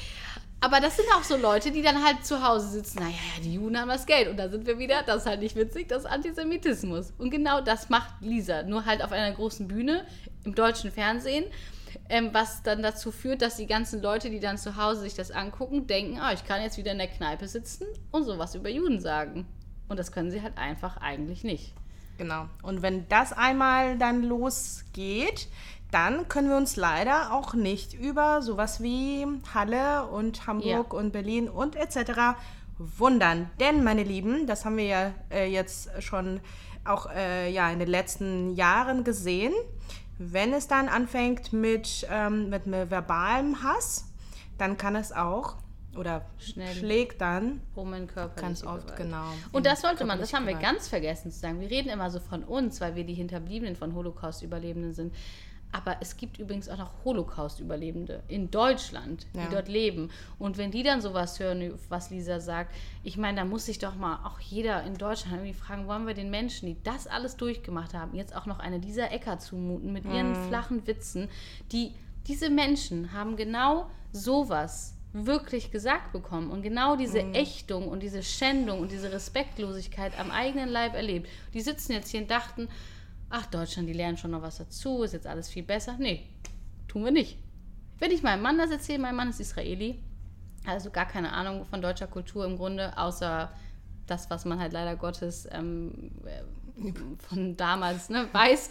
Aber 0.62 0.82
das 0.82 0.98
sind 0.98 1.06
auch 1.16 1.24
so 1.24 1.38
Leute, 1.38 1.72
die 1.72 1.82
dann 1.82 2.04
halt 2.04 2.26
zu 2.26 2.46
Hause 2.46 2.68
sitzen. 2.68 3.00
Naja, 3.00 3.16
ja, 3.36 3.44
die 3.44 3.54
Juden 3.54 3.80
haben 3.80 3.88
das 3.88 4.06
Geld. 4.06 4.28
Und 4.28 4.36
da 4.38 4.50
sind 4.50 4.68
wir 4.68 4.78
wieder. 4.78 5.04
Das 5.04 5.22
ist 5.22 5.26
halt 5.26 5.40
nicht 5.40 5.56
witzig, 5.56 5.88
das 5.88 6.04
ist 6.04 6.10
Antisemitismus. 6.10 7.14
Und 7.18 7.32
genau 7.32 7.62
das 7.62 7.88
macht 7.90 8.16
Lisa. 8.20 8.64
Nur 8.64 8.84
halt 8.86 9.02
auf 9.02 9.14
einer 9.14 9.34
großen 9.34 9.70
Bühne 9.70 10.06
im 10.44 10.56
deutschen 10.56 10.92
Fernsehen. 10.92 11.46
Ähm, 12.10 12.30
was 12.34 12.64
dann 12.64 12.82
dazu 12.82 13.12
führt, 13.12 13.42
dass 13.42 13.58
die 13.58 13.68
ganzen 13.68 14.02
Leute, 14.02 14.30
die 14.30 14.40
dann 14.40 14.58
zu 14.58 14.76
Hause 14.76 15.02
sich 15.02 15.16
das 15.16 15.32
angucken, 15.32 15.88
denken, 15.88 16.20
ah, 16.20 16.34
ich 16.34 16.46
kann 16.46 16.62
jetzt 16.62 16.78
wieder 16.78 16.92
in 16.92 16.98
der 16.98 17.08
Kneipe 17.08 17.48
sitzen 17.48 17.86
und 18.12 18.24
sowas 18.24 18.56
über 18.56 18.70
Juden 18.70 19.00
sagen. 19.00 19.46
Und 19.88 19.98
das 19.98 20.12
können 20.12 20.32
sie 20.32 20.42
halt 20.42 20.58
einfach 20.58 20.98
eigentlich 20.98 21.44
nicht. 21.44 21.74
Genau. 22.18 22.48
Und 22.64 22.82
wenn 22.82 23.08
das 23.08 23.34
einmal 23.34 23.98
dann 23.98 24.24
losgeht, 24.24 25.48
dann 25.92 26.28
können 26.28 26.50
wir 26.50 26.58
uns 26.58 26.76
leider 26.76 27.34
auch 27.34 27.54
nicht 27.54 27.94
über 27.94 28.42
sowas 28.42 28.82
wie 28.84 29.26
Halle 29.54 30.06
und 30.06 30.46
Hamburg 30.46 30.94
und 30.94 31.12
Berlin 31.12 31.50
und 31.50 31.76
etc. 31.76 32.38
wundern. 32.78 33.50
Denn, 33.60 33.84
meine 33.84 34.04
Lieben, 34.04 34.46
das 34.46 34.66
haben 34.66 34.78
wir 34.78 34.86
ja 34.86 35.14
äh, 35.32 35.52
jetzt 35.52 35.90
schon 36.04 36.42
auch 36.86 37.10
äh, 37.10 37.52
ja, 37.52 37.70
in 37.72 37.80
den 37.80 37.88
letzten 37.88 38.56
Jahren 38.56 39.04
gesehen, 39.04 39.54
wenn 40.20 40.54
es 40.54 40.68
dann 40.68 40.90
anfängt 40.90 41.54
mit, 41.54 42.06
ähm, 42.12 42.50
mit 42.50 42.66
verbalem 42.66 43.64
Hass, 43.64 44.06
dann 44.58 44.78
kann 44.78 44.96
es 44.96 45.12
auch 45.12 45.56
oder 45.96 46.26
Schnell. 46.38 46.76
schlägt 46.76 47.22
dann 47.22 47.62
Um 47.74 47.94
in 47.94 48.06
körperliche 48.08 48.42
ganz 48.42 48.64
oft, 48.64 48.84
Gewalt. 48.88 48.98
genau. 48.98 49.26
Und 49.52 49.66
das 49.66 49.82
sollte 49.82 50.06
man, 50.06 50.20
das 50.20 50.34
haben 50.34 50.46
wir 50.46 50.54
Gewalt. 50.54 50.74
ganz 50.74 50.88
vergessen 50.88 51.32
zu 51.32 51.40
sagen. 51.40 51.60
Wir 51.60 51.70
reden 51.70 51.90
immer 51.90 52.12
so 52.12 52.20
von 52.20 52.44
uns, 52.44 52.80
weil 52.80 52.96
wir 52.96 53.06
die 53.06 53.16
Hinterbliebenen 53.16 53.76
von 53.76 53.96
Holocaust-Überlebenden 53.96 54.94
sind. 54.94 55.16
Aber 55.72 55.98
es 56.02 56.18
gibt 56.18 56.40
übrigens 56.40 56.68
auch 56.68 56.78
noch 56.78 57.06
Holocaust-Überlebende 57.06 58.24
in 58.28 58.50
Deutschland, 58.50 59.28
die 59.36 59.40
Ja. 59.40 59.50
dort 59.50 59.68
leben. 59.68 60.10
Und 60.40 60.58
wenn 60.58 60.72
die 60.72 60.82
dann 60.84 61.00
sowas 61.02 61.40
hören, 61.40 61.78
was 61.90 62.10
Lisa 62.10 62.40
sagt, 62.40 62.74
ich 63.04 63.18
meine, 63.18 63.38
da 63.38 63.46
muss 63.46 63.66
sich 63.68 63.78
doch 63.80 63.96
mal 63.96 64.20
auch 64.26 64.40
jeder 64.40 64.84
in 64.84 64.98
Deutschland 64.98 65.36
irgendwie 65.38 65.54
fragen, 65.54 65.88
wollen 65.88 66.08
wir 66.08 66.14
den 66.16 66.32
Menschen, 66.32 66.68
die 66.68 66.78
das 66.84 67.06
alles 67.08 67.38
durchgemacht 67.38 67.94
haben, 67.94 68.16
jetzt 68.16 68.36
auch 68.36 68.46
noch 68.48 68.60
eine 68.60 68.80
Lisa 68.80 69.04
Ecker 69.06 69.38
zumuten 69.40 69.94
mit 69.94 70.06
ihren 70.06 70.30
Mhm. 70.32 70.36
flachen 70.36 70.88
Witzen, 70.88 71.30
die 71.72 71.94
diese 72.28 72.50
Menschen 72.50 73.14
haben 73.14 73.36
genau 73.38 73.90
sowas 74.12 74.96
wirklich 75.14 75.72
gesagt 75.72 76.12
bekommen 76.12 76.52
und 76.52 76.62
genau 76.62 76.96
diese 76.96 77.22
Mhm. 77.24 77.34
Ächtung 77.34 77.88
und 77.88 78.02
diese 78.02 78.22
Schändung 78.22 78.80
und 78.80 78.92
diese 78.92 79.12
Respektlosigkeit 79.12 80.20
am 80.20 80.30
eigenen 80.30 80.70
Leib 80.70 80.94
erlebt. 80.96 81.28
Die 81.54 81.62
sitzen 81.62 81.94
jetzt 81.94 82.10
hier 82.10 82.22
und 82.22 82.30
dachten, 82.30 82.70
ach 83.30 83.46
Deutschland, 83.48 83.88
die 83.88 83.94
lernen 83.94 84.18
schon 84.18 84.32
noch 84.32 84.42
was 84.42 84.58
dazu, 84.58 85.04
ist 85.04 85.14
jetzt 85.14 85.28
alles 85.28 85.50
viel 85.50 85.64
besser. 85.64 85.96
Nee, 86.00 86.26
tun 86.88 87.04
wir 87.06 87.12
nicht. 87.12 87.38
Wenn 88.00 88.12
ich 88.12 88.24
meinem 88.24 88.42
Mann 88.42 88.58
das 88.58 88.72
erzähle, 88.72 89.00
mein 89.00 89.16
Mann 89.16 89.30
ist 89.30 89.40
Israeli, 89.40 90.00
also 90.66 90.90
gar 90.90 91.06
keine 91.08 91.32
Ahnung 91.34 91.66
von 91.66 91.82
deutscher 91.82 92.08
Kultur 92.08 92.46
im 92.46 92.58
Grunde, 92.58 92.98
außer 92.98 93.52
das, 94.08 94.30
was 94.30 94.46
man 94.46 94.60
halt 94.60 94.74
leider 94.74 94.96
Gottes 94.96 95.48
ähm, 95.52 96.12
äh, 96.26 96.92
von 97.20 97.56
damals 97.58 98.10
ne, 98.10 98.28
weiß. 98.32 98.70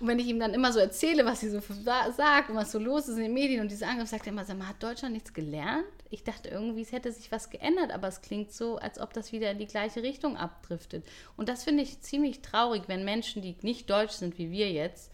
Und 0.00 0.08
wenn 0.08 0.18
ich 0.18 0.26
ihm 0.26 0.40
dann 0.40 0.54
immer 0.54 0.72
so 0.72 0.80
erzähle, 0.80 1.24
was 1.24 1.40
sie 1.40 1.50
so 1.50 1.60
sa- 1.60 2.10
sagt 2.10 2.50
und 2.50 2.56
was 2.56 2.72
so 2.72 2.78
los 2.78 3.08
ist 3.08 3.16
in 3.16 3.22
den 3.22 3.34
Medien 3.34 3.60
und 3.60 3.70
diese 3.70 3.86
Angriff, 3.86 4.08
sagt 4.08 4.26
er 4.26 4.32
immer, 4.32 4.44
sag 4.44 4.58
mal, 4.58 4.68
hat 4.68 4.82
Deutschland 4.82 5.14
nichts 5.14 5.32
gelernt? 5.32 5.84
Ich 6.14 6.22
dachte 6.22 6.48
irgendwie, 6.48 6.82
es 6.82 6.92
hätte 6.92 7.10
sich 7.10 7.32
was 7.32 7.50
geändert, 7.50 7.90
aber 7.90 8.06
es 8.06 8.20
klingt 8.20 8.52
so, 8.52 8.76
als 8.76 9.00
ob 9.00 9.12
das 9.12 9.32
wieder 9.32 9.50
in 9.50 9.58
die 9.58 9.66
gleiche 9.66 10.04
Richtung 10.04 10.36
abdriftet. 10.36 11.04
Und 11.36 11.48
das 11.48 11.64
finde 11.64 11.82
ich 11.82 12.02
ziemlich 12.02 12.40
traurig, 12.40 12.84
wenn 12.86 13.04
Menschen, 13.04 13.42
die 13.42 13.56
nicht 13.62 13.90
deutsch 13.90 14.12
sind 14.12 14.38
wie 14.38 14.52
wir 14.52 14.70
jetzt, 14.70 15.10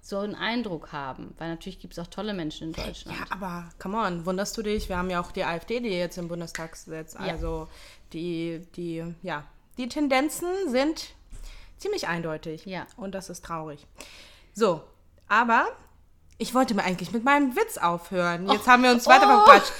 so 0.00 0.18
einen 0.18 0.34
Eindruck 0.34 0.90
haben. 0.90 1.36
Weil 1.38 1.50
natürlich 1.50 1.78
gibt 1.78 1.92
es 1.92 2.00
auch 2.00 2.08
tolle 2.08 2.34
Menschen 2.34 2.70
in 2.70 2.72
Deutschland. 2.72 3.16
Ja, 3.16 3.26
aber 3.30 3.70
come 3.78 3.96
on, 3.96 4.26
wunderst 4.26 4.58
du 4.58 4.62
dich? 4.62 4.88
Wir 4.88 4.98
haben 4.98 5.08
ja 5.08 5.20
auch 5.20 5.30
die 5.30 5.44
AfD, 5.44 5.78
die 5.78 5.90
jetzt 5.90 6.18
im 6.18 6.26
Bundestag 6.26 6.74
sitzt. 6.74 7.14
Ja. 7.14 7.20
Also 7.20 7.68
die, 8.12 8.66
die, 8.74 9.04
ja, 9.22 9.44
die 9.78 9.88
Tendenzen 9.88 10.48
sind 10.66 11.14
ziemlich 11.76 12.08
eindeutig. 12.08 12.66
Ja. 12.66 12.88
Und 12.96 13.14
das 13.14 13.30
ist 13.30 13.44
traurig. 13.44 13.86
So, 14.52 14.82
aber 15.28 15.68
ich 16.38 16.54
wollte 16.54 16.74
mir 16.74 16.84
eigentlich 16.84 17.12
mit 17.12 17.24
meinem 17.24 17.54
Witz 17.56 17.78
aufhören. 17.78 18.48
Jetzt 18.50 18.66
haben 18.66 18.82
wir 18.82 18.90
uns 18.90 19.06
weiter 19.06 19.26
oh. 19.26 19.44
verquatscht. 19.44 19.72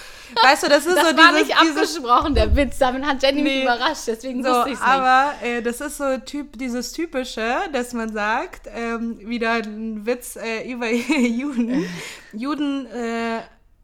Weißt 0.42 0.62
du, 0.64 0.68
das 0.68 0.86
ist 0.86 0.96
Das 0.96 1.10
so 1.10 1.16
war 1.16 1.32
dieses, 1.32 1.48
nicht 1.48 1.60
dieses 1.62 1.96
abgesprochen, 1.96 2.34
der 2.34 2.56
Witz. 2.56 2.78
Damit 2.78 3.04
hat 3.04 3.22
Jenny 3.22 3.42
Nee. 3.42 3.54
mich 3.54 3.62
überrascht, 3.64 4.02
deswegen 4.06 4.42
so, 4.42 4.50
wusste 4.50 4.70
ich 4.70 4.74
es 4.74 4.80
nicht. 4.80 4.88
aber 4.88 5.34
äh, 5.42 5.62
das 5.62 5.80
ist 5.80 5.98
so 5.98 6.16
typ, 6.18 6.58
dieses 6.58 6.92
typische, 6.92 7.56
dass 7.72 7.92
man 7.92 8.12
sagt, 8.12 8.68
ähm, 8.74 9.18
wieder 9.20 9.52
ein 9.52 10.06
Witz 10.06 10.36
äh, 10.36 10.70
über 10.70 10.90
Juden. 10.90 11.88
Juden 12.32 12.86
äh, 12.86 13.40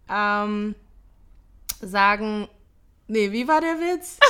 ähm, 0.08 0.74
sagen, 1.82 2.48
nee, 3.06 3.30
wie 3.30 3.46
war 3.46 3.60
der 3.60 3.78
Witz? 3.78 4.16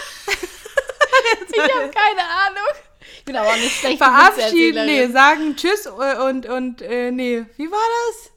Ich 1.53 1.61
habe 1.61 1.91
keine 1.91 2.23
Ahnung. 2.47 2.83
Ich 3.17 3.25
bin 3.25 3.37
aber 3.37 3.49
auch 3.51 3.57
nicht 3.57 3.77
schlecht. 3.77 3.99
Verabschieden, 3.99 4.87
nee, 4.87 5.07
sagen 5.09 5.55
Tschüss 5.57 5.87
äh, 5.87 6.17
und, 6.29 6.47
und 6.47 6.83
äh, 6.83 7.11
nee, 7.11 7.45
wie 7.57 7.71
war 7.71 7.79
das? 8.09 8.30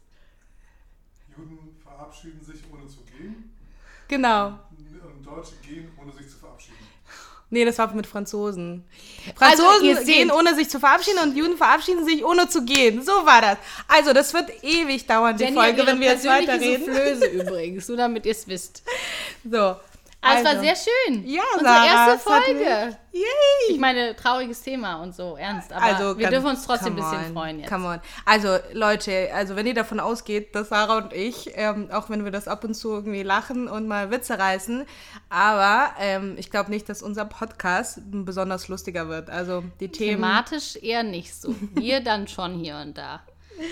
Juden 2.21 2.39
verabschieden 2.41 2.45
sich 2.45 2.61
ohne 2.71 2.87
zu 2.87 2.97
gehen 3.17 3.51
Genau. 4.07 4.47
und 4.47 5.25
Deutsche 5.25 5.53
gehen 5.67 5.91
ohne 6.01 6.11
sich 6.11 6.29
zu 6.29 6.37
verabschieden. 6.37 6.77
Nee, 7.49 7.65
das 7.65 7.77
war 7.77 7.93
mit 7.93 8.07
Franzosen. 8.07 8.83
Also, 9.39 9.63
Franzosen 9.63 9.95
seht- 9.97 10.05
gehen 10.07 10.31
ohne 10.31 10.55
sich 10.55 10.69
zu 10.69 10.79
verabschieden 10.79 11.19
und 11.21 11.37
Juden 11.37 11.55
verabschieden 11.55 12.03
sich 12.05 12.25
ohne 12.25 12.47
zu 12.49 12.65
gehen. 12.65 13.03
So 13.03 13.11
war 13.11 13.41
das. 13.41 13.57
Also, 13.87 14.11
das 14.11 14.33
wird 14.33 14.63
ewig 14.63 15.05
dauern, 15.05 15.37
die 15.37 15.43
Jenny 15.43 15.55
Folge, 15.55 15.85
wenn 15.85 15.99
wir 15.99 16.07
jetzt 16.11 16.25
weiterreden. 16.25 16.85
Soufflöse 16.85 17.25
übrigens, 17.31 17.87
nur 17.87 17.97
damit 17.97 18.25
ihr 18.25 18.31
es 18.31 18.47
wisst. 18.47 18.83
So. 19.49 19.75
Aber 20.23 20.39
es 20.39 20.45
war 20.45 20.51
also. 20.51 20.63
sehr 20.63 20.75
schön. 20.75 21.27
Ja, 21.27 21.41
Unsere 21.53 21.73
Sarah, 21.73 21.85
erste 21.85 22.11
es 22.15 22.33
hat 22.33 22.43
Folge. 22.45 22.97
Yay! 23.11 23.23
Ich 23.69 23.79
meine, 23.79 24.15
trauriges 24.15 24.61
Thema 24.61 25.03
und 25.03 25.13
so, 25.13 25.35
ernst. 25.35 25.71
Aber 25.71 25.83
Also, 25.83 26.17
wir 26.17 26.29
dürfen 26.29 26.47
uns 26.47 26.65
trotzdem 26.65 26.93
ein 26.93 26.95
bisschen 26.95 27.25
on, 27.25 27.33
freuen 27.33 27.59
jetzt. 27.59 27.69
Come 27.69 27.87
on. 27.87 27.99
Also, 28.25 28.57
Leute, 28.71 29.29
also 29.33 29.55
wenn 29.55 29.67
ihr 29.67 29.73
davon 29.73 29.99
ausgeht, 29.99 30.55
dass 30.55 30.69
Sarah 30.69 30.97
und 30.97 31.13
ich, 31.13 31.51
ähm, 31.55 31.89
auch 31.91 32.09
wenn 32.09 32.23
wir 32.23 32.31
das 32.31 32.47
ab 32.47 32.63
und 32.63 32.73
zu 32.73 32.91
irgendwie 32.93 33.21
lachen 33.21 33.67
und 33.67 33.87
mal 33.87 34.09
Witze 34.11 34.39
reißen, 34.39 34.85
aber 35.29 35.91
ähm, 35.99 36.35
ich 36.37 36.49
glaube 36.49 36.71
nicht, 36.71 36.87
dass 36.89 37.03
unser 37.03 37.25
Podcast 37.25 37.99
besonders 38.03 38.69
lustiger 38.69 39.09
wird. 39.09 39.29
Also 39.29 39.63
die 39.79 39.89
Themen. 39.89 40.15
Thematisch 40.21 40.77
eher 40.77 41.03
nicht 41.03 41.35
so. 41.35 41.53
Wir 41.73 41.99
dann 42.03 42.27
schon 42.27 42.55
hier 42.55 42.77
und 42.77 42.97
da. 42.97 43.21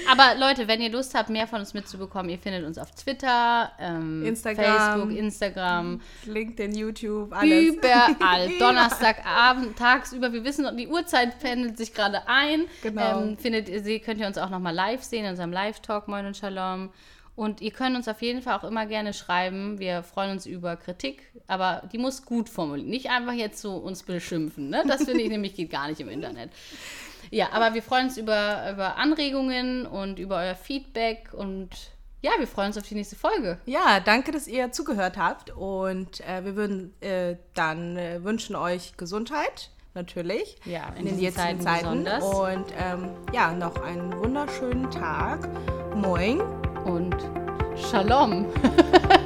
Aber 0.09 0.36
Leute, 0.39 0.67
wenn 0.67 0.82
ihr 0.82 0.91
Lust 0.91 1.13
habt, 1.15 1.29
mehr 1.29 1.47
von 1.47 1.59
uns 1.59 1.73
mitzubekommen, 1.73 2.29
ihr 2.29 2.38
findet 2.38 2.65
uns 2.65 2.77
auf 2.77 2.91
Twitter, 2.91 3.71
ähm, 3.79 4.25
Instagram. 4.25 4.65
Facebook, 4.65 5.17
Instagram, 5.17 6.01
LinkedIn, 6.25 6.75
YouTube, 6.75 7.34
alles. 7.34 7.75
überall. 7.75 8.49
Donnerstagabend, 8.59 9.77
tagsüber. 9.77 10.34
Wir 10.34 10.43
wissen, 10.43 10.65
die 10.77 10.88
Uhrzeit 10.88 11.39
pendelt 11.39 11.77
sich 11.77 11.93
gerade 11.93 12.27
ein. 12.27 12.65
Genau. 12.84 13.21
Ähm, 13.21 13.38
findet 13.38 13.69
ihr, 13.69 13.82
sie 13.84 13.99
könnt 13.99 14.19
ihr 14.19 14.27
uns 14.27 14.38
auch 14.38 14.49
nochmal 14.49 14.73
live 14.73 15.03
sehen 15.03 15.25
in 15.25 15.32
unserem 15.32 15.51
Live-Talk, 15.51 16.07
Moin 16.07 16.25
und 16.25 16.38
Shalom. 16.38 16.91
Und 17.36 17.61
ihr 17.61 17.71
könnt 17.71 17.95
uns 17.95 18.07
auf 18.07 18.21
jeden 18.21 18.41
Fall 18.41 18.57
auch 18.57 18.63
immer 18.63 18.86
gerne 18.86 19.13
schreiben. 19.13 19.79
Wir 19.79 20.03
freuen 20.03 20.32
uns 20.32 20.45
über 20.45 20.75
Kritik, 20.75 21.23
aber 21.47 21.84
die 21.91 21.97
muss 21.97 22.25
gut 22.25 22.49
formuliert. 22.49 22.88
Nicht 22.88 23.09
einfach 23.09 23.34
jetzt 23.34 23.61
so 23.61 23.77
uns 23.77 24.03
beschimpfen. 24.03 24.69
Ne? 24.69 24.84
Das 24.86 25.05
finde 25.05 25.21
ich 25.21 25.29
nämlich 25.32 25.55
geht 25.55 25.71
gar 25.71 25.88
nicht 25.88 26.01
im 26.01 26.09
Internet. 26.09 26.51
Ja, 27.32 27.49
aber 27.53 27.73
wir 27.73 27.82
freuen 27.82 28.07
uns 28.07 28.17
über, 28.17 28.69
über 28.71 28.97
Anregungen 28.97 29.86
und 29.86 30.19
über 30.19 30.38
euer 30.38 30.55
Feedback 30.55 31.29
und 31.34 31.69
ja, 32.21 32.32
wir 32.38 32.45
freuen 32.45 32.67
uns 32.67 32.77
auf 32.77 32.88
die 32.88 32.93
nächste 32.93 33.15
Folge. 33.15 33.57
Ja, 33.65 33.99
danke, 33.99 34.32
dass 34.32 34.47
ihr 34.47 34.71
zugehört 34.71 35.17
habt. 35.17 35.49
Und 35.49 36.21
äh, 36.21 36.45
wir 36.45 36.55
würden 36.55 36.93
äh, 37.01 37.38
dann 37.55 37.97
äh, 37.97 38.23
wünschen 38.23 38.55
euch 38.55 38.95
Gesundheit, 38.95 39.71
natürlich. 39.95 40.57
Ja, 40.65 40.89
in 40.89 41.07
in 41.07 41.15
den 41.15 41.19
jetzigen 41.19 41.59
Zeiten 41.59 41.61
Zeiten. 41.61 42.03
besonders. 42.03 42.23
Und 42.23 42.65
ähm, 42.77 43.09
ja, 43.34 43.51
noch 43.53 43.82
einen 43.82 44.15
wunderschönen 44.19 44.91
Tag. 44.91 45.49
Moin. 45.95 46.41
Und 46.86 47.15
Shalom. 47.89 48.45